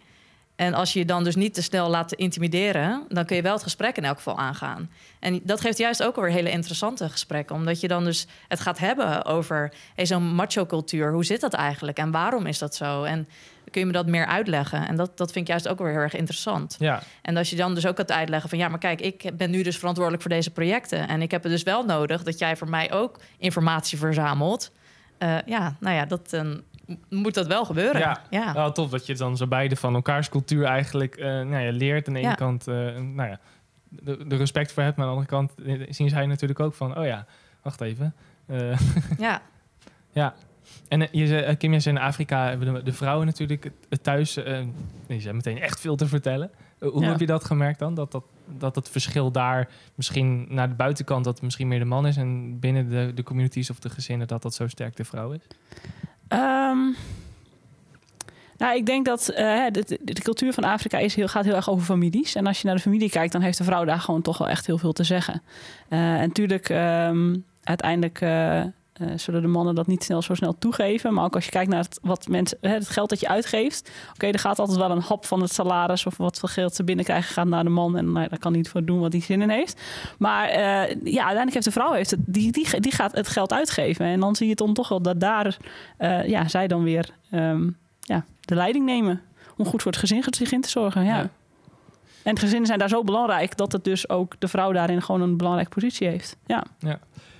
En 0.59 0.73
als 0.73 0.93
je 0.93 0.99
je 0.99 1.05
dan 1.05 1.23
dus 1.23 1.35
niet 1.35 1.53
te 1.53 1.61
snel 1.61 1.89
laat 1.89 2.13
intimideren, 2.13 3.03
dan 3.09 3.25
kun 3.25 3.35
je 3.35 3.41
wel 3.41 3.53
het 3.53 3.63
gesprek 3.63 3.97
in 3.97 4.05
elk 4.05 4.17
geval 4.17 4.37
aangaan. 4.37 4.89
En 5.19 5.39
dat 5.43 5.61
geeft 5.61 5.77
juist 5.77 6.03
ook 6.03 6.15
alweer 6.15 6.31
hele 6.31 6.51
interessante 6.51 7.09
gesprekken, 7.09 7.55
omdat 7.55 7.79
je 7.79 7.87
dan 7.87 8.03
dus 8.03 8.27
het 8.47 8.59
gaat 8.59 8.77
hebben 8.77 9.25
over 9.25 9.73
hey, 9.95 10.05
zo'n 10.05 10.35
macho-cultuur. 10.35 11.11
Hoe 11.11 11.25
zit 11.25 11.41
dat 11.41 11.53
eigenlijk 11.53 11.97
en 11.97 12.11
waarom 12.11 12.45
is 12.45 12.57
dat 12.57 12.75
zo? 12.75 13.03
En 13.03 13.27
kun 13.71 13.81
je 13.81 13.87
me 13.87 13.93
dat 13.93 14.05
meer 14.07 14.25
uitleggen? 14.25 14.87
En 14.87 14.95
dat, 14.95 15.17
dat 15.17 15.31
vind 15.31 15.45
ik 15.45 15.51
juist 15.51 15.67
ook 15.67 15.79
weer 15.79 15.91
heel 15.91 15.99
erg 15.99 16.15
interessant. 16.15 16.75
Ja, 16.79 17.01
En 17.21 17.37
als 17.37 17.49
je 17.49 17.55
dan 17.55 17.73
dus 17.73 17.85
ook 17.85 17.97
gaat 17.97 18.11
uitleggen 18.11 18.49
van 18.49 18.57
ja, 18.57 18.67
maar 18.67 18.79
kijk, 18.79 19.01
ik 19.01 19.37
ben 19.37 19.49
nu 19.49 19.63
dus 19.63 19.77
verantwoordelijk 19.77 20.23
voor 20.23 20.31
deze 20.31 20.51
projecten. 20.51 21.07
En 21.07 21.21
ik 21.21 21.31
heb 21.31 21.43
het 21.43 21.51
dus 21.51 21.63
wel 21.63 21.85
nodig 21.85 22.23
dat 22.23 22.39
jij 22.39 22.57
voor 22.57 22.69
mij 22.69 22.91
ook 22.91 23.19
informatie 23.37 23.97
verzamelt. 23.97 24.71
Eh, 25.17 25.37
ja, 25.45 25.75
nou 25.79 25.95
ja, 25.95 26.05
dat 26.05 26.29
dan 26.29 26.63
moet 27.09 27.33
dat 27.33 27.47
wel 27.47 27.65
gebeuren. 27.65 28.01
Ja. 28.01 28.21
ja. 28.29 28.53
wel 28.53 28.71
tof 28.71 28.89
dat 28.89 29.05
je 29.05 29.15
dan 29.15 29.37
zo 29.37 29.47
beide 29.47 29.75
van 29.75 29.95
elkaars 29.95 30.29
cultuur 30.29 30.65
eigenlijk 30.65 31.15
eh, 31.15 31.25
nou 31.25 31.57
ja, 31.57 31.71
leert. 31.71 32.07
Aan 32.07 32.13
de 32.13 32.19
ene 32.19 32.35
kant, 32.35 32.67
eh, 32.67 32.75
nou 32.95 33.29
ja, 33.29 33.39
de, 33.89 34.27
de 34.27 34.35
respect 34.35 34.71
voor 34.71 34.83
hebt, 34.83 34.97
maar 34.97 35.05
aan 35.05 35.11
de 35.11 35.17
andere 35.17 35.37
kant 35.37 35.65
eh, 35.65 35.93
zien 35.93 36.09
zij 36.09 36.25
natuurlijk 36.25 36.59
ook 36.59 36.73
van, 36.73 36.97
oh 36.97 37.05
ja, 37.05 37.25
wacht 37.61 37.81
even. 37.81 38.13
Ja. 39.17 39.41
ja. 40.11 40.33
En 40.87 41.07
je 41.11 41.27
zei, 41.27 41.55
Kim, 41.55 41.71
jij 41.71 41.79
zei 41.79 41.95
in 41.95 42.01
Afrika 42.01 42.47
hebben 42.47 42.73
de, 42.73 42.83
de 42.83 42.93
vrouwen 42.93 43.25
natuurlijk 43.25 43.71
thuis, 44.01 44.33
die 45.07 45.21
zijn 45.21 45.35
meteen 45.35 45.59
echt 45.59 45.79
veel 45.79 45.95
te 45.95 46.07
vertellen. 46.07 46.51
Hoe 46.79 47.05
heb 47.05 47.19
je 47.19 47.25
dat 47.25 47.43
gemerkt 47.43 47.79
dan? 47.79 47.93
Dat, 47.93 48.11
dat, 48.11 48.23
dat 48.45 48.75
het 48.75 48.89
verschil 48.89 49.31
daar 49.31 49.69
misschien 49.95 50.45
naar 50.49 50.69
de 50.69 50.75
buitenkant 50.75 51.23
dat 51.23 51.33
het 51.33 51.43
misschien 51.43 51.67
meer 51.67 51.79
de 51.79 51.85
man 51.85 52.07
is 52.07 52.17
en 52.17 52.59
binnen 52.59 52.89
de, 52.89 53.11
de 53.15 53.23
communities 53.23 53.69
of 53.69 53.79
de 53.79 53.89
gezinnen 53.89 54.27
dat 54.27 54.41
dat 54.41 54.53
zo 54.53 54.67
sterk 54.67 54.95
de 54.95 55.05
vrouw 55.05 55.31
is? 55.31 55.47
Ehm, 56.29 56.77
nou, 58.57 58.75
ik 58.75 58.85
denk 58.85 59.05
dat 59.05 59.29
eh, 59.29 59.65
de, 59.71 60.21
cultuur 60.23 60.53
van 60.53 60.63
Afrika 60.63 60.97
is 60.97 61.15
heel, 61.15 61.27
gaat 61.27 61.45
heel 61.45 61.55
erg 61.55 61.69
over 61.69 61.85
families. 61.85 62.35
En 62.35 62.47
als 62.47 62.61
je 62.61 62.67
naar 62.67 62.75
de 62.75 62.81
familie 62.81 63.09
kijkt, 63.09 63.31
dan 63.31 63.41
heeft 63.41 63.57
de 63.57 63.63
vrouw 63.63 63.85
daar 63.85 63.99
gewoon 63.99 64.21
toch 64.21 64.37
wel 64.37 64.49
echt 64.49 64.65
heel 64.65 64.77
veel 64.77 64.93
te 64.93 65.03
zeggen. 65.03 65.41
Eh, 65.89 65.99
en 65.99 66.27
natuurlijk, 66.27 66.69
ehm, 66.69 67.35
uiteindelijk 67.63 68.21
eh, 68.21 68.63
eh, 68.99 69.07
zullen 69.15 69.41
de 69.41 69.47
mannen 69.47 69.75
dat 69.75 69.87
niet 69.87 70.03
snel, 70.03 70.21
zo 70.21 70.33
snel 70.33 70.55
toegeven. 70.59 71.13
Maar 71.13 71.23
ook 71.23 71.35
als 71.35 71.45
je 71.45 71.51
kijkt 71.51 71.71
naar 71.71 71.83
het, 71.83 71.99
wat 72.01 72.27
mensen, 72.27 72.57
hè, 72.61 72.69
het 72.69 72.89
geld 72.89 73.09
dat 73.09 73.19
je 73.19 73.27
uitgeeft. 73.27 73.91
Oké, 74.13 74.27
er 74.27 74.39
gaat 74.39 74.59
altijd 74.59 74.77
wel 74.77 74.91
een 74.91 75.01
hap 75.01 75.25
van 75.25 75.41
het 75.41 75.53
salaris 75.53 76.05
of 76.05 76.17
wat 76.17 76.39
voor 76.39 76.49
geld 76.49 76.75
ze 76.75 76.83
binnenkrijgen 76.83 77.33
gaat 77.33 77.47
naar 77.47 77.63
de 77.63 77.69
man. 77.69 77.97
En 77.97 78.05
nou, 78.05 78.21
ja, 78.23 78.27
daar 78.27 78.39
kan 78.39 78.51
hij 78.51 78.61
niet 78.61 78.69
voor 78.69 78.85
doen 78.85 78.99
wat 78.99 79.11
hij 79.11 79.21
zin 79.21 79.41
in 79.41 79.49
heeft. 79.49 79.81
Maar 80.17 80.47
eh, 80.47 80.89
ja, 81.03 81.25
uiteindelijk 81.25 81.53
heeft 81.53 81.65
de 81.65 81.71
vrouw 81.71 81.91
heeft 81.91 82.11
het, 82.11 82.19
die, 82.25 82.51
die, 82.51 82.79
die 82.79 82.91
gaat 82.91 83.11
het 83.11 83.27
geld 83.27 83.53
uitgeven. 83.53 84.05
En 84.05 84.19
dan 84.19 84.35
zie 84.35 84.47
je 84.47 84.55
dan 84.55 84.73
toch 84.73 84.89
wel 84.89 85.01
dat 85.01 85.19
daar 85.19 85.57
eh, 85.97 86.27
ja, 86.27 86.47
zij 86.47 86.67
dan 86.67 86.83
weer 86.83 87.09
ehm, 87.29 87.69
ja, 87.99 88.25
de 88.41 88.55
leiding 88.55 88.85
nemen. 88.85 89.21
Om 89.57 89.65
goed 89.65 89.81
voor 89.81 89.91
het 89.91 89.99
gezin, 89.99 90.23
gezin 90.23 90.61
te 90.61 90.69
zorgen. 90.69 91.03
Ja. 91.03 91.17
Ja. 91.17 91.29
En 92.23 92.39
gezinnen 92.39 92.67
zijn 92.67 92.79
daar 92.79 92.89
zo 92.89 93.03
belangrijk 93.03 93.57
dat 93.57 93.71
het 93.71 93.83
dus 93.83 94.09
ook 94.09 94.35
de 94.39 94.47
vrouw 94.47 94.71
daarin 94.71 95.01
gewoon 95.01 95.21
een 95.21 95.37
belangrijke 95.37 95.71
positie 95.71 96.07
heeft. 96.07 96.37
Ja. 96.45 96.63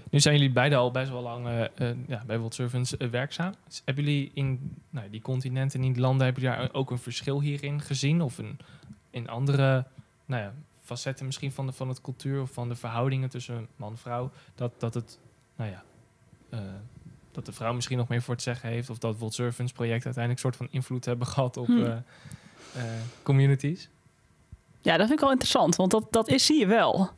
Nu 0.10 0.20
zijn 0.20 0.36
jullie 0.36 0.52
beide 0.52 0.76
al 0.76 0.92
best 0.92 1.12
wel 1.12 1.22
lang 1.22 1.48
eh, 1.48 1.64
eh, 1.64 1.98
ja, 2.08 2.24
bij 2.26 2.38
World 2.38 2.54
Servants 2.54 2.98
eh, 2.98 3.08
werkzaam. 3.08 3.54
Dus 3.68 3.82
hebben 3.86 4.04
jullie 4.04 4.32
in 4.34 4.76
nou, 4.90 5.10
die 5.10 5.22
continenten, 5.22 5.84
in 5.84 5.94
die 5.94 6.02
landen, 6.02 6.26
hebben 6.26 6.44
jullie 6.44 6.58
daar 6.58 6.74
ook 6.74 6.92
een 6.92 7.00
verschil 7.00 7.42
hierin 7.42 7.82
gezien? 7.82 8.22
Of 8.22 8.38
een, 8.38 8.60
in 9.10 9.30
andere 9.30 9.86
nou 10.26 10.42
ja, 10.42 10.54
facetten 10.84 11.26
misschien 11.26 11.52
van, 11.52 11.66
de, 11.66 11.72
van 11.72 11.88
het 11.88 12.02
cultuur 12.02 12.42
of 12.42 12.52
van 12.52 12.70
de 12.70 12.76
verhoudingen 12.76 13.30
tussen 13.30 13.68
man 13.76 13.92
en 13.92 13.98
vrouw? 13.98 14.32
Dat, 14.56 14.80
dat 14.80 14.94
het, 14.94 15.20
nou 15.56 15.72
ja, 15.72 15.84
dat 17.32 17.46
de 17.46 17.52
vrouw 17.52 17.74
misschien 17.74 17.98
nog 17.98 18.08
meer 18.08 18.22
voor 18.22 18.34
het 18.34 18.44
zeggen 18.44 18.70
heeft. 18.70 18.90
Of 18.90 18.98
dat 18.98 19.18
World 19.18 19.34
Servants 19.34 19.72
project 19.72 20.06
uiteindelijk 20.06 20.44
een 20.44 20.52
soort 20.52 20.70
van 20.70 20.78
invloed 20.78 21.06
hebben 21.06 21.28
gehad 21.34 21.58
op 21.58 21.66
Hm. 21.66 21.84
eh, 21.84 21.92
eh, 21.92 22.84
communities? 23.24 23.90
Ja, 24.82 24.92
dat 24.92 25.08
vind 25.08 25.12
ik 25.12 25.20
wel 25.20 25.32
interessant, 25.32 25.76
want 25.76 25.92
dat, 25.92 26.08
dat 26.10 26.28
is, 26.28 26.46
zie 26.46 26.60
je 26.60 26.66
wel. 26.66 27.10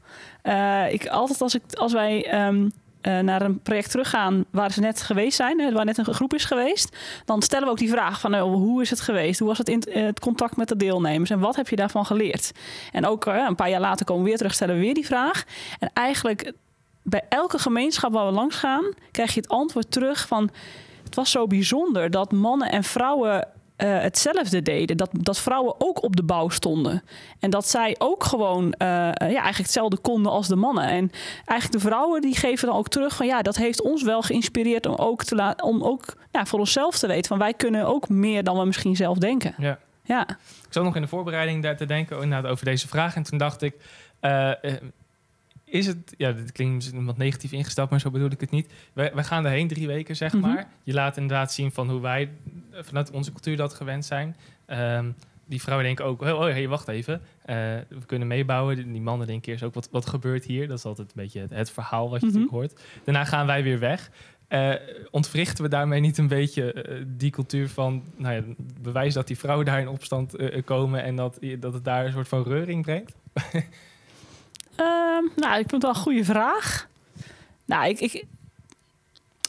Ik, 0.90 1.08
altijd 1.08 1.42
als, 1.42 1.56
ik, 1.56 1.74
als 1.74 1.94
wij 1.94 2.26
ehm, 2.26 2.70
eh, 3.02 3.20
naar 3.20 3.42
een 3.42 3.60
project 3.60 3.92
teruggaan 3.92 4.46
waar 4.52 4.72
ze 4.72 4.80
net 4.80 5.02
geweest 5.02 5.36
zijn, 5.36 5.74
waar 5.74 5.86
net 5.86 5.98
een 5.98 6.14
groep 6.14 6.34
is 6.34 6.46
geweest, 6.46 6.98
dan 7.26 7.42
stellen 7.42 7.66
we 7.66 7.72
ook 7.72 7.78
die 7.78 7.90
vraag 7.90 8.20
van 8.20 8.34
eh, 8.34 8.42
hoe 8.42 8.82
is 8.82 8.90
het 8.90 9.02
geweest? 9.02 9.40
Hoe 9.40 9.48
was 9.48 9.58
het, 9.58 9.70
in, 9.70 9.82
eh, 9.82 10.04
het 10.04 10.20
contact 10.20 10.58
met 10.58 10.68
de 10.68 10.76
deelnemers 10.76 11.30
en 11.30 11.40
wat 11.40 11.56
heb 11.56 11.68
je 11.68 11.76
daarvan 11.76 12.06
geleerd? 12.06 12.52
En 12.92 13.06
ook 13.06 13.26
een 13.26 13.56
paar 13.56 13.70
jaar 13.70 13.80
later 13.80 14.06
komen 14.06 14.24
we 14.24 14.30
weer 14.30 14.38
terug, 14.38 14.54
stellen 14.54 14.76
we 14.76 14.82
weer 14.82 14.94
die 14.94 15.06
vraag. 15.06 15.44
En 15.80 15.90
eigenlijk 15.94 16.54
bij 17.04 17.22
elke 17.30 17.60
gemeenschap 17.60 18.14
waar 18.14 18.26
we 18.26 18.32
langs 18.32 18.56
gaan, 18.56 18.94
krijg 19.12 19.34
je 19.34 19.40
het 19.40 19.50
antwoord 19.50 19.92
terug 19.92 20.28
van 20.28 20.50
het 21.04 21.16
was 21.16 21.32
zo 21.32 21.48
bijzonder 21.48 22.12
dat 22.12 22.32
mannen 22.32 22.72
en 22.72 22.84
vrouwen 22.84 23.48
eh, 23.82 24.00
hetzelfde 24.02 24.62
deden. 24.62 24.98
Dat, 24.98 25.10
dat 25.12 25.40
vrouwen 25.40 25.76
ook 25.78 26.04
op 26.04 26.16
de 26.16 26.24
bouw 26.24 26.50
stonden. 26.50 27.04
En 27.40 27.50
dat 27.50 27.68
zij 27.68 27.96
ook 27.98 28.24
gewoon 28.24 28.74
eh, 28.74 28.88
ja, 28.88 29.18
eigenlijk 29.20 29.58
hetzelfde 29.58 29.98
konden 29.98 30.32
als 30.32 30.48
de 30.48 30.56
mannen. 30.56 30.84
En 30.84 31.12
eigenlijk 31.46 31.72
de 31.84 31.90
vrouwen 31.90 32.22
die 32.22 32.36
geven 32.36 32.68
dan 32.68 32.78
ook 32.78 32.88
terug 32.88 33.16
van 33.16 33.26
ja, 33.26 33.42
dat 33.42 33.56
heeft 33.56 33.82
ons 33.82 34.04
wel 34.04 34.22
geïnspireerd 34.22 34.86
om 34.86 34.96
ook, 34.96 35.24
te 35.24 35.36
la- 35.36 35.56
om 35.64 35.84
ook 35.84 36.06
ja, 36.32 36.46
voor 36.46 36.60
onszelf 36.60 36.98
te 37.00 37.08
weten. 37.08 37.28
Van 37.28 37.38
wij 37.38 37.54
kunnen 37.54 37.86
ook 37.88 38.10
meer 38.10 38.44
dan 38.44 38.58
we 38.58 38.66
misschien 38.66 38.96
zelf 38.96 39.18
denken. 39.18 39.54
Ja. 39.58 39.80
Ja, 40.04 40.28
Ik 40.30 40.38
zat 40.74 40.84
nog 40.84 40.96
in 40.96 41.02
de 41.02 41.08
voorbereiding 41.08 41.64
daar 41.64 41.78
te 41.78 41.86
denken 41.86 42.46
over 42.46 42.66
deze 42.66 42.88
vraag. 42.88 43.16
En 43.16 43.24
toen 43.24 43.38
dacht 43.38 43.62
ik, 43.62 43.76
eh, 44.20 44.52
is 45.72 45.88
het... 45.88 46.14
Ja, 46.18 46.32
dit 46.32 46.52
klinkt 46.52 46.74
misschien 46.76 47.06
wat 47.06 47.18
negatief 47.18 47.52
ingesteld, 47.52 47.90
maar 47.90 48.00
zo 48.00 48.10
bedoel 48.12 48.32
ik 48.32 48.42
het 48.42 48.52
niet. 48.52 48.74
Wij, 48.94 49.12
wij 49.14 49.24
gaan 49.24 49.46
erheen 49.46 49.68
drie 49.68 49.88
weken, 49.88 50.16
zeg 50.16 50.34
Mhm. 50.34 50.42
maar. 50.42 50.68
Je 50.84 50.94
laat 50.94 51.18
inderdaad 51.18 51.54
zien 51.54 51.72
van 51.72 51.90
hoe 51.90 52.02
wij 52.02 52.30
eh, 52.72 52.84
vanuit 52.84 53.12
onze 53.12 53.32
cultuur 53.32 53.58
dat 53.58 53.74
gewend 53.74 54.06
zijn. 54.06 54.36
Ehm, 54.66 55.12
die 55.46 55.62
vrouwen 55.62 55.86
denken 55.86 56.06
ook, 56.06 56.22
oh, 56.22 56.30
oh 56.34 56.40
hey, 56.42 56.68
wacht 56.68 56.88
even. 56.88 57.22
eh, 57.46 57.56
we 57.90 58.06
kunnen 58.06 58.28
meebouwen. 58.28 58.92
Die 58.92 59.02
mannen 59.02 59.28
denken 59.28 59.52
eerst 59.52 59.64
ook, 59.64 59.74
wat, 59.74 59.88
wat 59.92 60.06
gebeurt 60.06 60.46
hier? 60.46 60.68
Dat 60.68 60.78
is 60.78 60.86
altijd 60.86 61.08
een 61.08 61.22
beetje 61.24 61.40
het, 61.40 61.50
het 61.50 61.72
verhaal 61.72 62.10
wat 62.10 62.22
je 62.22 62.28
Mhm. 62.28 62.36
natuurlijk 62.40 62.54
hoort. 62.64 62.82
Daarna 63.04 63.26
gaan 63.26 63.46
wij 63.46 63.64
weer 63.64 63.80
weg. 63.80 64.12
Eh, 64.48 64.74
ontwrichten 65.12 65.64
we 65.64 65.70
daarmee 65.70 66.00
niet 66.00 66.18
een 66.18 66.28
beetje 66.28 66.86
die 67.08 67.32
cultuur 67.32 67.70
van 67.70 68.04
nou 68.18 68.36
ja, 68.36 68.42
bewijs 68.82 69.14
dat 69.14 69.28
die 69.28 69.38
vrouwen 69.38 69.66
daar 69.66 69.80
in 69.80 69.88
opstand 69.88 70.36
komen 70.66 71.04
en 71.04 71.16
dat, 71.16 71.40
dat 71.60 71.74
het 71.74 71.84
daar 71.84 72.06
een 72.06 72.12
soort 72.12 72.28
van 72.28 72.44
reuring 72.44 72.82
brengt? 72.82 73.16
Ehm, 74.76 75.24
nou, 75.36 75.60
ik 75.60 75.70
vind 75.70 75.72
het 75.72 75.82
wel 75.82 75.92
een 75.92 75.96
goede 75.96 76.26
vraag. 76.26 76.88
Nou, 77.66 77.90
ik, 77.90 78.00
ik, 78.00 78.26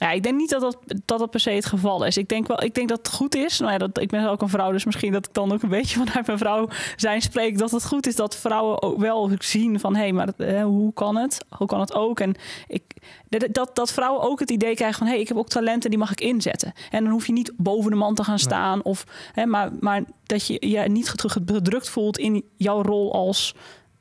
ja, 0.02 0.11
ik 0.11 0.22
denk 0.22 0.37
niet 0.37 0.50
dat 0.50 0.61
dat, 0.61 0.78
dat 1.04 1.18
dat 1.18 1.30
per 1.30 1.40
se 1.40 1.50
het 1.50 1.66
geval 1.66 2.04
is. 2.04 2.16
Ik 2.16 2.28
denk, 2.28 2.46
wel, 2.46 2.62
ik 2.62 2.74
denk 2.74 2.88
dat 2.88 2.98
het 2.98 3.08
goed 3.08 3.35
is. 3.35 3.58
Nou 3.58 3.72
ja, 3.72 3.78
dat, 3.78 4.00
ik 4.00 4.08
ben 4.08 4.28
ook 4.28 4.42
een 4.42 4.48
vrouw, 4.48 4.72
dus 4.72 4.85
misschien 4.85 5.12
dat 5.12 5.26
ik 5.26 5.35
dan 5.35 5.52
ook 5.52 5.62
een 5.62 5.68
beetje 5.68 5.98
vanuit 6.04 6.26
mijn 6.26 6.38
vrouw 6.38 6.68
zijn 6.96 7.22
spreek. 7.22 7.58
Dat 7.58 7.70
het 7.70 7.87
goed 7.87 8.06
is 8.06 8.16
dat 8.16 8.37
vrouwen 8.37 8.82
ook 8.82 8.98
wel 8.98 9.30
zien 9.38 9.80
van... 9.80 9.94
hé, 9.94 10.00
hey, 10.00 10.12
maar 10.12 10.26
dat, 10.26 10.35
eh, 10.38 10.62
hoe 10.62 10.92
kan 10.92 11.16
het? 11.16 11.44
Hoe 11.48 11.66
kan 11.66 11.80
het 11.80 11.94
ook? 11.94 12.20
En 12.20 12.35
ik, 12.66 12.82
dat, 13.28 13.48
dat, 13.50 13.76
dat 13.76 13.92
vrouwen 13.92 14.22
ook 14.22 14.40
het 14.40 14.50
idee 14.50 14.74
krijgen 14.74 14.98
van... 14.98 15.06
hé, 15.06 15.12
hey, 15.12 15.22
ik 15.22 15.28
heb 15.28 15.37
ook 15.37 15.48
talenten, 15.48 15.90
die 15.90 15.98
mag 15.98 16.11
ik 16.11 16.20
inzetten. 16.20 16.72
En 16.90 17.04
dan 17.04 17.12
hoef 17.12 17.26
je 17.26 17.32
niet 17.32 17.52
boven 17.56 17.90
de 17.90 17.96
man 17.96 18.14
te 18.14 18.24
gaan 18.24 18.38
staan. 18.38 18.82
Of, 18.82 19.04
hè, 19.32 19.46
maar, 19.46 19.70
maar 19.80 20.02
dat 20.26 20.46
je 20.46 20.68
je 20.68 20.78
niet 20.78 21.14
gedrukt 21.16 21.88
voelt 21.88 22.18
in 22.18 22.44
jouw 22.56 22.82
rol 22.82 23.12
als 23.12 23.54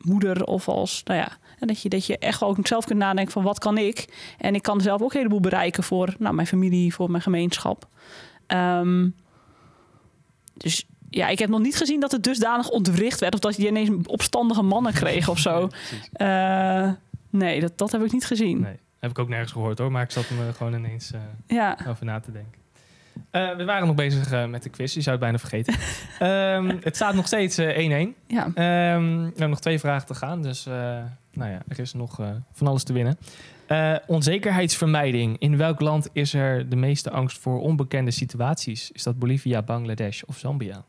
moeder 0.03 0.43
of 0.43 0.67
als, 0.67 1.01
nou 1.03 1.19
ja, 1.19 1.37
en 1.59 1.67
dat 1.67 1.81
je, 1.81 1.89
dat 1.89 2.05
je 2.05 2.17
echt 2.17 2.43
ook 2.43 2.67
zelf 2.67 2.85
kunt 2.85 2.99
nadenken 2.99 3.33
van 3.33 3.43
wat 3.43 3.59
kan 3.59 3.77
ik? 3.77 4.07
En 4.37 4.55
ik 4.55 4.61
kan 4.61 4.81
zelf 4.81 5.01
ook 5.01 5.11
een 5.11 5.17
heleboel 5.17 5.39
bereiken 5.39 5.83
voor 5.83 6.15
nou, 6.19 6.35
mijn 6.35 6.47
familie, 6.47 6.93
voor 6.93 7.11
mijn 7.11 7.23
gemeenschap. 7.23 7.87
Ehm, 8.47 9.09
dus 10.53 10.85
ja, 11.09 11.27
ik 11.27 11.39
heb 11.39 11.49
nog 11.49 11.59
niet 11.59 11.77
gezien 11.77 11.99
dat 11.99 12.11
het 12.11 12.23
dusdanig 12.23 12.69
ontwricht 12.69 13.19
werd 13.19 13.33
of 13.33 13.39
dat 13.39 13.55
je 13.55 13.67
ineens 13.67 13.89
opstandige 14.07 14.61
mannen 14.61 14.93
kreeg 14.93 15.29
of 15.29 15.39
zo. 15.39 15.69
Eh, 16.11 16.91
nee, 17.29 17.59
dat, 17.59 17.77
dat 17.77 17.91
heb 17.91 18.03
ik 18.03 18.11
niet 18.11 18.25
gezien. 18.25 18.59
Nee, 18.59 18.79
heb 18.99 19.09
ik 19.09 19.19
ook 19.19 19.29
nergens 19.29 19.51
gehoord 19.51 19.77
hoor, 19.77 19.91
maar 19.91 20.03
ik 20.03 20.11
zat 20.11 20.29
me 20.29 20.53
gewoon 20.53 20.73
ineens 20.73 21.11
eh, 21.11 21.21
Ja, 21.47 21.77
over 21.87 22.05
na 22.05 22.19
te 22.19 22.31
denken. 22.31 22.61
Eh, 23.30 23.56
we 23.56 23.65
waren 23.65 23.88
nog 23.88 23.95
bezig 23.95 24.32
eh, 24.32 24.45
met 24.45 24.63
de 24.63 24.69
quiz, 24.69 24.93
je 24.93 25.02
zou 25.02 25.12
het 25.15 25.24
bijna 25.24 25.38
vergeten. 25.38 25.74
Ehm, 26.19 26.78
het 26.84 26.95
staat 26.95 27.13
nog 27.13 27.28
steeds 27.28 27.58
eh, 27.58 28.08
1-1. 28.08 28.15
ja. 28.28 28.45
Ehm, 28.45 28.54
we 29.17 29.24
hebben 29.24 29.50
nog 29.50 29.60
twee 29.60 29.80
vragen 29.80 30.08
te 30.08 30.15
gaan, 30.15 30.41
dus 30.41 30.65
eh, 30.65 30.74
nou 31.34 31.52
ja, 31.52 31.62
er 31.67 31.80
is 31.80 31.93
nog 31.93 32.19
eh, 32.19 32.30
van 32.52 32.67
alles 32.67 32.84
te 32.84 32.93
winnen. 32.93 33.17
Eh, 33.65 33.95
onzekerheidsvermijding. 34.08 35.38
In 35.39 35.58
welk 35.58 35.80
land 35.80 36.10
is 36.13 36.34
er 36.34 36.69
de 36.69 36.76
meeste 36.76 37.12
angst 37.12 37.38
voor 37.38 37.62
onbekende 37.62 38.12
situaties? 38.12 38.91
Is 38.91 39.04
dat 39.04 39.19
Bolivia, 39.19 39.62
Bangladesh 39.62 40.21
of 40.21 40.38
Zambia? 40.38 40.84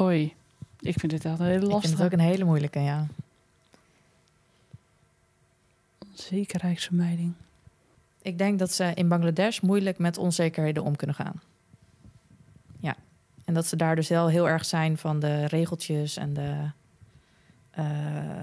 Oei. 0.00 0.34
Ik 0.80 0.98
vind 0.98 1.12
dit 1.12 1.24
echt 1.24 1.38
een 1.38 1.46
hele 1.46 1.74
Ik 1.74 1.80
vind 1.80 1.92
het 1.92 2.02
ook 2.02 2.12
een 2.12 2.18
hele 2.18 2.44
moeilijke, 2.44 2.78
ja. 2.78 3.06
Zekerheidsvermijding. 6.14 7.32
Ik 8.26 8.38
denk 8.38 8.58
dat 8.58 8.72
ze 8.72 8.92
in 8.94 9.08
Bangladesh 9.08 9.60
moeilijk 9.60 9.98
met 9.98 10.18
onzekerheden 10.18 10.82
om 10.82 10.96
kunnen 10.96 11.16
gaan. 11.16 11.40
Ja. 12.80 12.96
En 13.44 13.54
dat 13.54 13.66
ze 13.66 13.76
daar 13.76 13.96
dus 13.96 14.08
wel 14.08 14.28
heel 14.28 14.48
erg 14.48 14.64
zijn 14.64 14.98
van 14.98 15.20
de 15.20 15.44
regeltjes 15.44 16.16
en 16.16 16.34
de 16.34 16.70
eh, 17.70 17.84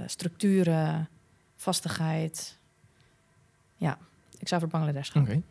structuren, 0.06 1.10
vastigheid. 1.56 2.58
Ja, 3.78 3.98
ik 4.40 4.48
zou 4.48 4.62
voor 4.62 4.70
Bangladesh 4.70 5.12
gaan. 5.12 5.22
Oké. 5.22 5.42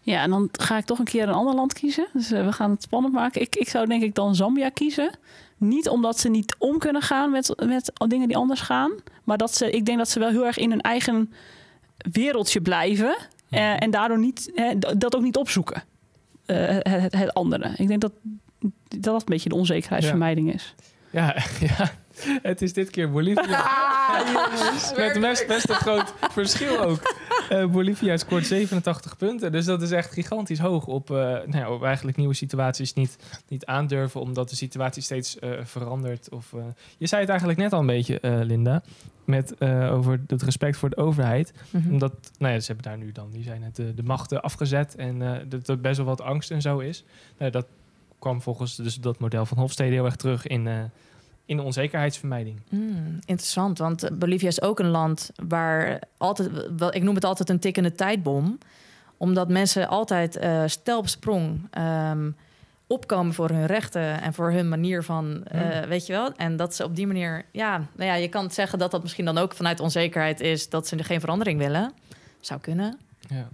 Ja, 0.00 0.22
en 0.22 0.30
dan 0.30 0.48
ga 0.52 0.78
ik 0.78 0.84
toch 0.84 0.98
een 0.98 1.04
keer 1.04 1.28
een 1.28 1.34
ander 1.34 1.54
land 1.54 1.72
kiezen. 1.72 2.06
Dus 2.12 2.30
eh, 2.30 2.44
we 2.44 2.52
gaan 2.52 2.70
het 2.70 2.82
spannend 2.82 3.14
maken. 3.14 3.40
Ik, 3.40 3.56
ik 3.56 3.68
zou 3.68 3.86
denk 3.86 4.02
ik 4.02 4.14
dan 4.14 4.34
Zambia 4.34 4.68
kiezen. 4.68 5.18
Niet 5.56 5.88
omdat 5.88 6.18
ze 6.18 6.28
niet 6.28 6.56
om 6.58 6.78
kunnen 6.78 7.02
gaan 7.02 7.30
met, 7.30 7.64
met 7.66 7.92
dingen 8.08 8.28
die 8.28 8.36
anders 8.36 8.60
gaan. 8.60 8.92
Maar 9.24 9.38
dat 9.38 9.54
ze, 9.54 9.70
ik 9.70 9.86
denk 9.86 9.98
dat 9.98 10.08
ze 10.08 10.18
wel 10.18 10.30
heel 10.30 10.46
erg 10.46 10.58
in 10.58 10.70
hun 10.70 10.80
eigen 10.80 11.32
wereldje 11.96 12.60
blijven. 12.60 13.16
eh, 13.50 13.82
en 13.82 13.90
daardoor 13.90 14.18
niet, 14.18 14.50
hè, 14.54 14.78
d- 14.78 14.94
dat 15.00 15.16
ook 15.16 15.22
niet 15.22 15.36
opzoeken. 15.36 15.82
eh, 16.46 16.66
het, 16.68 16.86
het, 16.88 17.14
het 17.14 17.34
andere. 17.34 17.72
Ik 17.76 17.88
denk 17.88 18.00
dat 18.00 18.12
dat 18.88 19.02
dat 19.02 19.20
een 19.20 19.26
beetje 19.26 19.48
de 19.48 19.54
onzekerheidsvermijding 19.54 20.54
is. 20.54 20.74
Ja, 21.10 21.36
ja, 21.76 21.90
het 22.42 22.62
is 22.62 22.72
dit 22.72 22.90
keer 22.90 23.10
Bolivia. 23.10 23.64
Met 24.96 25.20
best, 25.20 25.46
best 25.46 25.68
een 25.68 25.74
groot 25.74 26.12
verschil 26.30 26.78
ook. 26.80 27.14
Eh, 27.48 27.66
Bolivia 27.66 28.16
scoort 28.16 28.46
87 28.46 29.16
punten. 29.16 29.52
Dus 29.52 29.64
dat 29.64 29.82
is 29.82 29.90
echt 29.90 30.12
gigantisch 30.12 30.58
hoog 30.58 30.86
op, 30.86 31.10
eh, 31.10 31.16
nou 31.16 31.56
ja, 31.56 31.70
op 31.70 31.84
eigenlijk 31.84 32.16
nieuwe 32.16 32.34
situaties 32.34 32.94
niet, 32.94 33.18
niet 33.48 33.66
aandurven. 33.66 34.20
Omdat 34.20 34.50
de 34.50 34.56
situatie 34.56 35.02
steeds 35.02 35.38
eh, 35.38 35.50
verandert. 35.62 36.28
Of, 36.30 36.54
je 36.98 37.06
zei 37.06 37.20
het 37.20 37.30
eigenlijk 37.30 37.58
net 37.58 37.72
al 37.72 37.80
een 37.80 37.86
beetje, 37.86 38.20
Linda. 38.22 38.82
Met, 39.24 39.60
over 39.90 40.20
het 40.26 40.42
respect 40.42 40.76
voor 40.76 40.90
de 40.90 40.96
overheid. 40.96 41.52
Mhm. 41.70 41.92
Omdat, 41.92 42.12
nou 42.38 42.52
ja, 42.52 42.60
ze 42.60 42.66
hebben 42.66 42.84
daar 42.84 42.98
nu 42.98 43.12
dan, 43.12 43.30
die 43.30 43.42
zijn 43.42 43.60
net 43.60 43.76
de, 43.76 44.02
machten 44.04 44.42
afgezet. 44.42 44.94
En 44.94 45.46
dat 45.48 45.68
er 45.68 45.80
best 45.80 45.96
wel 45.96 46.06
wat 46.06 46.20
angst 46.20 46.50
en 46.50 46.60
zo 46.62 46.78
is. 46.78 47.04
Nou, 47.38 47.50
dat 47.50 47.66
kwam 48.18 48.42
volgens 48.42 48.76
dus 48.76 48.94
dat 48.94 49.18
model 49.18 49.46
van 49.46 49.58
Hofstede 49.58 49.92
heel 49.92 50.04
erg 50.04 50.16
terug 50.16 50.46
in, 50.46 50.68
in 51.46 51.56
de 51.56 51.62
onzekerheidsvermijding. 51.62 52.60
Hmm, 52.68 53.18
interessant, 53.24 53.78
want 53.78 54.02
eh, 54.02 54.10
Bolivia 54.12 54.48
is 54.48 54.62
ook 54.62 54.78
een 54.78 54.90
land 54.90 55.30
waar 55.48 56.00
altijd, 56.16 56.50
wel, 56.76 56.94
ik 56.94 57.02
noem 57.02 57.14
het 57.14 57.24
altijd 57.24 57.48
een 57.48 57.58
tikkende 57.58 57.92
tijdbom, 57.92 58.58
omdat 59.16 59.48
mensen 59.48 59.88
altijd 59.88 60.38
stel 60.66 60.98
op 60.98 61.08
sprong 61.08 61.60
ehm, 61.70 62.30
opkomen 62.86 63.34
voor 63.34 63.48
hun 63.48 63.66
rechten 63.66 64.22
en 64.22 64.34
voor 64.34 64.50
hun 64.50 64.68
manier 64.68 65.02
van, 65.02 65.44
eh, 65.44 65.60
Hmm. 65.60 65.88
weet 65.88 66.06
je 66.06 66.12
wel, 66.12 66.32
en 66.36 66.56
dat 66.56 66.74
ze 66.74 66.84
op 66.84 66.96
die 66.96 67.06
manier, 67.06 67.44
ja, 67.52 67.76
nou 67.96 68.10
ja, 68.10 68.14
je 68.14 68.28
kan 68.28 68.50
zeggen 68.50 68.78
dat 68.78 68.90
dat 68.90 69.02
misschien 69.02 69.24
dan 69.24 69.38
ook 69.38 69.54
vanuit 69.54 69.80
onzekerheid 69.80 70.40
is 70.40 70.68
dat 70.68 70.86
ze 70.88 70.96
er 70.96 71.04
geen 71.04 71.20
verandering 71.20 71.58
willen, 71.58 71.92
zou 72.40 72.60
kunnen. 72.60 72.98
Ja, 73.28 73.48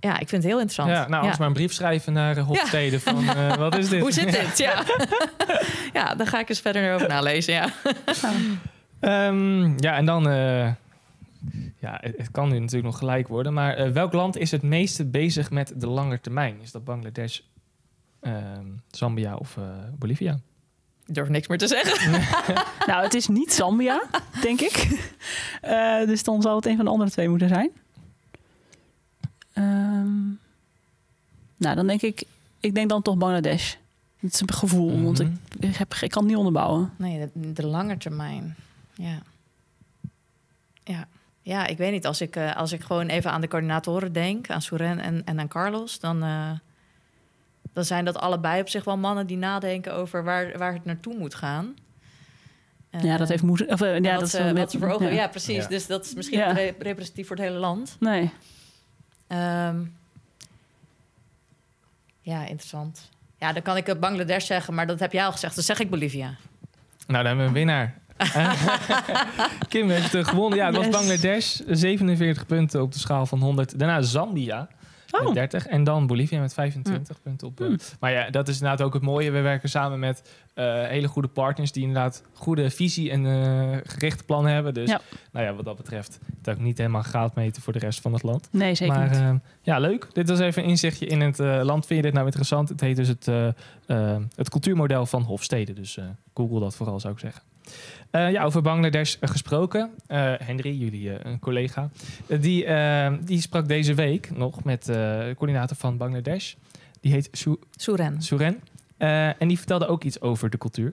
Ja, 0.00 0.12
ik 0.12 0.28
vind 0.28 0.42
het 0.42 0.52
heel 0.52 0.60
interessant. 0.60 0.90
ja 0.90 1.08
nou, 1.08 1.20
anders 1.20 1.38
maar 1.38 1.46
een 1.46 1.52
brief 1.52 1.72
schrijven 1.72 2.12
naar 2.12 2.36
uh, 2.36 2.46
Hofstede 2.46 3.00
van 3.00 3.28
eh, 3.28 3.56
wat 3.64 3.78
is 3.78 3.88
dit? 3.88 4.00
Hoe 4.00 4.12
zit 4.12 4.32
dit? 4.32 4.58
Ja. 4.58 4.84
ja, 6.00 6.14
daar 6.14 6.26
ga 6.26 6.38
ik 6.38 6.48
eens 6.48 6.60
verder 6.60 6.94
over 6.94 7.08
nalezen. 7.08 7.54
Ja. 7.54 7.68
Ehm, 9.00 9.78
ja, 9.78 9.96
en 9.96 10.04
dan... 10.04 10.28
eh, 10.28 10.70
ja, 11.78 11.98
het, 12.00 12.30
kan 12.30 12.48
nu 12.48 12.58
natuurlijk 12.58 12.84
nog 12.84 12.98
gelijk 12.98 13.28
worden. 13.28 13.52
Maar 13.52 13.74
eh, 13.74 13.90
welk 13.90 14.12
land 14.12 14.36
is 14.36 14.50
het 14.50 14.62
meeste 14.62 15.04
bezig 15.04 15.50
met 15.50 15.72
de 15.76 15.86
lange 15.86 16.20
termijn? 16.20 16.60
Is 16.62 16.70
dat 16.70 16.84
Bangladesh, 16.84 17.40
ehm, 18.20 18.66
Zambia 18.90 19.36
of 19.36 19.56
eh, 19.56 19.64
Bolivia? 19.98 20.38
Ik 21.06 21.14
durf 21.14 21.28
niks 21.28 21.48
meer 21.48 21.58
te 21.58 21.66
zeggen. 21.66 22.10
nou, 22.86 23.02
het 23.02 23.14
is 23.14 23.26
niet 23.26 23.52
Zambia, 23.52 24.02
denk 24.42 24.60
ik. 24.60 25.08
Uh, 25.64 26.06
dus 26.06 26.22
dan 26.22 26.42
zal 26.42 26.56
het 26.56 26.66
een 26.66 26.76
van 26.76 26.84
de 26.84 26.90
andere 26.90 27.10
twee 27.10 27.28
moeten 27.28 27.48
zijn. 27.48 27.70
Um, 29.60 30.38
nou, 31.56 31.76
dan 31.76 31.86
denk 31.86 32.02
ik, 32.02 32.22
ik 32.60 32.74
denk 32.74 32.88
dan 32.88 33.02
toch 33.02 33.16
Bangladesh. 33.16 33.74
Het 34.18 34.34
is 34.34 34.40
een 34.40 34.52
gevoel, 34.52 34.90
mm 34.90 35.04
want 35.04 35.20
ik, 35.20 35.28
ik, 35.58 35.76
heb, 35.76 35.94
ik 35.94 36.10
kan 36.10 36.22
het 36.22 36.30
niet 36.30 36.38
onderbouwen. 36.38 36.92
Nee, 36.96 37.30
de, 37.32 37.52
de 37.52 37.66
lange 37.66 37.96
termijn. 37.96 38.56
Ja. 38.94 39.22
Ja. 40.84 41.06
Ja, 41.42 41.66
ik 41.66 41.78
weet 41.78 41.92
niet. 41.92 42.06
Als 42.06 42.20
ik, 42.20 42.36
uh, 42.36 42.56
als 42.56 42.72
ik 42.72 42.82
gewoon 42.82 43.06
even 43.06 43.30
aan 43.30 43.40
de 43.40 43.48
coördinatoren 43.48 44.12
denk, 44.12 44.50
aan 44.50 44.62
Soeren 44.62 44.98
en, 44.98 45.22
en 45.24 45.40
aan 45.40 45.48
Carlos, 45.48 46.00
dan, 46.00 46.24
uh, 46.24 46.50
dan 47.72 47.84
zijn 47.84 48.04
dat 48.04 48.18
allebei 48.18 48.60
op 48.60 48.68
zich 48.68 48.84
wel 48.84 48.96
mannen 48.96 49.26
die 49.26 49.36
nadenken 49.36 49.94
over 49.94 50.24
waar, 50.24 50.58
waar 50.58 50.72
het 50.72 50.84
naartoe 50.84 51.18
moet 51.18 51.34
gaan. 51.34 51.74
Uh, 52.90 53.02
ja, 53.02 53.16
dat 53.16 53.28
heeft 53.28 53.42
moeten. 53.42 53.68
Of, 53.68 53.80
ja, 53.80 54.00
dat 54.00 54.20
wat, 54.20 54.30
ze, 54.30 54.52
wat 54.54 54.70
ze 54.70 54.78
voor 54.78 54.88
ogen. 54.88 55.06
Ja, 55.06 55.12
ja 55.12 55.28
precies. 55.28 55.62
Ja. 55.62 55.68
Dus 55.68 55.86
dat 55.86 56.04
is 56.04 56.14
misschien 56.14 56.38
ja. 56.38 56.52
representatief 56.78 57.26
voor 57.26 57.36
het 57.36 57.44
hele 57.44 57.58
land. 57.58 57.96
Nee. 58.00 58.30
Um, 59.32 59.96
ja, 62.20 62.40
interessant. 62.40 63.10
Ja, 63.38 63.52
dan 63.52 63.62
kan 63.62 63.76
ik 63.76 64.00
Bangladesh 64.00 64.46
zeggen, 64.46 64.74
maar 64.74 64.86
dat 64.86 65.00
heb 65.00 65.12
jij 65.12 65.24
al 65.24 65.32
gezegd. 65.32 65.54
Dan 65.54 65.64
zeg 65.64 65.78
ik 65.78 65.90
Bolivia. 65.90 66.36
Nou, 67.06 67.24
dan 67.24 67.26
hebben 67.26 67.38
we 67.38 67.42
een 67.44 67.52
winnaar. 67.52 67.98
Kim 69.68 69.90
heeft 69.90 70.28
gewonnen. 70.28 70.58
Ja, 70.58 70.66
het 70.66 70.76
was 70.76 70.88
Bangladesh. 70.88 71.60
47 71.66 72.46
punten 72.46 72.82
op 72.82 72.92
de 72.92 72.98
schaal 72.98 73.26
van 73.26 73.40
100. 73.40 73.78
Daarna 73.78 74.02
Zambia. 74.02 74.68
Oh. 75.10 75.24
Met 75.24 75.34
30. 75.34 75.66
En 75.66 75.84
dan 75.84 76.06
Bolivia 76.06 76.40
met 76.40 76.54
25 76.54 77.16
Hm. 77.16 77.22
punten 77.22 77.46
op. 77.46 77.60
Uh, 77.60 77.78
Maar 78.00 78.12
ja, 78.12 78.30
dat 78.30 78.48
is 78.48 78.54
inderdaad 78.60 78.86
ook 78.86 78.94
het 78.94 79.02
mooie. 79.02 79.30
We 79.30 79.40
werken 79.40 79.68
samen 79.68 79.98
met 79.98 80.22
uh, 80.54 80.86
hele 80.86 81.08
goede 81.08 81.28
partners 81.28 81.72
die 81.72 81.82
inderdaad 81.82 82.22
goede 82.32 82.70
visie 82.70 83.10
en 83.10 83.24
uh, 83.24 83.76
gerichte 83.84 84.24
plannen 84.24 84.52
hebben. 84.52 84.74
Dus 84.74 84.88
ja. 84.88 85.00
nou 85.32 85.46
ja, 85.46 85.54
wat 85.54 85.64
dat 85.64 85.76
betreft, 85.76 86.18
het 86.38 86.48
ook 86.50 86.62
niet 86.62 86.78
helemaal 86.78 87.02
gaat 87.02 87.34
meten 87.34 87.62
voor 87.62 87.72
de 87.72 87.78
rest 87.78 88.00
van 88.00 88.12
het 88.12 88.22
land. 88.22 88.48
Nee, 88.50 88.74
zeker 88.74 88.96
maar, 88.96 89.08
niet. 89.10 89.18
uh, 89.20 89.32
ja, 89.62 89.78
leuk. 89.78 90.08
Dit 90.12 90.28
was 90.28 90.38
even 90.38 90.62
een 90.62 90.68
inzichtje 90.68 91.06
in 91.06 91.20
het 91.20 91.38
land. 91.38 91.86
Vind 91.86 91.98
je 91.98 92.02
dit 92.02 92.12
nou 92.12 92.24
interessant? 92.26 92.68
Het 92.68 92.80
heet 92.80 92.96
dus 92.96 93.08
het, 93.08 93.26
het 94.36 94.48
cultuurmodel 94.50 95.06
van 95.06 95.22
Hofstede. 95.22 95.72
Dus 95.72 95.98
google 96.34 96.60
dat 96.60 96.76
vooral, 96.76 97.00
zou 97.00 97.12
ik 97.12 97.18
zeggen. 97.18 97.42
Uh, 98.12 98.30
ja, 98.30 98.44
over 98.44 98.62
Bangladesh 98.62 99.16
gesproken. 99.20 99.90
Uh, 100.08 100.32
Henry, 100.38 100.72
jullie 100.72 101.08
uh, 101.08 101.14
een 101.22 101.38
collega, 101.38 101.90
die, 102.26 102.66
die 103.24 103.40
sprak 103.40 103.68
deze 103.68 103.94
week 103.94 104.36
nog 104.36 104.64
met 104.64 104.84
de 104.84 105.32
coördinator 105.36 105.76
van 105.76 105.96
Bangladesh. 105.96 106.54
Die 107.00 107.12
heet 107.12 107.28
Su 107.32 107.56
Suren. 107.70 108.22
Suren. 108.22 108.60
en 109.38 109.48
die 109.48 109.56
vertelde 109.58 109.86
ook 109.86 110.04
iets 110.04 110.20
over 110.20 110.50
de 110.50 110.58
cultuur. 110.58 110.92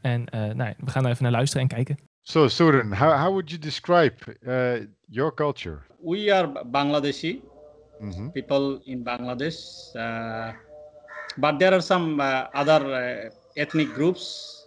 En 0.00 0.24
nou, 0.30 0.74
we 0.78 0.90
gaan 0.90 1.04
er 1.04 1.10
even 1.10 1.22
naar 1.22 1.32
luisteren 1.32 1.62
en 1.62 1.74
kijken. 1.74 1.98
So, 2.22 2.48
Suren, 2.48 2.96
how, 2.96 3.12
how 3.12 3.28
would 3.28 3.50
you 3.50 3.60
describe 3.60 4.14
your 5.06 5.34
culture? 5.34 5.78
We 6.02 6.34
are 6.34 6.64
Bangladeshi 6.66 7.42
mm 8.00 8.10
-hmm. 8.10 8.30
people 8.30 8.80
in 8.84 9.02
Bangladesh, 9.02 9.92
but 11.36 11.58
there 11.58 11.72
are 11.72 11.80
some 11.80 12.22
other 12.52 12.82
ethnic 13.54 13.88
groups 13.88 14.63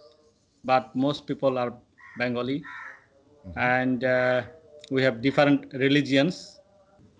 but 0.64 0.94
most 0.94 1.26
people 1.26 1.58
are 1.58 1.72
Bengali, 2.18 2.60
mm-hmm. 2.60 3.58
and 3.58 4.04
uh, 4.04 4.42
we 4.90 5.02
have 5.02 5.20
different 5.22 5.72
religions. 5.74 6.60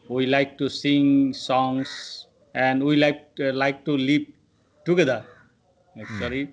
We 0.09 0.27
like 0.27 0.57
to 0.59 0.69
sing 0.69 1.33
songs, 1.35 2.27
and 2.55 2.83
we 2.83 2.97
like 2.97 3.35
to, 3.37 3.53
like 3.53 3.85
to 3.85 3.97
live 3.97 4.23
together. 4.85 5.25
Actually, 6.01 6.47
mm. 6.47 6.53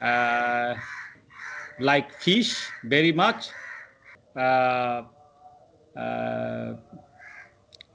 uh, 0.00 0.74
like 1.80 2.12
fish 2.20 2.68
very 2.84 3.12
much. 3.12 3.48
Uh, 4.36 5.02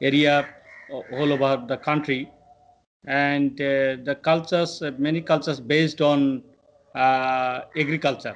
area 0.02 0.48
all 1.12 1.34
over 1.34 1.64
the 1.68 1.78
country, 1.78 2.32
and 3.06 3.58
the 3.58 4.18
cultures, 4.24 4.82
many 4.98 5.22
cultures 5.22 5.60
based 5.60 6.02
on 6.02 6.42
uh, 6.42 6.49
agriculture. 6.96 8.36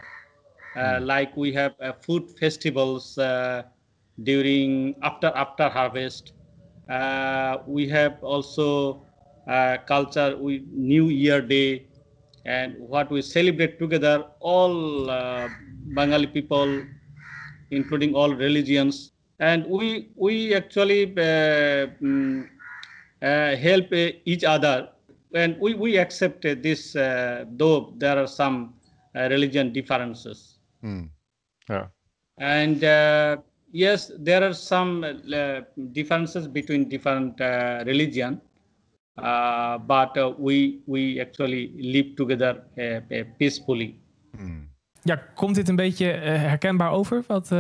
Uh, 0.76 1.00
mm. 1.00 1.02
Like 1.02 1.36
we 1.36 1.54
have 1.54 1.74
uh, 1.82 1.94
food 1.94 2.30
festivals 2.40 3.18
during 4.24 4.96
after 5.02 5.32
after 5.36 5.70
harvest. 5.70 6.34
we 7.68 7.88
have 7.90 8.18
also 8.24 9.06
culture 9.88 10.38
we 10.38 10.64
New 10.72 11.10
Year 11.10 11.42
Day, 11.42 11.88
and 12.46 12.76
what 12.80 13.12
we 13.12 13.22
celebrate 13.22 13.80
together. 13.80 14.26
All 14.40 15.06
Bengali 15.96 16.28
people, 16.28 16.84
including 17.72 18.14
all 18.16 18.34
religions, 18.34 19.12
and 19.40 19.66
we 19.68 20.10
we 20.16 20.54
actually 20.56 21.04
um, 21.20 22.50
help 23.22 23.94
each 24.26 24.44
other 24.44 24.90
and 25.34 25.58
we, 25.60 25.74
we 25.74 25.98
accept 25.98 26.46
uh, 26.46 26.56
this 26.62 26.96
uh, 26.96 27.46
though 27.58 27.94
there 27.98 28.18
are 28.18 28.28
some 28.28 28.74
uh, 29.16 29.28
religion 29.28 29.72
differences 29.72 30.60
mm. 30.82 31.10
yeah. 31.70 31.88
and 32.38 32.82
yes 33.72 34.12
there 34.24 34.44
are 34.44 34.54
some 34.54 35.02
differences 35.92 36.48
between 36.48 36.90
different 36.90 37.40
religion 37.86 38.42
but 39.88 40.40
we 40.40 40.82
we 40.86 41.20
actually 41.20 41.72
live 41.78 42.16
together 42.16 42.64
peacefully 43.38 44.00
mm. 44.38 44.70
ja 45.04 45.16
komt 45.36 45.56
dit 45.56 45.70
een 45.70 45.76
beetje 45.76 46.06
herkenbaar 46.06 46.92
over 46.92 47.24
wat 47.28 47.52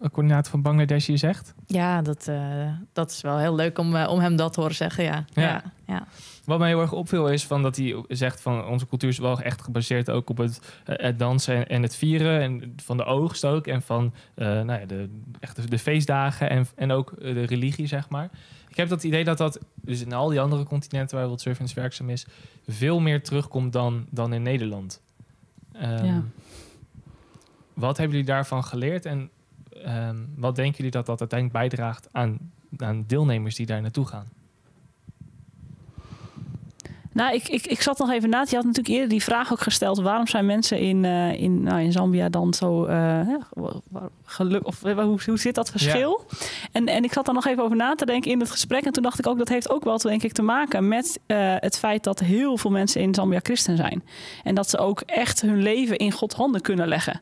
een 0.00 0.10
coördinator 0.10 0.50
van 0.50 0.62
Bangladesh 0.62 1.06
hier 1.06 1.18
zegt? 1.18 1.54
Ja, 1.66 2.02
dat, 2.02 2.26
uh, 2.28 2.72
dat 2.92 3.10
is 3.10 3.20
wel 3.20 3.38
heel 3.38 3.54
leuk 3.54 3.78
om, 3.78 3.96
uh, 3.96 4.08
om 4.08 4.18
hem 4.18 4.36
dat 4.36 4.52
te 4.52 4.60
horen 4.60 4.76
zeggen. 4.76 5.04
Ja. 5.04 5.24
Ja. 5.32 5.42
Ja, 5.42 5.62
ja. 5.86 6.06
Wat 6.50 6.58
mij 6.58 6.68
heel 6.68 6.80
erg 6.80 6.92
opviel 6.92 7.28
is 7.28 7.44
van 7.44 7.62
dat 7.62 7.76
hij 7.76 8.04
zegt 8.08 8.40
van 8.40 8.66
onze 8.66 8.86
cultuur 8.86 9.08
is 9.08 9.18
wel 9.18 9.40
echt 9.40 9.62
gebaseerd 9.62 10.10
ook 10.10 10.30
op 10.30 10.36
het, 10.36 10.80
het 10.84 11.18
dansen 11.18 11.54
en, 11.54 11.66
en, 11.66 11.82
het 11.82 11.96
vieren 11.96 12.40
en 12.40 12.72
van 12.76 12.96
de 12.96 13.04
oogst 13.04 13.44
ook 13.44 13.66
en 13.66 13.82
van 13.82 14.14
nou 14.34 14.72
ja, 14.72 14.86
de, 14.86 15.08
echt 15.40 15.56
de, 15.56 15.68
de, 15.68 15.78
feestdagen 15.78 16.50
en, 16.50 16.66
en 16.74 16.90
ook 16.90 17.14
de 17.18 17.44
religie 17.44 17.86
zeg 17.86 18.08
maar. 18.08 18.30
Ik 18.68 18.76
heb 18.76 18.88
dat 18.88 19.04
idee 19.04 19.24
dat 19.24 19.38
dat 19.38 19.60
dus 19.74 20.00
in 20.00 20.12
al 20.12 20.28
die 20.28 20.40
andere 20.40 20.64
continenten 20.64 21.16
waar 21.16 21.26
World 21.26 21.40
Servants 21.40 21.74
werkzaam 21.74 22.10
is 22.10 22.26
veel 22.68 23.00
meer 23.00 23.22
terugkomt 23.22 23.72
dan, 23.72 24.06
dan 24.10 24.32
in 24.32 24.42
Nederland. 24.42 25.02
Um, 25.82 26.04
ja. 26.04 26.22
Wat 27.74 27.96
hebben 27.96 28.16
jullie 28.16 28.32
daarvan 28.32 28.64
geleerd 28.64 29.06
en 29.06 29.30
um, 29.86 30.28
wat 30.36 30.56
denken 30.56 30.76
jullie 30.76 30.92
dat 30.92 31.06
dat 31.06 31.20
uiteindelijk 31.20 31.58
bijdraagt 31.58 32.08
aan, 32.12 32.52
aan 32.76 33.04
deelnemers 33.06 33.54
die 33.54 33.66
daar 33.66 33.82
naartoe 33.82 34.06
gaan? 34.06 34.26
Nou, 37.12 37.34
ik, 37.34 37.48
ik, 37.48 37.66
ik 37.66 37.82
zat 37.82 37.98
nog 37.98 38.10
even 38.10 38.30
na. 38.30 38.46
Je 38.48 38.56
had 38.56 38.64
natuurlijk 38.64 38.94
eerder 38.94 39.08
die 39.08 39.22
vraag 39.22 39.52
ook 39.52 39.60
gesteld. 39.60 40.00
Waarom 40.00 40.26
zijn 40.26 40.46
mensen 40.46 40.78
in, 40.78 41.04
uh, 41.04 41.32
in, 41.32 41.62
nou, 41.62 41.80
in 41.80 41.92
Zambia 41.92 42.28
dan 42.28 42.54
zo 42.54 42.86
uh, 42.86 43.20
geluk? 44.24 44.66
Of 44.66 44.82
hoe, 44.82 45.20
hoe 45.26 45.38
zit 45.38 45.54
dat 45.54 45.70
verschil? 45.70 46.24
Ja. 46.28 46.36
En, 46.72 46.86
en 46.86 47.04
ik 47.04 47.12
zat 47.12 47.24
daar 47.26 47.34
nog 47.34 47.46
even 47.46 47.62
over 47.62 47.76
na 47.76 47.94
te 47.94 48.06
denken 48.06 48.30
in 48.30 48.40
het 48.40 48.50
gesprek. 48.50 48.84
En 48.84 48.92
toen 48.92 49.02
dacht 49.02 49.18
ik 49.18 49.26
ook, 49.26 49.38
dat 49.38 49.48
heeft 49.48 49.70
ook 49.70 49.84
wel 49.84 49.98
denk 49.98 50.22
ik 50.22 50.32
te 50.32 50.42
maken 50.42 50.88
met 50.88 51.20
uh, 51.26 51.54
het 51.56 51.78
feit 51.78 52.04
dat 52.04 52.18
heel 52.18 52.56
veel 52.56 52.70
mensen 52.70 53.00
in 53.00 53.14
Zambia 53.14 53.40
christen 53.42 53.76
zijn. 53.76 54.04
En 54.44 54.54
dat 54.54 54.70
ze 54.70 54.78
ook 54.78 55.00
echt 55.00 55.40
hun 55.40 55.62
leven 55.62 55.96
in 55.96 56.12
Gods 56.12 56.34
handen 56.34 56.60
kunnen 56.60 56.88
leggen. 56.88 57.20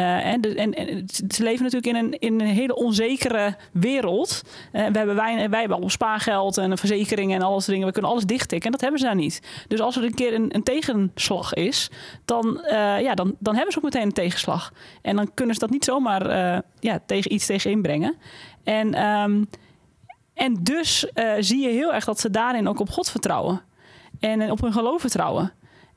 Uh, 0.00 0.26
en, 0.26 0.40
de, 0.40 0.54
en, 0.54 0.74
en, 0.74 1.06
ze 1.28 1.42
leven 1.42 1.62
natuurlijk 1.62 1.96
in 1.96 2.04
een, 2.04 2.18
in 2.18 2.40
een 2.40 2.54
hele 2.54 2.74
onzekere 2.74 3.56
wereld. 3.72 4.42
Uh, 4.44 4.70
we 4.72 4.98
hebben 4.98 5.16
wij, 5.16 5.34
wij 5.34 5.58
hebben 5.58 5.70
allemaal 5.70 5.90
spaargeld 5.90 6.58
en 6.58 6.78
verzekeringen 6.78 7.36
en 7.36 7.46
alles 7.46 7.64
dingen. 7.64 7.86
We 7.86 7.92
kunnen 7.92 8.10
alles 8.10 8.24
dichttikken 8.24 8.66
en 8.66 8.72
dat 8.72 8.80
hebben 8.80 9.00
ze 9.00 9.06
daar 9.06 9.14
niet. 9.14 9.64
Dus 9.68 9.80
als 9.80 9.96
er 9.96 10.04
een 10.04 10.14
keer 10.14 10.34
een, 10.34 10.54
een 10.54 10.62
tegenslag 10.62 11.54
is, 11.54 11.90
dan, 12.24 12.60
uh, 12.64 13.00
ja, 13.00 13.14
dan, 13.14 13.36
dan 13.38 13.54
hebben 13.54 13.72
ze 13.72 13.78
ook 13.78 13.84
meteen 13.84 14.02
een 14.02 14.12
tegenslag. 14.12 14.72
En 15.02 15.16
dan 15.16 15.34
kunnen 15.34 15.54
ze 15.54 15.60
dat 15.60 15.70
niet 15.70 15.84
zomaar 15.84 16.28
ja, 16.78 17.00
tegen 17.06 17.32
iets 17.32 17.46
tegen 17.46 17.70
inbrengen. 17.70 18.16
En, 18.64 19.08
um, 19.08 19.48
en 20.34 20.54
dus 20.60 21.06
zie 21.38 21.60
je 21.60 21.68
heel 21.68 21.94
erg 21.94 22.04
dat 22.04 22.20
ze 22.20 22.30
daarin 22.30 22.68
ook 22.68 22.80
op 22.80 22.90
God 22.90 23.10
vertrouwen. 23.10 23.62
En 24.20 24.50
op 24.50 24.60
hun 24.60 24.72
geloof 24.72 25.00
vertrouwen. 25.00 25.52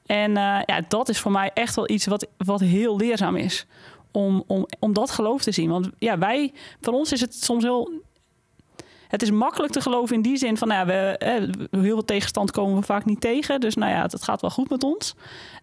En 0.05 0.31
ja, 0.65 0.81
dat 0.87 1.09
is 1.09 1.19
voor 1.19 1.31
mij 1.31 1.51
echt 1.53 1.75
wel 1.75 1.89
iets 1.89 2.05
wat, 2.05 2.27
wat 2.37 2.59
heel 2.59 2.97
leerzaam 2.97 3.35
is. 3.35 3.65
Om, 4.13 4.43
om, 4.47 4.65
om 4.79 4.93
dat 4.93 5.11
geloof 5.11 5.43
te 5.43 5.51
zien. 5.51 5.69
Want 5.69 5.89
ja, 5.97 6.17
wij, 6.17 6.53
voor 6.81 6.93
ons 6.93 7.11
is 7.11 7.21
het 7.21 7.35
soms 7.43 7.63
heel. 7.63 7.91
Het 9.07 9.21
is 9.21 9.31
makkelijk 9.31 9.73
te 9.73 9.81
geloven 9.81 10.15
in 10.15 10.21
die 10.21 10.37
zin 10.37 10.57
van, 10.57 10.67
nou 10.67 10.79
ja, 10.79 10.85
we, 10.85 11.17
eh, 11.17 11.41
heel 11.71 11.93
veel 11.93 12.05
tegenstand 12.05 12.51
komen 12.51 12.75
we 12.75 12.81
vaak 12.81 13.05
niet 13.05 13.21
tegen. 13.21 13.59
Dus 13.59 13.75
nou 13.75 13.91
ja, 13.91 14.01
het, 14.01 14.11
het 14.11 14.23
gaat 14.23 14.41
wel 14.41 14.49
goed 14.49 14.69
met 14.69 14.83
ons. 14.83 15.15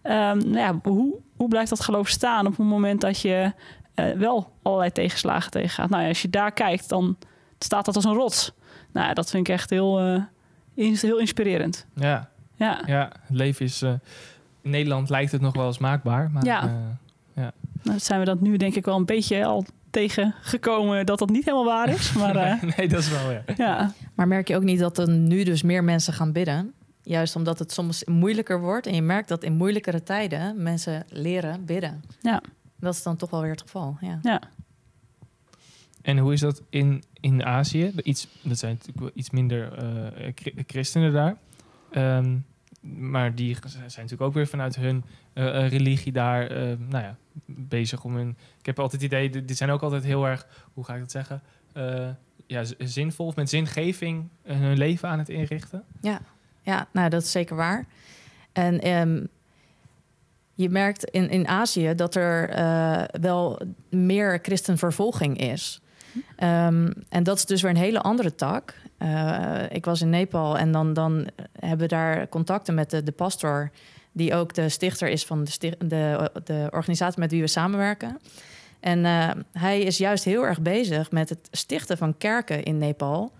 Um, 0.03 0.11
nou 0.37 0.57
ja, 0.57 0.79
hoe, 0.83 1.15
hoe 1.35 1.47
blijft 1.47 1.69
dat 1.69 1.79
geloof 1.79 2.07
staan 2.07 2.47
op 2.47 2.57
het 2.57 2.65
moment 2.65 3.01
dat 3.01 3.21
je 3.21 3.53
uh, 3.95 4.11
wel 4.11 4.51
allerlei 4.61 4.91
tegenslagen 4.91 5.51
tegengaat? 5.51 5.89
Nou 5.89 6.01
ja, 6.01 6.07
als 6.07 6.21
je 6.21 6.29
daar 6.29 6.51
kijkt, 6.51 6.89
dan 6.89 7.17
staat 7.59 7.85
dat 7.85 7.95
als 7.95 8.05
een 8.05 8.13
rots. 8.13 8.53
Nou 8.91 9.07
ja, 9.07 9.13
dat 9.13 9.29
vind 9.29 9.47
ik 9.47 9.53
echt 9.53 9.69
heel, 9.69 10.07
uh, 10.07 10.21
heel 10.75 11.19
inspirerend. 11.19 11.85
Ja, 11.95 12.29
ja. 12.55 12.81
ja, 12.85 13.11
het 13.21 13.37
leven 13.37 13.65
is 13.65 13.81
uh, 13.81 13.93
in 14.61 14.69
Nederland 14.69 15.09
lijkt 15.09 15.31
het 15.31 15.41
nog 15.41 15.55
wel 15.55 15.65
eens 15.65 15.77
maakbaar. 15.77 16.31
Maar, 16.31 16.45
Ja. 16.45 16.99
Nou, 17.83 17.99
zijn 17.99 18.19
we 18.19 18.25
dat 18.25 18.41
nu 18.41 18.57
denk 18.57 18.75
ik 18.75 18.85
wel 18.85 18.95
een 18.97 19.05
beetje 19.05 19.45
al 19.45 19.65
tegengekomen 19.89 21.05
dat 21.05 21.19
dat 21.19 21.29
niet 21.29 21.45
helemaal 21.45 21.65
waar 21.65 21.89
is. 21.89 22.13
Maar 22.13 22.35
eh, 22.45 22.61
nee, 22.77 22.87
dat 22.87 22.99
is 22.99 23.09
wel, 23.09 23.31
ja. 23.31 23.43
ja, 23.57 23.93
Maar 24.15 24.27
merk 24.27 24.47
je 24.47 24.55
ook 24.55 24.63
niet 24.63 24.79
dat 24.79 24.97
er 24.97 25.09
nu 25.09 25.43
dus 25.43 25.61
meer 25.61 25.83
mensen 25.83 26.13
gaan 26.13 26.31
bidden? 26.31 26.73
Juist 27.03 27.35
omdat 27.35 27.59
het 27.59 27.71
soms 27.71 28.03
moeilijker 28.05 28.59
wordt. 28.59 28.87
En 28.87 28.95
je 28.95 29.01
merkt 29.01 29.27
dat 29.27 29.43
in 29.43 29.53
moeilijkere 29.53 30.03
tijden 30.03 30.63
mensen 30.63 31.05
leren 31.09 31.65
bidden. 31.65 32.03
Ja. 32.21 32.41
Dat 32.79 32.93
is 32.93 33.03
dan 33.03 33.15
toch 33.15 33.29
wel 33.29 33.41
weer 33.41 33.51
het 33.51 33.61
geval. 33.61 33.97
Ja. 34.01 34.19
ja. 34.21 34.41
En 36.01 36.17
hoe 36.17 36.33
is 36.33 36.39
dat 36.39 36.61
in, 36.69 37.03
in 37.19 37.45
Azië? 37.45 37.91
Iets, 38.03 38.27
dat 38.41 38.57
zijn 38.57 38.71
natuurlijk 38.71 38.99
wel 38.99 39.11
iets 39.13 39.29
minder 39.29 39.73
eh, 39.73 40.31
chri- 40.35 40.63
christenen 40.67 41.13
daar. 41.13 41.37
Ehm, 41.91 42.37
maar 42.81 43.35
die 43.35 43.57
zijn 43.71 43.83
natuurlijk 43.87 44.21
ook 44.21 44.33
weer 44.33 44.47
vanuit 44.47 44.75
hun 44.75 45.03
eh, 45.33 45.65
eh, 45.65 45.71
religie 45.71 46.11
daar 46.11 46.47
eh, 46.47 46.61
nou 46.89 47.03
ja, 47.03 47.17
bezig 47.45 48.03
om 48.03 48.15
hun... 48.15 48.37
Ik 48.59 48.65
heb 48.65 48.79
altijd 48.79 49.01
het 49.01 49.11
idee, 49.11 49.45
die 49.45 49.55
zijn 49.55 49.69
ook 49.69 49.81
altijd 49.81 50.03
heel 50.03 50.25
erg, 50.25 50.47
hoe 50.73 50.83
ga 50.83 50.93
ik 50.93 50.99
dat 50.99 51.11
zeggen? 51.11 51.41
Eh, 51.73 52.09
ja, 52.47 52.63
zinvol, 52.77 53.25
of 53.25 53.35
met 53.35 53.49
zingeving 53.49 54.29
hun 54.43 54.77
leven 54.77 55.09
aan 55.09 55.19
het 55.19 55.29
inrichten. 55.29 55.83
Ja, 56.63 56.87
nou, 56.91 57.09
dat 57.09 57.21
is 57.21 57.31
zeker 57.31 57.55
waar. 57.55 57.85
En 58.51 58.79
ehm, 58.79 59.23
je 60.53 60.69
merkt 60.69 61.03
in, 61.03 61.29
in 61.29 61.47
Azië 61.47 61.95
dat 61.95 62.15
er 62.15 62.49
eh, 62.49 63.03
wel 63.21 63.61
meer 63.89 64.39
christenvervolging 64.41 65.37
is. 65.37 65.81
Ehm, 66.35 66.91
en 67.09 67.23
dat 67.23 67.37
is 67.37 67.45
dus 67.45 67.61
weer 67.61 67.71
een 67.71 67.77
hele 67.77 68.01
andere 68.01 68.35
tak. 68.35 68.73
Eh, 68.97 69.63
ik 69.69 69.85
was 69.85 70.01
in 70.01 70.09
Nepal 70.09 70.57
en 70.57 70.71
dan, 70.71 70.93
dan 70.93 71.27
hebben 71.59 71.79
we 71.79 71.87
daar 71.87 72.29
contacten 72.29 72.73
met 72.73 72.89
de, 72.89 73.03
de 73.03 73.11
pastor... 73.11 73.71
die 74.11 74.35
ook 74.35 74.53
de 74.53 74.69
stichter 74.69 75.07
is 75.07 75.25
van 75.25 75.43
de, 75.43 75.75
de, 75.85 76.31
de 76.43 76.67
organisatie 76.71 77.19
met 77.19 77.31
wie 77.31 77.41
we 77.41 77.47
samenwerken. 77.47 78.19
En 78.79 79.05
eh, 79.05 79.29
hij 79.51 79.81
is 79.81 79.97
juist 79.97 80.23
heel 80.23 80.45
erg 80.45 80.61
bezig 80.61 81.11
met 81.11 81.29
het 81.29 81.47
stichten 81.51 81.97
van 81.97 82.17
kerken 82.17 82.63
in 82.63 82.77
Nepal... 82.77 83.31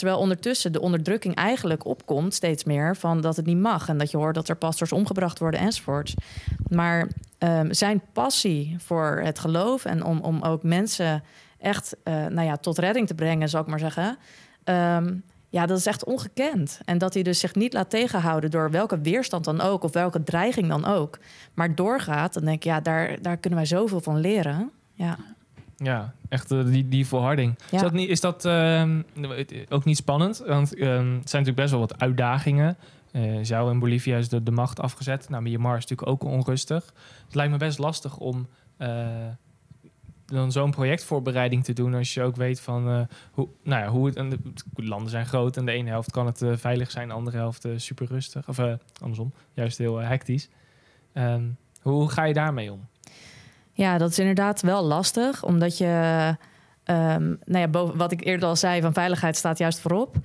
Terwijl 0.00 0.20
ondertussen 0.20 0.72
de 0.72 0.80
onderdrukking 0.80 1.34
eigenlijk 1.34 1.84
opkomt, 1.84 2.34
steeds 2.34 2.64
meer, 2.64 2.96
van 2.96 3.20
dat 3.20 3.36
het 3.36 3.46
niet 3.46 3.58
mag. 3.58 3.88
En 3.88 3.98
dat 3.98 4.10
je 4.10 4.16
hoort 4.16 4.34
dat 4.34 4.48
er 4.48 4.56
pastors 4.56 4.92
omgebracht 4.92 5.38
worden 5.38 5.60
enzovoorts. 5.60 6.14
Maar 6.68 7.08
ehm, 7.38 7.72
zijn 7.72 8.02
passie 8.12 8.76
voor 8.78 9.20
het 9.24 9.38
geloof 9.38 9.84
en 9.84 10.04
om, 10.04 10.20
om 10.20 10.42
ook 10.42 10.62
mensen 10.62 11.22
echt 11.58 11.96
eh, 12.02 12.14
nou 12.14 12.46
ja, 12.46 12.56
tot 12.56 12.78
redding 12.78 13.06
te 13.06 13.14
brengen, 13.14 13.48
zal 13.48 13.60
ik 13.60 13.66
maar 13.66 13.78
zeggen. 13.78 14.18
ehm, 14.64 15.14
ja, 15.50 15.66
dat 15.66 15.78
is 15.78 15.86
echt 15.86 16.04
ongekend. 16.04 16.80
En 16.84 16.98
dat 16.98 17.14
hij 17.14 17.22
dus 17.22 17.38
zich 17.38 17.54
niet 17.54 17.72
laat 17.72 17.90
tegenhouden 17.90 18.50
door 18.50 18.70
welke 18.70 19.00
weerstand 19.00 19.44
dan 19.44 19.60
ook, 19.60 19.82
of 19.82 19.92
welke 19.92 20.22
dreiging 20.22 20.68
dan 20.68 20.84
ook. 20.84 21.18
Maar 21.54 21.74
doorgaat, 21.74 22.34
dan 22.34 22.44
denk 22.44 22.56
ik, 22.56 22.64
ja, 22.64 22.80
daar, 22.80 23.22
daar 23.22 23.36
kunnen 23.36 23.58
wij 23.58 23.68
zoveel 23.68 24.00
van 24.00 24.20
leren. 24.20 24.70
Ja. 24.94 25.18
Ja, 25.76 26.14
echt 26.28 26.50
eh, 26.50 26.64
die, 26.64 26.88
die 26.88 27.06
volharding. 27.06 27.58
Ja. 27.70 27.76
Is 27.76 27.82
dat, 27.82 27.92
niet, 27.92 28.08
is 28.08 28.20
dat 28.20 28.44
ehm, 28.44 29.02
ook 29.68 29.84
niet 29.84 29.96
spannend? 29.96 30.42
Want 30.46 30.74
ehm, 30.74 30.88
het 30.90 31.30
zijn 31.30 31.42
natuurlijk 31.42 31.56
best 31.56 31.70
wel 31.70 31.80
wat 31.80 32.00
uitdagingen. 32.00 32.76
Eh 33.12 33.44
jou 33.44 33.70
in 33.70 33.78
Bolivia 33.78 34.16
is 34.16 34.28
de, 34.28 34.42
de 34.42 34.50
macht 34.50 34.80
afgezet. 34.80 35.28
Nou, 35.28 35.42
Myanmar 35.42 35.76
is 35.76 35.86
natuurlijk 35.86 36.08
ook 36.08 36.32
onrustig. 36.32 36.92
Het 37.24 37.34
lijkt 37.34 37.52
me 37.52 37.58
best 37.58 37.78
lastig 37.78 38.16
om 38.16 38.46
eh, 38.76 39.06
dan 40.30 40.52
zo'n 40.52 40.70
projectvoorbereiding 40.70 41.64
te 41.64 41.72
doen... 41.72 41.94
als 41.94 42.14
je 42.14 42.22
ook 42.22 42.36
weet 42.36 42.60
van 42.60 42.88
eh, 42.88 43.00
hoe, 43.32 43.48
nou 43.62 43.82
ja, 43.82 43.88
hoe 43.88 44.06
het... 44.06 44.16
En 44.16 44.30
de, 44.30 44.38
de 44.74 44.84
landen 44.84 45.10
zijn 45.10 45.26
groot 45.26 45.56
en 45.56 45.64
de 45.64 45.72
ene 45.72 45.88
helft 45.88 46.10
kan 46.10 46.26
het 46.26 46.42
eh, 46.42 46.52
veilig 46.56 46.90
zijn... 46.90 47.08
de 47.08 47.14
andere 47.14 47.36
helft 47.36 47.64
eh, 47.64 47.72
super 47.76 48.06
rustig. 48.06 48.48
Of 48.48 48.60
andersom, 49.00 49.32
juist 49.52 49.78
heel 49.78 49.96
hectisch. 49.96 50.48
Ehm, 51.12 51.44
hoe 51.82 52.10
ga 52.10 52.24
je 52.24 52.34
daarmee 52.34 52.72
om? 52.72 52.88
Ja, 53.72 53.98
dat 53.98 54.10
is 54.10 54.18
inderdaad 54.18 54.60
wel 54.60 54.84
lastig, 54.84 55.44
omdat 55.44 55.78
je, 55.78 56.36
ehm, 56.84 57.28
nou 57.44 57.58
ja, 57.58 57.68
boven, 57.68 57.96
wat 57.96 58.12
ik 58.12 58.24
eerder 58.24 58.48
al 58.48 58.56
zei, 58.56 58.80
van 58.80 58.92
veiligheid 58.92 59.36
staat 59.36 59.58
juist 59.58 59.80
voorop. 59.80 60.16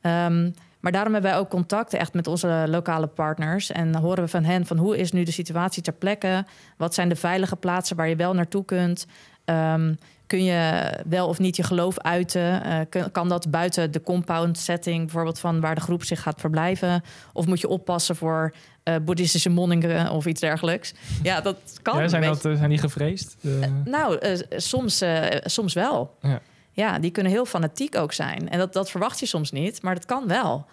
Ehm, 0.00 0.50
maar 0.80 0.92
daarom 0.92 1.12
hebben 1.12 1.30
wij 1.30 1.40
ook 1.40 1.48
contacten 1.50 1.98
echt 1.98 2.14
met 2.14 2.26
onze 2.26 2.64
lokale 2.68 3.06
partners 3.06 3.70
en 3.72 3.94
horen 3.96 4.22
we 4.24 4.28
van 4.30 4.44
hen 4.44 4.66
van 4.66 4.76
hoe 4.76 4.98
is 4.98 5.12
nu 5.12 5.22
de 5.22 5.30
situatie 5.32 5.82
ter 5.82 5.92
plekke? 5.92 6.44
Wat 6.76 6.94
zijn 6.94 7.08
de 7.08 7.16
veilige 7.16 7.56
plaatsen 7.56 7.96
waar 7.96 8.08
je 8.08 8.16
wel 8.16 8.34
naartoe 8.34 8.64
kunt? 8.64 9.06
Ehm, 9.44 9.94
kun 10.26 10.44
je 10.44 10.82
wel 11.08 11.28
of 11.28 11.38
niet 11.38 11.56
je 11.56 11.62
geloof 11.62 11.98
uiten? 11.98 12.62
Eh, 12.64 12.78
kun- 12.88 13.10
kan 13.12 13.28
dat 13.28 13.50
buiten 13.50 13.90
de 13.90 14.02
compound 14.02 14.58
setting, 14.58 15.00
bijvoorbeeld 15.04 15.38
van 15.38 15.60
waar 15.60 15.74
de 15.74 15.80
groep 15.80 16.04
zich 16.04 16.22
gaat 16.22 16.40
verblijven? 16.40 17.02
Of 17.32 17.46
moet 17.46 17.60
je 17.60 17.68
oppassen 17.68 18.16
voor 18.16 18.54
eh, 18.82 18.94
boeddhistische 19.04 19.48
monniken 19.50 20.10
of 20.10 20.26
iets 20.26 20.40
dergelijks? 20.40 20.94
Ja, 21.22 21.40
dat 21.40 21.56
kan. 21.82 21.98
Ja, 22.02 22.08
zijn, 22.08 22.22
dat, 22.22 22.44
eh, 22.44 22.56
zijn 22.56 22.68
die 22.68 22.78
gevreesd? 22.78 23.36
Nou, 23.84 24.18
soms, 24.56 25.04
soms 25.44 25.72
wel. 25.74 26.16
Ja. 26.20 26.40
Ja. 26.72 26.98
die 26.98 27.10
kunnen 27.10 27.32
heel 27.32 27.44
fanatiek 27.44 27.96
ook 27.96 28.12
zijn. 28.12 28.48
En 28.48 28.58
dat, 28.58 28.72
dat 28.72 28.90
verwacht 28.90 29.20
je 29.20 29.26
soms 29.26 29.50
niet, 29.50 29.82
maar 29.82 29.94
dat 29.94 30.04
kan 30.04 30.26
wel. 30.26 30.66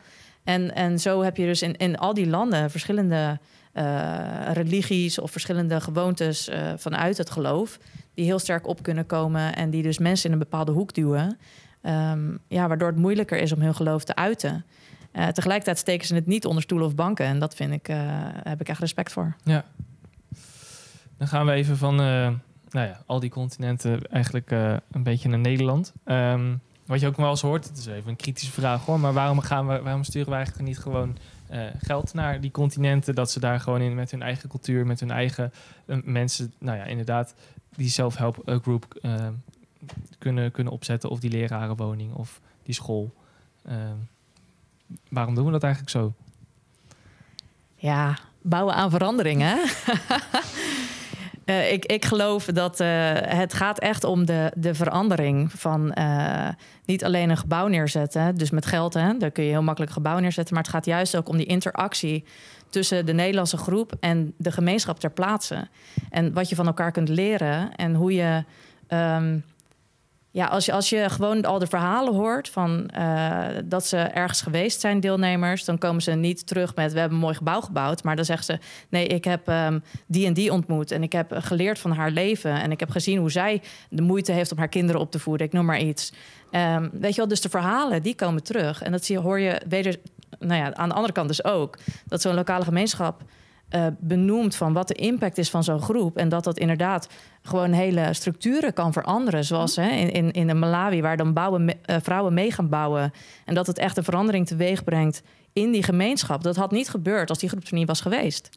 En, 0.44 0.76
en 0.76 1.00
zo 1.00 1.22
heb 1.22 1.38
je 1.38 1.46
dus 1.46 1.62
in, 1.62 1.78
in 1.78 1.98
al 1.98 2.14
die 2.14 2.28
landen 2.28 2.72
verschillende 2.72 3.40
eh, 3.78 4.52
religies 4.54 5.20
of 5.20 5.32
verschillende 5.32 5.82
gewoontes 5.82 6.48
eh, 6.48 6.74
vanuit 6.78 7.18
het 7.18 7.30
geloof, 7.30 7.80
die 8.14 8.26
heel 8.26 8.40
sterk 8.40 8.68
op 8.68 8.84
kunnen 8.84 9.06
komen 9.06 9.56
en 9.56 9.70
die 9.70 9.84
dus 9.84 9.98
mensen 9.98 10.26
in 10.26 10.34
een 10.34 10.40
bepaalde 10.40 10.72
hoek 10.72 10.94
duwen. 10.94 11.38
Ehm, 11.82 12.38
ja, 12.48 12.68
waardoor 12.68 12.88
het 12.88 12.98
moeilijker 12.98 13.38
is 13.38 13.52
om 13.52 13.62
hun 13.62 13.76
geloof 13.76 14.04
te 14.04 14.16
uiten. 14.16 14.66
Eh, 15.12 15.28
tegelijkertijd 15.28 15.78
steken 15.78 16.08
ze 16.08 16.16
het 16.16 16.26
niet 16.26 16.46
onder 16.46 16.64
stoelen 16.64 16.88
of 16.88 16.96
banken. 16.96 17.26
En 17.26 17.40
dat 17.40 17.56
vind 17.56 17.74
ik, 17.74 17.88
heb 18.44 18.62
ik 18.62 18.70
echt 18.70 18.80
respect 18.80 19.12
voor. 19.12 19.36
Ja. 19.44 19.66
Dan 21.18 21.28
gaan 21.28 21.46
we 21.46 21.52
even 21.52 21.78
van 21.78 22.00
nou 22.70 22.88
ja, 22.88 23.02
al 23.06 23.20
die 23.20 23.30
continenten 23.30 24.12
eigenlijk 24.12 24.52
eh, 24.52 24.76
een 24.92 25.04
beetje 25.04 25.30
naar 25.30 25.40
Nederland. 25.40 25.94
Ehm, 26.04 26.56
wat 26.86 27.00
je 27.00 27.08
ook 27.08 27.18
wel 27.18 27.30
eens 27.30 27.42
hoort, 27.42 27.68
het 27.68 27.78
is 27.78 27.86
even 27.86 28.10
een 28.10 28.16
kritische 28.16 28.52
vraag 28.52 28.86
hoor, 28.86 29.00
maar 29.00 29.14
waarom, 29.14 29.40
gaan 29.40 29.68
we, 29.68 29.82
waarom 29.82 30.04
sturen 30.04 30.30
we 30.30 30.36
eigenlijk 30.36 30.68
niet 30.68 30.80
gewoon 30.80 31.18
eh, 31.48 31.62
geld 31.78 32.14
naar 32.14 32.42
die 32.42 32.52
continenten? 32.52 33.16
Dat 33.16 33.32
ze 33.32 33.40
daar 33.40 33.60
gewoon 33.60 33.82
in 33.82 33.96
met 33.96 34.12
hun 34.12 34.22
eigen 34.22 34.50
cultuur, 34.50 34.86
met 34.86 35.00
hun 35.00 35.12
eigen 35.12 35.52
eh, 35.86 35.98
mensen, 36.04 36.54
nou 36.58 36.78
ja, 36.78 36.84
inderdaad, 36.84 37.34
die 37.76 37.90
self-help 37.90 38.38
eh, 38.46 38.60
group 38.62 38.98
eh, 39.02 39.28
kunnen, 40.18 40.52
kunnen 40.52 40.74
opzetten. 40.74 41.10
Of 41.10 41.20
die 41.20 41.32
lerarenwoning 41.32 42.14
of 42.14 42.42
die 42.64 42.74
school. 42.74 43.14
Ehm, 43.66 43.96
waarom 45.10 45.36
doen 45.36 45.46
we 45.46 45.52
dat 45.52 45.64
eigenlijk 45.64 45.92
zo? 45.92 46.14
Ja, 47.76 48.18
bouwen 48.42 48.76
aan 48.76 48.90
veranderingen. 48.90 49.58
Eh, 51.48 51.72
ik, 51.72 51.86
ik 51.86 52.06
geloof 52.06 52.46
dat 52.46 52.80
eh, 52.80 52.88
het 53.14 53.54
gaat 53.54 53.80
echt 53.80 54.04
om 54.04 54.26
de, 54.26 54.52
de 54.56 54.76
verandering 54.76 55.52
van 55.52 55.94
eh, 55.94 56.50
niet 56.86 57.04
alleen 57.04 57.30
een 57.30 57.38
gebouw 57.38 57.68
neerzetten, 57.68 58.36
dus 58.36 58.50
met 58.50 58.66
geld, 58.66 58.94
hè, 58.94 59.18
daar 59.18 59.32
kun 59.32 59.44
je 59.44 59.50
heel 59.50 59.62
makkelijk 59.64 59.92
een 59.92 60.04
gebouw 60.04 60.20
neerzetten, 60.20 60.54
maar 60.54 60.64
het 60.64 60.72
gaat 60.72 60.86
juist 60.86 61.16
ook 61.16 61.30
om 61.30 61.38
die 61.38 61.46
interactie 61.46 62.24
tussen 62.70 63.06
de 63.06 63.14
Nederlandse 63.14 63.58
groep 63.58 63.94
en 64.00 64.34
de 64.38 64.52
gemeenschap 64.52 65.00
ter 65.00 65.12
plaatse. 65.12 65.68
En 66.10 66.34
wat 66.34 66.50
je 66.50 66.56
van 66.56 66.68
elkaar 66.68 66.92
kunt 66.92 67.10
leren 67.10 67.76
en 67.76 67.94
hoe 67.94 68.14
je. 68.14 68.44
ehm, 68.88 69.40
ja, 70.32 70.46
als 70.46 70.66
je, 70.66 70.72
als 70.72 70.90
je 70.90 71.10
gewoon 71.10 71.46
al 71.46 71.60
de 71.60 71.68
verhalen 71.68 72.14
hoort 72.14 72.50
van 72.50 72.88
eh, 72.88 73.46
dat 73.66 73.86
ze 73.86 73.98
ergens 73.98 74.42
geweest 74.42 74.80
zijn, 74.80 75.00
deelnemers, 75.00 75.66
dan 75.66 75.78
komen 75.78 76.02
ze 76.02 76.12
niet 76.12 76.48
terug 76.48 76.76
met 76.76 76.94
we 76.94 77.00
hebben 77.00 77.18
een 77.18 77.24
mooi 77.24 77.36
gebouw 77.36 77.62
gebouwd. 77.62 78.04
Maar 78.04 78.16
dan 78.16 78.26
zeggen 78.26 78.46
ze: 78.46 78.60
nee, 78.90 79.08
ik 79.08 79.24
heb 79.24 79.48
ehm, 79.48 79.80
die 80.08 80.26
en 80.26 80.34
die 80.34 80.52
ontmoet 80.52 80.92
en 80.92 81.04
ik 81.04 81.12
heb 81.12 81.32
geleerd 81.38 81.80
van 81.80 81.92
haar 81.92 82.12
leven. 82.12 82.62
En 82.62 82.72
ik 82.72 82.80
heb 82.80 82.90
gezien 82.90 83.18
hoe 83.18 83.32
zij 83.32 83.62
de 83.90 84.02
moeite 84.02 84.32
heeft 84.32 84.52
om 84.52 84.58
haar 84.58 84.68
kinderen 84.68 85.02
op 85.02 85.12
te 85.12 85.20
voeden. 85.20 85.48
Ik 85.48 85.54
noem 85.54 85.66
maar 85.66 85.80
iets. 85.80 86.14
Ehm, 86.52 86.90
weet 86.92 87.12
je 87.12 87.18
wel, 87.18 87.28
dus 87.28 87.42
de 87.42 87.50
verhalen 87.50 88.04
die 88.04 88.16
komen 88.16 88.44
terug. 88.44 88.82
En 88.82 88.92
dat 88.92 89.06
zie, 89.06 89.20
hoor 89.20 89.40
je 89.40 89.62
weder, 89.68 89.96
nou 90.40 90.62
ja, 90.62 90.74
aan 90.74 90.90
de 90.90 90.96
andere 90.96 91.14
kant 91.14 91.28
dus 91.28 91.44
ook. 91.44 91.78
Dat 92.06 92.22
zo'n 92.22 92.36
lokale 92.36 92.64
gemeenschap 92.64 93.22
eh, 93.70 93.86
benoemt 94.00 94.56
van 94.56 94.74
wat 94.74 94.88
de 94.88 94.94
impact 94.94 95.38
is 95.38 95.50
van 95.50 95.64
zo'n 95.64 95.82
groep. 95.82 96.18
En 96.18 96.30
dat 96.30 96.44
dat 96.44 96.58
inderdaad 96.60 97.08
gewoon 97.42 97.72
hele 97.72 98.14
structuren 98.14 98.74
kan 98.74 98.94
veranderen. 98.94 99.44
Zoals 99.46 99.76
hè, 99.76 99.90
in, 99.90 100.12
in, 100.12 100.32
in 100.32 100.48
de 100.48 100.54
Malawi, 100.54 101.02
waar 101.02 101.18
dan 101.18 101.34
bouwen, 101.34 101.66
me- 101.66 101.76
eh, 101.82 101.96
vrouwen 102.02 102.34
mee 102.34 102.52
gaan 102.52 102.70
bouwen. 102.70 103.12
En 103.46 103.54
dat 103.54 103.68
het 103.68 103.78
echt 103.78 103.98
een 103.98 104.04
verandering 104.04 104.48
teweeg 104.48 104.84
brengt 104.84 105.22
in 105.54 105.72
die 105.72 105.84
gemeenschap. 105.84 106.44
Dat 106.44 106.56
had 106.56 106.72
niet 106.72 106.90
gebeurd 106.90 107.30
als 107.30 107.40
die 107.40 107.50
groep 107.50 107.64
er 107.64 107.74
niet 107.74 107.88
was 107.88 108.02
geweest. 108.02 108.50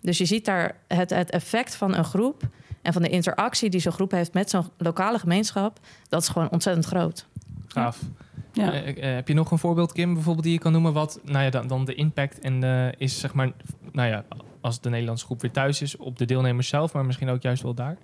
Dus 0.00 0.18
je 0.18 0.24
ziet 0.24 0.44
daar 0.44 0.76
het, 0.88 1.10
het 1.10 1.30
effect 1.30 1.74
van 1.74 1.94
een 1.96 2.04
groep 2.04 2.42
en 2.82 2.92
van 2.92 3.02
de 3.02 3.08
interactie 3.08 3.70
die 3.70 3.80
zo'n 3.80 3.92
groep 3.92 4.10
heeft 4.10 4.32
met 4.34 4.50
zo'n 4.50 4.68
lokale 4.76 5.18
gemeenschap. 5.18 5.78
Dat 6.08 6.22
is 6.22 6.28
gewoon 6.28 6.50
ontzettend 6.50 6.86
groot. 6.86 7.26
Gaaf. 7.68 8.00
Ja. 8.52 8.72
Eh, 8.72 8.88
eh, 8.88 9.14
heb 9.14 9.28
je 9.28 9.34
nog 9.34 9.50
een 9.50 9.58
voorbeeld, 9.58 9.92
Kim, 9.92 10.14
bijvoorbeeld 10.14 10.44
die 10.44 10.54
je 10.54 10.60
kan 10.60 10.72
noemen? 10.72 10.92
Wat 10.92 11.20
nou 11.24 11.44
ja, 11.44 11.50
dan, 11.50 11.66
dan 11.66 11.84
de 11.84 11.94
impact 11.94 12.38
en 12.38 12.62
eh, 12.64 12.92
is 12.98 13.20
zeg 13.20 13.34
maar, 13.34 13.50
nou 13.92 14.08
ja, 14.08 14.24
als 14.60 14.80
de 14.80 14.88
Nederlandse 14.88 15.24
groep 15.24 15.40
weer 15.40 15.50
thuis 15.50 15.82
is 15.82 15.96
op 15.96 16.18
de 16.18 16.24
deelnemers 16.24 16.68
zelf, 16.68 16.92
maar 16.92 17.04
misschien 17.04 17.28
ook 17.28 17.42
juist 17.42 17.62
wel 17.62 17.74
daar. 17.74 17.96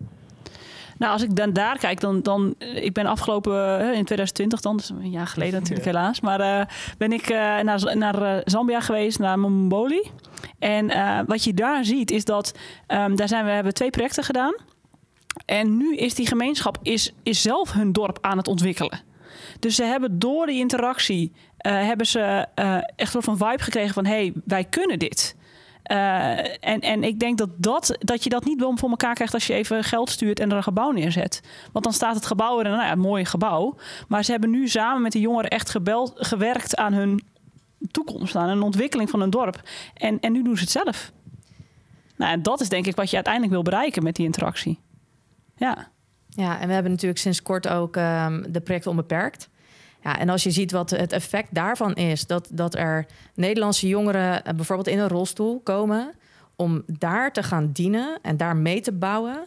Nou, 0.99 1.13
als 1.13 1.23
ik 1.23 1.37
dan 1.37 1.53
daar 1.53 1.79
kijk, 1.79 2.01
dan, 2.01 2.23
dan 2.23 2.55
ik 2.59 2.93
ben 2.93 3.07
afgelopen 3.07 3.81
in 3.81 4.05
2020 4.05 4.61
dan, 4.61 4.77
dus 4.77 4.89
een 4.91 5.11
jaar 5.11 5.27
geleden 5.27 5.61
natuurlijk 5.61 5.87
Ja. 5.87 5.93
helaas, 5.93 6.21
maar 6.21 6.69
ben 6.99 7.13
ik 7.13 7.29
naar, 7.63 7.97
naar 7.97 8.43
Zambia 8.45 8.81
geweest, 8.81 9.19
naar 9.19 9.39
Momboli. 9.39 10.11
En 10.59 10.91
uh, 10.91 11.21
wat 11.27 11.45
je 11.45 11.55
daar 11.55 11.85
ziet 11.85 12.11
is 12.11 12.25
dat 12.25 12.59
um, 12.89 13.17
daar 13.17 13.29
zijn 13.29 13.45
we 13.45 13.51
hebben 13.51 13.75
twee 13.75 13.91
projecten 13.91 14.25
gedaan. 14.25 14.55
En 15.45 15.77
nu 15.77 15.97
is 15.97 16.15
die 16.15 16.27
gemeenschap 16.27 16.79
is, 16.83 17.13
is 17.23 17.43
zelf 17.43 17.73
hun 17.73 17.93
dorp 17.93 18.19
aan 18.21 18.37
het 18.37 18.49
ontwikkelen. 18.49 19.01
Dus 19.59 19.75
ze 19.75 19.85
hebben 19.85 20.19
door 20.19 20.47
die 20.47 20.59
interactie 20.59 21.33
uh, 21.67 21.73
hebben 21.73 22.07
ze 22.07 22.47
uh, 22.55 22.79
echt 22.97 23.15
een 23.15 23.23
van 23.23 23.37
vibe 23.37 23.63
gekregen 23.63 23.95
van 23.95 24.07
hey, 24.07 24.33
wij 24.45 24.65
kunnen 24.65 24.99
dit. 24.99 25.37
Uh, 25.93 26.39
en, 26.65 26.81
en 26.81 27.05
ik 27.05 27.19
denk 27.19 27.39
dat, 27.39 27.49
dat, 27.57 27.97
dat 27.99 28.25
je 28.25 28.31
dat 28.31 28.45
niet 28.45 28.61
wel 28.61 28.77
voor 28.77 28.91
elkaar 28.91 29.15
krijgt 29.15 29.35
als 29.35 29.47
je 29.47 29.55
even 29.55 29.85
geld 29.85 30.11
stuurt 30.11 30.41
en 30.41 30.51
er 30.51 30.57
een 30.57 30.63
gebouw 30.63 30.91
neerzet. 30.91 31.41
Want 31.73 31.85
dan 31.85 31.95
staat 31.95 32.15
het 32.15 32.27
gebouw 32.27 32.59
er, 32.59 32.65
nou 32.65 32.83
ja, 32.83 32.93
een 32.93 32.99
mooi 32.99 33.25
gebouw. 33.25 33.77
Maar 34.09 34.25
ze 34.25 34.31
hebben 34.31 34.51
nu 34.51 34.69
samen 34.69 35.03
met 35.03 35.13
de 35.13 35.21
jongeren 35.21 35.51
echt 35.51 35.79
gewerkt 36.15 36.77
aan 36.77 36.93
hun 36.93 37.23
toekomst, 37.91 38.37
aan 38.37 38.49
een 38.49 38.63
ontwikkeling 38.63 39.11
van 39.11 39.21
hun 39.21 39.31
dorp. 39.31 39.61
En, 39.95 40.21
en 40.21 40.33
nu 40.33 40.43
doen 40.43 40.57
ze 40.57 40.63
het 40.63 40.73
zelf. 40.73 41.13
Nou, 42.17 42.33
en 42.33 42.43
dat 42.43 42.61
is 42.61 42.69
denk 42.69 42.87
ik 42.87 42.97
wat 42.97 43.09
je 43.09 43.15
uiteindelijk 43.15 43.55
wil 43.55 43.63
bereiken 43.63 44.03
met 44.03 44.17
die 44.17 44.27
interactie. 44.27 44.81
Ja. 45.57 45.93
Ja, 46.35 46.61
en 46.61 46.67
we 46.67 46.73
hebben 46.73 46.93
natuurlijk 46.93 47.21
sinds 47.21 47.43
kort 47.43 47.69
ook 47.69 47.97
um, 47.97 48.53
de 48.53 48.61
projecten 48.61 48.91
onbeperkt. 48.91 49.49
Ja, 50.03 50.19
en 50.19 50.29
als 50.29 50.43
je 50.43 50.51
ziet 50.51 50.73
wat 50.73 50.91
het 50.91 51.13
effect 51.13 51.55
daarvan 51.55 51.95
is, 51.95 52.27
dat, 52.27 52.49
dat 52.53 52.75
er 52.75 53.07
Nederlandse 53.35 53.89
jongeren 53.89 54.45
eh, 54.45 54.55
bijvoorbeeld 54.55 54.89
in 54.89 54.99
een 54.99 55.09
rolstoel 55.09 55.61
komen 55.61 56.13
om 56.57 56.83
daar 56.87 57.33
te 57.33 57.43
gaan 57.43 57.71
dienen 57.73 58.19
en 58.23 58.37
daar 58.37 58.57
mee 58.57 58.81
te 58.81 58.93
bouwen. 58.93 59.47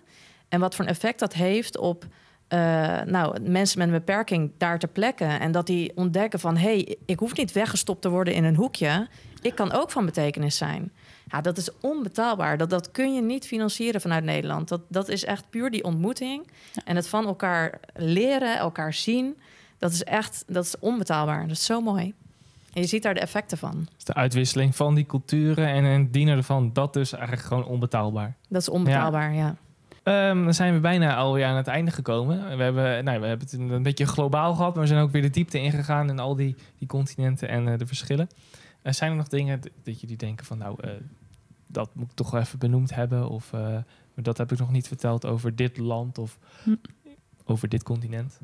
En 0.49 0.59
wat 0.59 0.75
voor 0.75 0.85
een 0.85 0.91
effect 0.91 1.19
dat 1.19 1.33
heeft 1.33 1.77
op 1.77 2.05
uh, 2.49 3.01
nou, 3.01 3.41
mensen 3.41 3.77
met 3.77 3.87
een 3.87 3.93
beperking 3.93 4.51
daar 4.57 4.79
te 4.79 4.87
plekken. 4.87 5.39
En 5.39 5.51
dat 5.51 5.65
die 5.65 5.91
ontdekken 5.95 6.39
van 6.39 6.57
hé, 6.57 6.73
hey, 6.73 6.97
ik 7.05 7.19
hoef 7.19 7.35
niet 7.35 7.51
weggestopt 7.51 8.01
te 8.01 8.09
worden 8.09 8.33
in 8.33 8.43
een 8.43 8.55
hoekje. 8.55 9.07
Ik 9.41 9.55
kan 9.55 9.71
ook 9.71 9.91
van 9.91 10.05
betekenis 10.05 10.57
zijn. 10.57 10.91
Ja, 11.27 11.41
dat 11.41 11.57
is 11.57 11.69
onbetaalbaar. 11.81 12.57
Dat, 12.57 12.69
dat 12.69 12.91
kun 12.91 13.13
je 13.13 13.21
niet 13.21 13.45
financieren 13.45 14.01
vanuit 14.01 14.23
Nederland. 14.23 14.67
Dat, 14.67 14.81
dat 14.87 15.09
is 15.09 15.25
echt 15.25 15.49
puur 15.49 15.69
die 15.71 15.83
ontmoeting. 15.83 16.47
En 16.85 16.95
het 16.95 17.07
van 17.07 17.25
elkaar 17.25 17.79
leren, 17.95 18.57
elkaar 18.57 18.93
zien. 18.93 19.37
Dat 19.77 19.91
is 19.91 20.03
echt 20.03 20.43
dat 20.47 20.65
is 20.65 20.79
onbetaalbaar. 20.79 21.41
Dat 21.41 21.57
is 21.57 21.65
zo 21.65 21.81
mooi. 21.81 22.13
En 22.73 22.81
je 22.81 22.87
ziet 22.87 23.03
daar 23.03 23.13
de 23.13 23.19
effecten 23.19 23.57
van. 23.57 23.87
Dus 23.95 24.03
de 24.03 24.13
uitwisseling 24.13 24.75
van 24.75 24.95
die 24.95 25.05
culturen 25.05 25.67
en 25.67 25.83
het 25.83 26.13
dienen 26.13 26.37
ervan, 26.37 26.73
dat 26.73 26.95
is 26.95 27.11
eigenlijk 27.11 27.47
gewoon 27.47 27.65
onbetaalbaar. 27.65 28.35
Dat 28.49 28.61
is 28.61 28.69
onbetaalbaar, 28.69 29.33
ja. 29.33 29.37
ja. 29.37 29.55
Um, 30.07 30.43
dan 30.43 30.53
zijn 30.53 30.73
we 30.73 30.79
bijna 30.79 31.15
alweer 31.15 31.45
aan 31.45 31.55
het 31.55 31.67
einde 31.67 31.91
gekomen. 31.91 32.57
We 32.57 32.63
hebben, 32.63 33.03
nou, 33.03 33.19
we 33.19 33.27
hebben 33.27 33.47
het 33.49 33.59
een 33.59 33.83
beetje 33.83 34.05
globaal 34.05 34.55
gehad, 34.55 34.73
maar 34.73 34.83
we 34.83 34.89
zijn 34.89 35.01
ook 35.01 35.11
weer 35.11 35.21
de 35.21 35.29
diepte 35.29 35.59
ingegaan 35.59 36.09
in 36.09 36.19
al 36.19 36.35
die, 36.35 36.55
die 36.77 36.87
continenten 36.87 37.49
en 37.49 37.67
uh, 37.67 37.77
de 37.77 37.87
verschillen. 37.87 38.27
Uh, 38.83 38.91
zijn 38.91 39.11
er 39.11 39.17
nog 39.17 39.27
dingen 39.27 39.61
dat 39.83 40.01
jullie 40.01 40.17
denken 40.17 40.45
van, 40.45 40.57
nou, 40.57 40.87
uh, 40.87 40.91
dat 41.67 41.95
moet 41.95 42.09
ik 42.09 42.15
toch 42.15 42.31
wel 42.31 42.41
even 42.41 42.59
benoemd 42.59 42.95
hebben? 42.95 43.29
Of 43.29 43.53
dat 44.15 44.37
heb 44.37 44.51
ik 44.51 44.59
nog 44.59 44.71
niet 44.71 44.87
verteld 44.87 45.25
over 45.25 45.55
dit 45.55 45.77
land 45.77 46.17
of 46.17 46.37
hm. 46.63 46.75
over 47.45 47.69
dit 47.69 47.83
continent? 47.83 48.39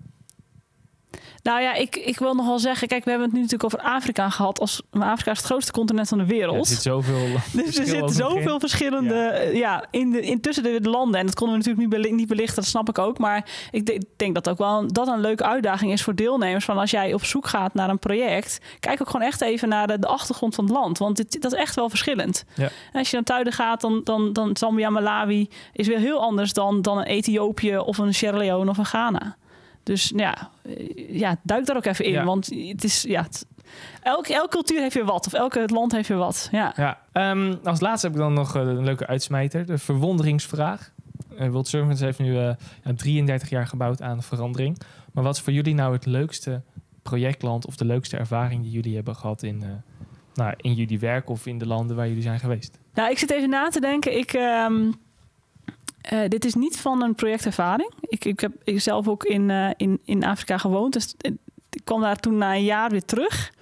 Nou 1.44 1.62
ja, 1.62 1.74
ik, 1.74 1.96
ik 1.96 2.20
wil 2.20 2.34
nogal 2.34 2.60
zeggen, 2.60 2.88
kijk, 2.88 3.04
we 3.04 3.10
hebben 3.10 3.28
het 3.28 3.38
nu 3.38 3.44
natuurlijk 3.44 3.74
over 3.74 3.88
Afrika 3.88 4.30
gehad. 4.30 4.60
Als, 4.60 4.82
Afrika 4.92 5.32
is 5.32 5.38
het 5.38 5.46
grootste 5.46 5.72
continent 5.72 6.08
van 6.08 6.18
de 6.18 6.26
wereld. 6.26 6.54
Ja, 6.54 6.60
er 6.60 6.66
zit 6.66 6.82
zoveel. 6.82 7.28
dus 7.64 7.78
er 7.78 7.86
zitten 7.86 8.10
zoveel 8.10 8.60
verschillende. 8.60 9.16
Ja, 9.16 9.58
ja 9.58 9.86
in 9.92 10.12
de, 10.12 10.22
in 10.22 10.42
tussen 10.42 10.64
de, 10.64 10.82
de, 10.82 10.90
landen. 10.90 11.20
En 11.20 11.26
dat 11.26 11.36
konden 11.36 11.60
we 11.60 11.70
natuurlijk 11.70 12.12
niet, 12.12 12.28
belichten, 12.28 12.56
dat 12.56 12.66
snap 12.66 12.90
ik 12.90 12.98
ook. 12.98 13.18
Maar 13.18 13.46
ik 13.72 13.86
de, 13.86 14.02
denk 14.16 14.34
dat 14.36 14.50
ook 14.50 14.58
wel 14.58 14.88
dat 14.88 15.08
een 15.08 15.20
leuke 15.20 15.44
uitdaging 15.44 15.92
is 15.92 16.04
voor 16.04 16.16
deelnemers. 16.16 16.66
Van 16.66 16.78
als 16.78 16.92
jij 16.92 17.14
op 17.14 17.26
zoek 17.26 17.48
gaat 17.48 17.74
naar 17.74 17.90
een 17.90 18.00
project, 18.00 18.60
kijk 18.80 19.02
ook 19.02 19.10
gewoon 19.10 19.28
echt 19.28 19.42
even 19.42 19.70
naar 19.70 19.88
de, 19.88 20.00
de 20.00 20.08
achtergrond 20.08 20.56
van 20.56 20.64
het 20.64 20.74
land. 20.74 20.98
Want 20.98 21.16
dit, 21.16 21.42
dat 21.42 21.54
is 21.54 21.60
echt 21.60 21.76
wel 21.76 21.90
verschillend. 21.90 22.46
Ja. 22.56 22.70
als 22.94 23.10
je 23.10 23.16
naar 23.16 23.26
Tuiden 23.26 23.54
gaat, 23.54 23.82
dan, 23.82 24.02
dan, 24.04 24.34
dan 24.34 24.58
Zambia, 24.58 24.90
Malawi 24.90 25.50
is 25.74 25.88
weer 25.88 26.00
heel 26.00 26.22
anders 26.22 26.54
dan, 26.54 26.82
dan 26.82 26.98
een 26.98 27.04
Ethiopië 27.04 27.78
of 27.78 27.98
een 27.98 28.14
Sierra 28.14 28.38
Leone 28.38 28.70
of 28.70 28.78
een 28.78 28.86
Ghana. 28.86 29.36
Dus 29.84 30.14
ja, 30.16 30.50
eh, 30.62 31.20
ja, 31.20 31.40
duik 31.44 31.66
daar 31.66 31.76
ook 31.76 31.86
even 31.86 32.06
in. 32.06 32.26
Want 32.26 32.46
het 32.46 32.84
is, 32.84 33.02
ja, 33.02 33.22
het, 33.22 33.46
elke, 34.02 34.34
elke 34.34 34.50
cultuur 34.50 34.80
heeft 34.80 34.96
weer 34.96 35.06
wat. 35.06 35.26
Of 35.26 35.34
elke 35.34 35.64
land 35.74 35.92
heeft 35.92 36.08
weer 36.08 36.18
wat. 36.18 36.50
Ja. 36.52 36.74
ja 36.76 37.32
um, 37.32 37.60
als 37.64 37.80
laatste 37.80 38.08
heb 38.08 38.16
ik 38.16 38.22
dan 38.22 38.34
nog 38.34 38.56
eh, 38.56 38.62
een 38.62 38.84
leuke 38.84 39.08
uitsmijter. 39.08 39.66
De 39.66 39.78
verwonderingsvraag. 39.78 40.92
Uh, 41.40 41.50
World 41.50 41.68
Servants 41.68 42.02
heeft 42.02 42.20
nu 42.20 42.32
uh, 42.32 42.54
ja, 42.84 42.94
33 42.96 43.50
jaar 43.50 43.68
gebouwd 43.68 44.02
aan 44.02 44.24
verandering. 44.24 44.78
Maar 45.14 45.24
wat 45.24 45.36
is 45.36 45.42
voor 45.42 45.54
jullie 45.54 45.74
nou 45.74 45.94
het 45.94 46.06
leukste 46.06 46.62
projectland... 47.02 47.66
of 47.66 47.76
de 47.76 47.86
leukste 47.86 48.18
ervaring 48.18 48.62
die 48.62 48.72
jullie 48.72 48.96
hebben 48.96 49.16
gehad 49.16 49.44
in, 49.44 49.62
uh, 49.64 49.70
nou, 50.34 50.54
in 50.58 50.74
jullie 50.74 51.00
werk... 51.00 51.30
of 51.30 51.46
in 51.46 51.58
de 51.58 51.68
landen 51.68 51.96
waar 51.96 52.08
jullie 52.08 52.24
zijn 52.24 52.40
geweest? 52.40 52.80
Nou, 52.94 53.12
ik 53.12 53.18
zit 53.18 53.32
even 53.32 53.50
na 53.50 53.70
te 53.70 53.80
denken. 53.80 54.18
Ik... 54.18 54.34
Um 54.34 55.02
uh, 56.12 56.28
dit 56.28 56.46
is 56.46 56.54
niet 56.54 56.80
van 56.80 57.04
een 57.04 57.16
projectervaring. 57.16 57.92
Ik, 58.00 58.26
ik 58.26 58.40
heb 58.40 58.54
zelf 58.66 59.08
ook 59.08 59.24
in, 59.24 59.50
uh, 59.50 59.70
in, 59.78 60.00
in 60.06 60.24
Afrika 60.24 60.58
gewoond. 60.58 60.94
Dus 60.94 61.16
ik 61.70 61.82
kwam 61.84 62.02
daar 62.02 62.20
toen 62.20 62.38
na 62.38 62.54
een 62.54 62.64
jaar 62.64 62.90
weer 62.90 63.06
terug. 63.06 63.54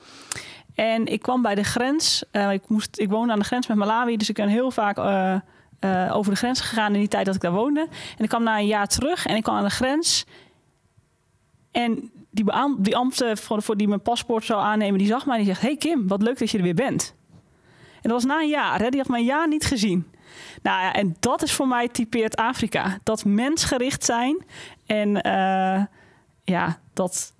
En 0.75 1.05
ik 1.05 1.21
kwam 1.21 1.41
bij 1.41 1.55
de 1.55 1.63
grens. 1.63 2.23
Ik, 2.51 2.61
moest, 2.67 2.99
ik 2.99 3.09
woonde 3.09 3.33
aan 3.33 3.39
de 3.39 3.45
grens 3.45 3.67
met 3.67 3.77
Malawi. 3.77 4.17
Dus 4.17 4.29
ik 4.29 4.35
ben 4.35 4.47
heel 4.47 4.71
vaak 4.71 4.97
over 6.13 6.31
de 6.31 6.37
grens 6.37 6.61
gegaan 6.61 6.93
in 6.93 6.99
die 6.99 7.07
tijd 7.07 7.25
dat 7.25 7.35
ik 7.35 7.41
daar 7.41 7.51
woonde. 7.51 7.87
En 8.17 8.23
ik 8.23 8.29
kwam 8.29 8.43
na 8.43 8.57
een 8.57 8.65
jaar 8.65 8.87
terug 8.87 9.25
en 9.25 9.35
ik 9.35 9.43
kwam 9.43 9.55
aan 9.55 9.63
de 9.63 9.69
grens. 9.69 10.25
En 11.71 12.11
die, 12.29 12.45
die 12.77 12.95
voor, 13.35 13.77
die 13.77 13.87
mijn 13.87 14.01
paspoort 14.01 14.45
zou 14.45 14.61
aannemen, 14.61 14.97
die 14.97 15.07
zag 15.07 15.25
mij 15.25 15.37
en 15.37 15.43
die 15.43 15.53
zegt... 15.53 15.65
Hey 15.65 15.77
Kim, 15.77 16.07
wat 16.07 16.21
leuk 16.21 16.39
dat 16.39 16.51
je 16.51 16.57
er 16.57 16.63
weer 16.63 16.73
bent. 16.73 17.15
En 18.01 18.09
dat 18.09 18.11
was 18.11 18.25
na 18.25 18.41
een 18.41 18.49
jaar. 18.49 18.79
Hè? 18.79 18.89
Die 18.89 18.99
had 18.99 19.09
mij 19.09 19.19
een 19.19 19.25
jaar 19.25 19.47
niet 19.47 19.65
gezien. 19.65 20.11
Nou 20.61 20.81
ja, 20.81 20.93
en 20.93 21.15
dat 21.19 21.43
is 21.43 21.53
voor 21.53 21.67
mij 21.67 21.87
typeert 21.87 22.35
Afrika. 22.35 22.99
Dat 23.03 23.25
mensgericht 23.25 24.03
zijn. 24.03 24.45
En 24.85 25.09
uh, 25.09 25.83
ja, 26.43 26.79
dat. 26.93 27.33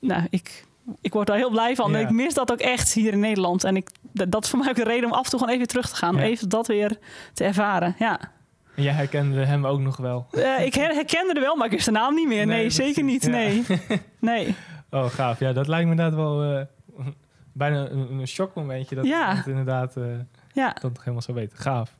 Nou, 0.00 0.26
ik, 0.30 0.64
ik 1.00 1.12
word 1.12 1.26
daar 1.26 1.36
heel 1.36 1.50
blij 1.50 1.76
van. 1.76 1.90
Ja. 1.90 1.98
Ik 1.98 2.10
mis 2.10 2.34
dat 2.34 2.52
ook 2.52 2.60
echt 2.60 2.92
hier 2.92 3.12
in 3.12 3.20
Nederland. 3.20 3.64
En 3.64 3.76
ik, 3.76 3.90
dat 4.12 4.44
is 4.44 4.50
voor 4.50 4.58
mij 4.58 4.68
ook 4.68 4.78
een 4.78 4.84
reden 4.84 5.04
om 5.04 5.12
af 5.12 5.24
en 5.24 5.30
toe 5.30 5.38
gewoon 5.38 5.54
even 5.54 5.68
terug 5.68 5.88
te 5.88 5.96
gaan. 5.96 6.16
Ja. 6.16 6.22
Even 6.22 6.48
dat 6.48 6.66
weer 6.66 6.98
te 7.32 7.44
ervaren. 7.44 7.94
Ja. 7.98 8.20
En 8.76 8.82
jij 8.82 8.92
herkende 8.92 9.44
hem 9.44 9.66
ook 9.66 9.80
nog 9.80 9.96
wel? 9.96 10.26
Uh, 10.32 10.64
ik 10.64 10.74
herkende 10.74 11.32
er 11.34 11.40
wel, 11.40 11.56
maar 11.56 11.66
ik 11.66 11.72
wist 11.72 11.84
de 11.84 11.90
naam 11.90 12.14
niet 12.14 12.28
meer. 12.28 12.46
Nee, 12.46 12.56
nee 12.56 12.70
zeker 12.70 13.02
niet. 13.02 13.24
Ja. 13.24 13.30
Nee. 13.30 13.64
nee. 14.20 14.54
Oh, 14.90 15.04
gaaf. 15.04 15.38
Ja, 15.38 15.52
dat 15.52 15.68
lijkt 15.68 15.84
me 15.84 15.90
inderdaad 15.90 16.16
wel 16.16 16.52
uh, 16.52 16.60
bijna 17.52 17.88
een, 17.90 18.12
een 18.12 18.28
shockmomentje. 18.28 18.94
Dat 18.94 19.06
ja. 19.06 19.34
het 19.34 19.46
inderdaad 19.46 19.96
uh, 19.96 20.04
ja. 20.56 20.76
dat 20.80 20.92
nog 20.92 20.98
helemaal 20.98 21.22
zo 21.22 21.32
weten. 21.32 21.58
Gaaf. 21.58 21.96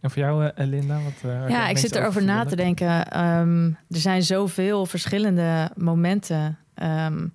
En 0.00 0.10
voor 0.10 0.22
jou, 0.22 0.44
uh, 0.44 0.50
Linda? 0.54 0.94
Wat, 0.94 1.30
uh, 1.30 1.48
ja, 1.48 1.68
ik 1.68 1.78
zit 1.78 1.94
erover 1.94 2.24
na 2.24 2.44
te 2.44 2.56
denken. 2.56 3.20
Um, 3.24 3.66
er 3.90 3.98
zijn 3.98 4.22
zoveel 4.22 4.86
verschillende 4.86 5.70
momenten. 5.76 6.58
Um, 6.82 7.32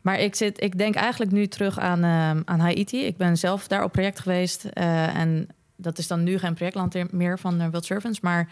maar 0.00 0.18
ik, 0.18 0.34
zit, 0.34 0.62
ik 0.62 0.78
denk 0.78 0.94
eigenlijk 0.94 1.32
nu 1.32 1.46
terug 1.46 1.78
aan, 1.78 2.04
um, 2.04 2.42
aan 2.44 2.60
Haiti. 2.60 3.04
Ik 3.04 3.16
ben 3.16 3.36
zelf 3.36 3.68
daar 3.68 3.84
op 3.84 3.92
project 3.92 4.20
geweest. 4.20 4.64
Uh, 4.72 5.16
en 5.16 5.48
dat 5.76 5.98
is 5.98 6.06
dan 6.06 6.22
nu 6.22 6.38
geen 6.38 6.54
projectland 6.54 7.12
meer 7.12 7.38
van 7.38 7.70
World 7.70 7.84
Servants. 7.84 8.20
Maar 8.20 8.48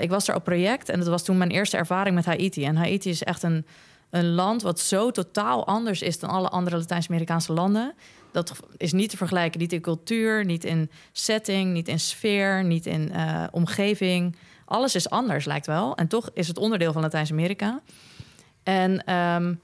ik 0.00 0.10
was 0.10 0.24
daar 0.24 0.36
op 0.36 0.44
project. 0.44 0.88
En 0.88 0.98
dat 0.98 1.08
was 1.08 1.24
toen 1.24 1.38
mijn 1.38 1.50
eerste 1.50 1.76
ervaring 1.76 2.14
met 2.14 2.24
Haiti. 2.24 2.64
En 2.64 2.76
Haiti 2.76 3.10
is 3.10 3.22
echt 3.22 3.42
een, 3.42 3.66
een 4.10 4.28
land 4.28 4.62
wat 4.62 4.80
zo 4.80 5.10
totaal 5.10 5.66
anders 5.66 6.02
is 6.02 6.18
dan 6.18 6.30
alle 6.30 6.48
andere 6.48 6.76
Latijns-Amerikaanse 6.76 7.52
landen. 7.52 7.94
Dat 8.32 8.60
is 8.76 8.92
niet 8.92 9.10
te 9.10 9.16
vergelijken, 9.16 9.60
niet 9.60 9.72
in 9.72 9.80
cultuur, 9.80 10.44
niet 10.44 10.64
in 10.64 10.90
setting, 11.12 11.72
niet 11.72 11.88
in 11.88 12.00
sfeer, 12.00 12.64
niet 12.64 12.86
in 12.86 13.10
uh, 13.12 13.44
omgeving. 13.50 14.36
Alles 14.64 14.94
is 14.94 15.10
anders, 15.10 15.44
lijkt 15.44 15.66
wel. 15.66 15.96
En 15.96 16.08
toch 16.08 16.30
is 16.34 16.48
het 16.48 16.58
onderdeel 16.58 16.92
van 16.92 17.02
Latijns-Amerika. 17.02 17.80
En 18.62 19.14
um, 19.14 19.60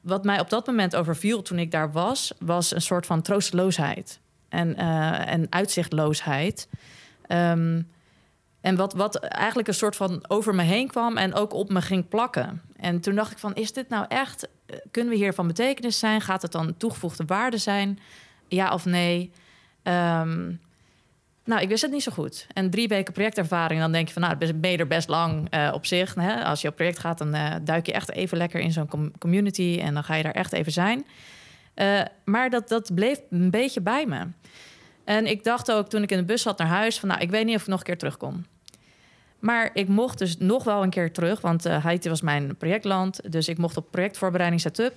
wat 0.00 0.24
mij 0.24 0.40
op 0.40 0.50
dat 0.50 0.66
moment 0.66 0.96
overviel 0.96 1.42
toen 1.42 1.58
ik 1.58 1.70
daar 1.70 1.92
was, 1.92 2.32
was 2.38 2.74
een 2.74 2.82
soort 2.82 3.06
van 3.06 3.22
troosteloosheid 3.22 4.20
en, 4.48 4.68
uh, 4.68 5.32
en 5.32 5.46
uitzichtloosheid. 5.50 6.68
Um, 7.28 7.88
en 8.60 8.76
wat, 8.76 8.92
wat 8.92 9.16
eigenlijk 9.16 9.68
een 9.68 9.74
soort 9.74 9.96
van 9.96 10.24
over 10.28 10.54
me 10.54 10.62
heen 10.62 10.88
kwam 10.88 11.16
en 11.16 11.34
ook 11.34 11.52
op 11.52 11.70
me 11.70 11.82
ging 11.82 12.08
plakken. 12.08 12.62
En 12.86 13.00
toen 13.00 13.14
dacht 13.14 13.32
ik 13.32 13.38
van, 13.38 13.54
is 13.54 13.72
dit 13.72 13.88
nou 13.88 14.04
echt... 14.08 14.48
Eh, 14.66 14.76
kunnen 14.90 15.12
we 15.12 15.18
hier 15.18 15.32
van 15.32 15.46
betekenis 15.46 15.98
zijn? 15.98 16.20
Gaat 16.20 16.42
het 16.42 16.52
dan 16.52 16.76
toegevoegde 16.76 17.24
waarde 17.24 17.58
zijn? 17.58 17.98
Ja 18.48 18.72
of 18.72 18.84
nee? 18.84 19.32
Um, 19.82 20.60
nou, 21.44 21.60
ik 21.62 21.68
wist 21.68 21.82
het 21.82 21.90
niet 21.90 22.02
zo 22.02 22.12
goed. 22.12 22.46
En 22.52 22.70
drie 22.70 22.88
weken 22.88 23.12
projectervaring, 23.12 23.80
dan 23.80 23.92
denk 23.92 24.06
je 24.06 24.12
van... 24.12 24.22
nou, 24.22 24.54
ben 24.54 24.70
je 24.70 24.76
er 24.76 24.86
best 24.86 25.08
lang 25.08 25.54
uh, 25.54 25.70
op 25.74 25.86
zich. 25.86 26.14
Hè? 26.14 26.44
Als 26.44 26.60
je 26.60 26.68
op 26.68 26.76
project 26.76 26.98
gaat, 26.98 27.18
dan 27.18 27.34
uh, 27.34 27.54
duik 27.62 27.86
je 27.86 27.92
echt 27.92 28.10
even 28.10 28.38
lekker 28.38 28.60
in 28.60 28.72
zo'n 28.72 28.88
com 28.88 29.18
community... 29.18 29.78
en 29.82 29.94
dan 29.94 30.04
ga 30.04 30.14
je 30.14 30.22
daar 30.22 30.32
echt 30.32 30.52
even 30.52 30.72
zijn. 30.72 31.06
Maar 32.24 32.50
dat, 32.50 32.68
dat 32.68 32.94
bleef 32.94 33.20
een 33.30 33.50
beetje 33.50 33.80
bij 33.80 34.06
me. 34.06 34.26
En 35.04 35.26
ik 35.26 35.44
dacht 35.44 35.72
ook 35.72 35.88
toen 35.88 36.02
ik 36.02 36.10
in 36.10 36.18
de 36.18 36.24
bus 36.24 36.42
zat 36.42 36.58
naar 36.58 36.68
huis... 36.68 36.98
van 36.98 37.08
nou, 37.08 37.20
ik 37.20 37.30
weet 37.30 37.44
niet 37.44 37.56
of 37.56 37.62
ik 37.62 37.68
nog 37.68 37.78
een 37.78 37.84
keer 37.84 37.98
terugkom. 37.98 38.44
Maar 39.38 39.70
ik 39.72 39.88
mocht 39.88 40.18
dus 40.18 40.38
nog 40.38 40.64
wel 40.64 40.82
een 40.82 40.90
keer 40.90 41.12
terug, 41.12 41.40
want 41.40 41.66
uh, 41.66 41.84
Haiti 41.84 42.08
was 42.08 42.20
mijn 42.20 42.56
projectland. 42.56 43.32
Dus 43.32 43.48
ik 43.48 43.58
mocht 43.58 43.76
op 43.76 43.90
projectvoorbereiding 43.90 44.60
setup. 44.60 44.96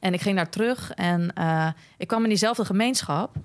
En 0.00 0.14
ik 0.14 0.20
ging 0.20 0.36
daar 0.36 0.50
terug 0.50 0.90
en 0.90 1.32
uh, 1.38 1.68
ik 1.96 2.06
kwam 2.06 2.22
in 2.22 2.28
diezelfde 2.28 2.64
gemeenschap. 2.64 3.36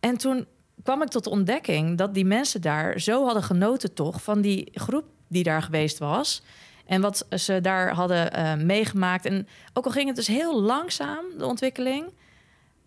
En 0.00 0.16
toen 0.16 0.46
kwam 0.82 1.02
ik 1.02 1.08
tot 1.08 1.24
de 1.24 1.30
ontdekking 1.30 1.98
dat 1.98 2.14
die 2.14 2.24
mensen 2.24 2.60
daar 2.60 3.00
zo 3.00 3.24
hadden 3.24 3.42
genoten 3.42 3.94
toch 3.94 4.22
van 4.22 4.40
die 4.40 4.68
groep 4.72 5.04
die 5.28 5.42
daar 5.42 5.62
geweest 5.62 5.98
was. 5.98 6.42
En 6.86 7.00
wat 7.00 7.26
ze 7.30 7.60
daar 7.60 7.94
hadden 7.94 8.32
eh, 8.32 8.54
meegemaakt. 8.54 9.24
En 9.24 9.48
ook 9.72 9.84
al 9.84 9.90
ging 9.90 10.06
het 10.06 10.16
dus 10.16 10.26
heel 10.26 10.60
langzaam, 10.60 11.24
de 11.38 11.46
ontwikkeling, 11.46 12.12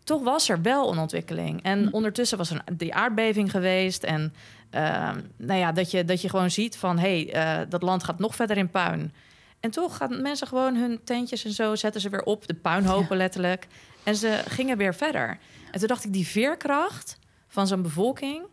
toch 0.03 0.23
was 0.23 0.49
er 0.49 0.61
wel 0.61 0.91
een 0.91 0.97
ontwikkeling. 0.97 1.63
En 1.63 1.83
Hm. 1.83 1.89
ondertussen 1.91 2.37
was 2.37 2.49
er 2.49 2.61
die 2.73 2.93
aardbeving 2.93 3.51
geweest. 3.51 4.03
En 4.03 4.33
eh, 4.69 5.11
nou 5.37 5.59
ja, 5.59 5.71
dat 5.71 5.91
je, 5.91 6.05
dat 6.05 6.21
je 6.21 6.29
gewoon 6.29 6.51
ziet 6.51 6.77
van 6.77 6.99
hé, 6.99 7.23
hey, 7.23 7.61
eh, 7.61 7.69
dat 7.69 7.81
land 7.81 8.03
gaat 8.03 8.19
nog 8.19 8.35
verder 8.35 8.57
in 8.57 8.69
puin. 8.69 9.13
En 9.59 9.71
toch 9.71 9.97
gaan 9.97 10.21
mensen 10.21 10.47
gewoon 10.47 10.75
hun 10.75 10.99
tentjes 11.03 11.45
en 11.45 11.51
zo 11.51 11.75
zetten 11.75 12.01
ze 12.01 12.09
weer 12.09 12.23
op, 12.23 12.47
de 12.47 12.53
puinhopen 12.53 13.17
letterlijk. 13.17 13.67
En 14.03 14.15
ze 14.15 14.41
gingen 14.47 14.77
weer 14.77 14.95
verder. 14.95 15.37
En 15.71 15.79
toen 15.79 15.87
dacht 15.87 16.05
ik, 16.05 16.13
die 16.13 16.27
veerkracht 16.27 17.17
van 17.47 17.67
zo'n 17.67 17.81
bevolking, 17.81 18.45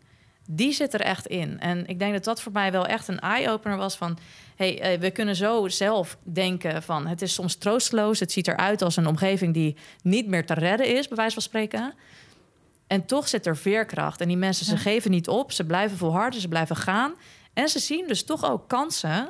die 0.48 0.72
zit 0.72 0.94
er 0.94 1.00
echt 1.00 1.26
in. 1.26 1.60
En 1.60 1.86
ik 1.86 1.98
denk 1.98 2.12
dat 2.12 2.24
dat 2.24 2.40
voor 2.42 2.52
mij 2.52 2.72
wel 2.72 2.86
echt 2.86 3.08
een 3.08 3.20
eye-opener 3.20 3.76
was 3.76 3.96
van... 3.96 4.18
hey, 4.56 4.80
eh, 4.80 5.00
we 5.00 5.10
kunnen 5.10 5.36
zo 5.36 5.68
zelf 5.68 6.18
denken 6.22 6.82
van... 6.82 7.06
het 7.06 7.22
is 7.22 7.34
soms 7.34 7.54
troosteloos, 7.56 8.20
het 8.20 8.32
ziet 8.32 8.48
eruit 8.48 8.82
als 8.82 8.96
een 8.96 9.06
omgeving... 9.06 9.54
die 9.54 9.76
niet 10.02 10.26
meer 10.26 10.46
te 10.46 10.54
redden 10.54 10.96
is, 10.96 11.08
bij 11.08 11.16
wijze 11.16 11.34
van 11.34 11.42
spreken. 11.42 11.94
En 12.86 13.04
toch 13.06 13.28
zit 13.28 13.46
er 13.46 13.56
veerkracht. 13.56 14.20
En 14.20 14.28
die 14.28 14.36
mensen, 14.36 14.66
ze 14.66 14.72
Ja. 14.74 14.78
geven 14.78 15.10
niet 15.10 15.28
op, 15.28 15.52
ze 15.52 15.64
blijven 15.64 15.96
volharden, 15.96 16.40
ze 16.40 16.48
blijven 16.48 16.76
gaan. 16.76 17.14
En 17.52 17.68
ze 17.68 17.78
zien 17.78 18.04
dus 18.08 18.24
toch 18.24 18.44
ook 18.50 18.68
kansen 18.68 19.28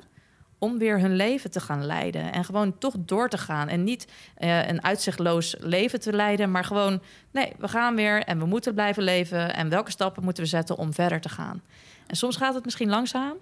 om 0.58 0.78
weer 0.78 1.00
hun 1.00 1.16
leven 1.16 1.50
te 1.50 1.60
gaan 1.60 1.84
leiden. 1.86 2.32
En 2.32 2.44
gewoon 2.44 2.78
toch 2.78 2.94
door 2.98 3.28
te 3.28 3.38
gaan. 3.38 3.68
En 3.68 3.84
niet 3.84 4.06
eh, 4.36 4.68
een 4.68 4.84
uitzichtloos 4.84 5.56
leven 5.58 6.00
te 6.00 6.12
leiden, 6.12 6.50
maar 6.50 6.64
gewoon... 6.64 7.02
nee, 7.30 7.52
we 7.58 7.68
gaan 7.68 7.96
weer 7.96 8.22
en 8.22 8.38
we 8.38 8.44
moeten 8.46 8.74
blijven 8.74 9.02
leven. 9.02 9.54
En 9.54 9.68
welke 9.68 9.90
stappen 9.90 10.24
moeten 10.24 10.42
we 10.42 10.48
zetten 10.48 10.76
om 10.76 10.92
verder 10.92 11.20
te 11.20 11.28
gaan? 11.28 11.62
En 12.06 12.16
soms 12.16 12.36
gaat 12.36 12.54
het 12.54 12.64
misschien 12.64 12.88
langzaam, 12.88 13.34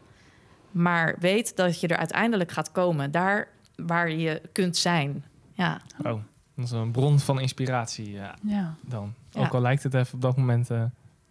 maar 0.71 1.17
weet 1.21 1.57
dat 1.57 1.81
je 1.81 1.87
er 1.89 1.97
uiteindelijk 1.97 2.51
gaat 2.53 2.73
komen. 2.73 3.11
Daar 3.11 3.49
waar 3.77 4.11
je 4.11 4.43
kunt 4.53 4.77
zijn. 4.77 5.25
Ja, 5.53 5.81
Oh, 6.03 6.21
dat 6.57 6.65
is 6.65 6.71
een 6.71 6.91
bron 6.93 7.19
van 7.21 7.41
inspiratie 7.41 8.11
ja, 8.11 8.35
Ja. 8.43 8.75
dan. 8.81 9.15
Ja. 9.35 9.41
Ook 9.41 9.55
al 9.55 9.61
lijkt 9.61 9.83
het 9.83 9.95
even 9.95 10.15
op 10.15 10.21
dat 10.21 10.37
moment 10.37 10.71
eh, 10.71 10.83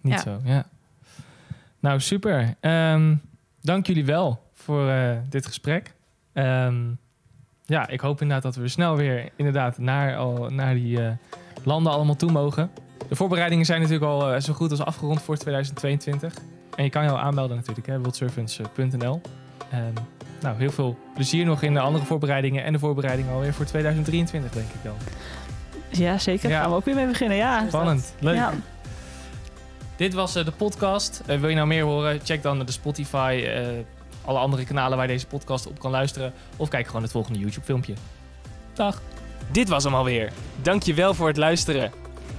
niet 0.01 0.13
Ja. 0.13 0.19
zo. 0.19 0.39
Ja. 0.43 0.65
Nou, 1.79 1.99
super. 1.99 2.55
Ehm, 2.59 3.15
dank 3.61 3.85
jullie 3.87 4.05
wel 4.05 4.41
voor 4.53 4.89
eh, 4.89 5.17
dit 5.29 5.45
gesprek. 5.45 5.93
Ehm, 6.33 6.81
ja, 7.65 7.87
ik 7.87 7.99
hoop 7.99 8.21
inderdaad 8.21 8.53
dat 8.53 8.55
we 8.63 8.67
snel 8.67 8.95
weer 8.95 9.29
inderdaad 9.35 9.77
naar, 9.77 10.17
al, 10.17 10.49
naar 10.49 10.73
die 10.73 11.01
eh, 11.05 11.11
landen 11.63 11.91
allemaal 11.91 12.15
toe 12.15 12.31
mogen. 12.31 12.69
De 13.09 13.15
voorbereidingen 13.15 13.65
zijn 13.65 13.81
natuurlijk 13.81 14.11
al 14.11 14.41
zo 14.41 14.53
goed 14.53 14.71
als 14.71 14.81
afgerond 14.83 15.21
voor 15.21 15.37
2022. 15.37 16.33
En 16.75 16.83
je 16.83 16.89
kan 16.89 17.03
je 17.03 17.09
al 17.09 17.19
aanmelden 17.19 17.57
natuurlijk, 17.57 17.87
hè, 17.87 17.99
worldservants.nl. 17.99 19.21
Ehm, 19.71 19.93
nou, 20.41 20.57
heel 20.57 20.71
veel 20.71 20.97
plezier 21.13 21.45
nog 21.45 21.61
in 21.61 21.73
de 21.73 21.79
andere 21.79 22.05
voorbereidingen 22.05 22.63
en 22.63 22.73
de 22.73 22.79
voorbereidingen 22.79 23.33
alweer 23.33 23.53
voor 23.53 23.65
2023, 23.65 24.51
denk 24.51 24.69
ik 24.69 24.81
wel. 24.83 24.95
Ja, 25.97 26.17
zeker. 26.17 26.49
Ja. 26.49 26.61
Gaan 26.61 26.69
we 26.69 26.75
ook 26.75 26.85
weer 26.85 26.95
mee 26.95 27.07
beginnen. 27.07 27.37
Ja. 27.37 27.65
Spannend, 27.67 28.13
leuk. 28.19 28.35
Ja. 28.35 28.53
Dit 29.95 30.13
was 30.13 30.35
eh, 30.35 30.45
de 30.45 30.51
podcast. 30.51 31.21
Eh, 31.25 31.39
wil 31.39 31.49
je 31.49 31.55
nou 31.55 31.67
meer 31.67 31.83
horen? 31.83 32.19
Check 32.23 32.41
dan 32.41 32.59
de 32.59 32.71
Spotify, 32.71 33.43
eh, 33.45 33.67
alle 34.25 34.39
andere 34.39 34.65
kanalen 34.65 34.97
waar 34.97 35.07
je 35.07 35.13
deze 35.13 35.27
podcast 35.27 35.67
op 35.67 35.79
kan 35.79 35.91
luisteren. 35.91 36.33
Of 36.57 36.69
kijk 36.69 36.87
gewoon 36.87 37.01
het 37.01 37.11
volgende 37.11 37.39
YouTube 37.39 37.65
filmpje. 37.65 37.93
Dag. 38.73 39.01
Dit 39.51 39.69
was 39.69 39.83
hem 39.83 39.95
alweer. 39.95 40.31
Dankjewel 40.61 41.13
voor 41.13 41.27
het 41.27 41.37
luisteren. 41.37 41.91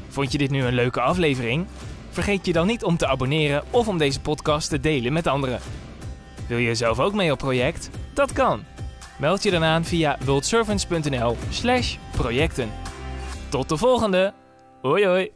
Vond 0.09 0.33
je 0.33 0.39
dit 0.39 0.51
nu 0.51 0.65
een 0.65 0.75
leuke 0.75 1.01
aflevering? 1.01 1.67
Vergeet 2.11 2.47
je 2.47 2.53
dan 2.53 2.67
niet 2.67 2.85
om 2.85 2.97
te 2.97 3.07
abonneren 3.07 3.63
of 3.71 3.89
om 3.89 3.99
deze 3.99 4.21
podcast 4.21 4.69
te 4.69 4.81
delen 4.81 5.13
met 5.13 5.27
anderen. 5.27 5.61
Wil 6.47 6.59
je 6.59 6.75
zelf 6.75 7.01
ook 7.01 7.13
mee 7.13 7.33
op 7.33 7.39
project? 7.39 7.91
Dat 8.13 8.33
kan. 8.33 8.65
Meld 9.19 9.43
je 9.43 9.51
dan 9.51 9.65
aan 9.65 9.85
via 9.85 10.19
worldservants.nl 10.25 11.37
slash 11.51 11.97
projecten. 12.11 12.71
Tot 13.55 13.69
de 13.69 13.77
volgende. 13.77 14.33
Hoi 14.83 15.07
hoi. 15.07 15.33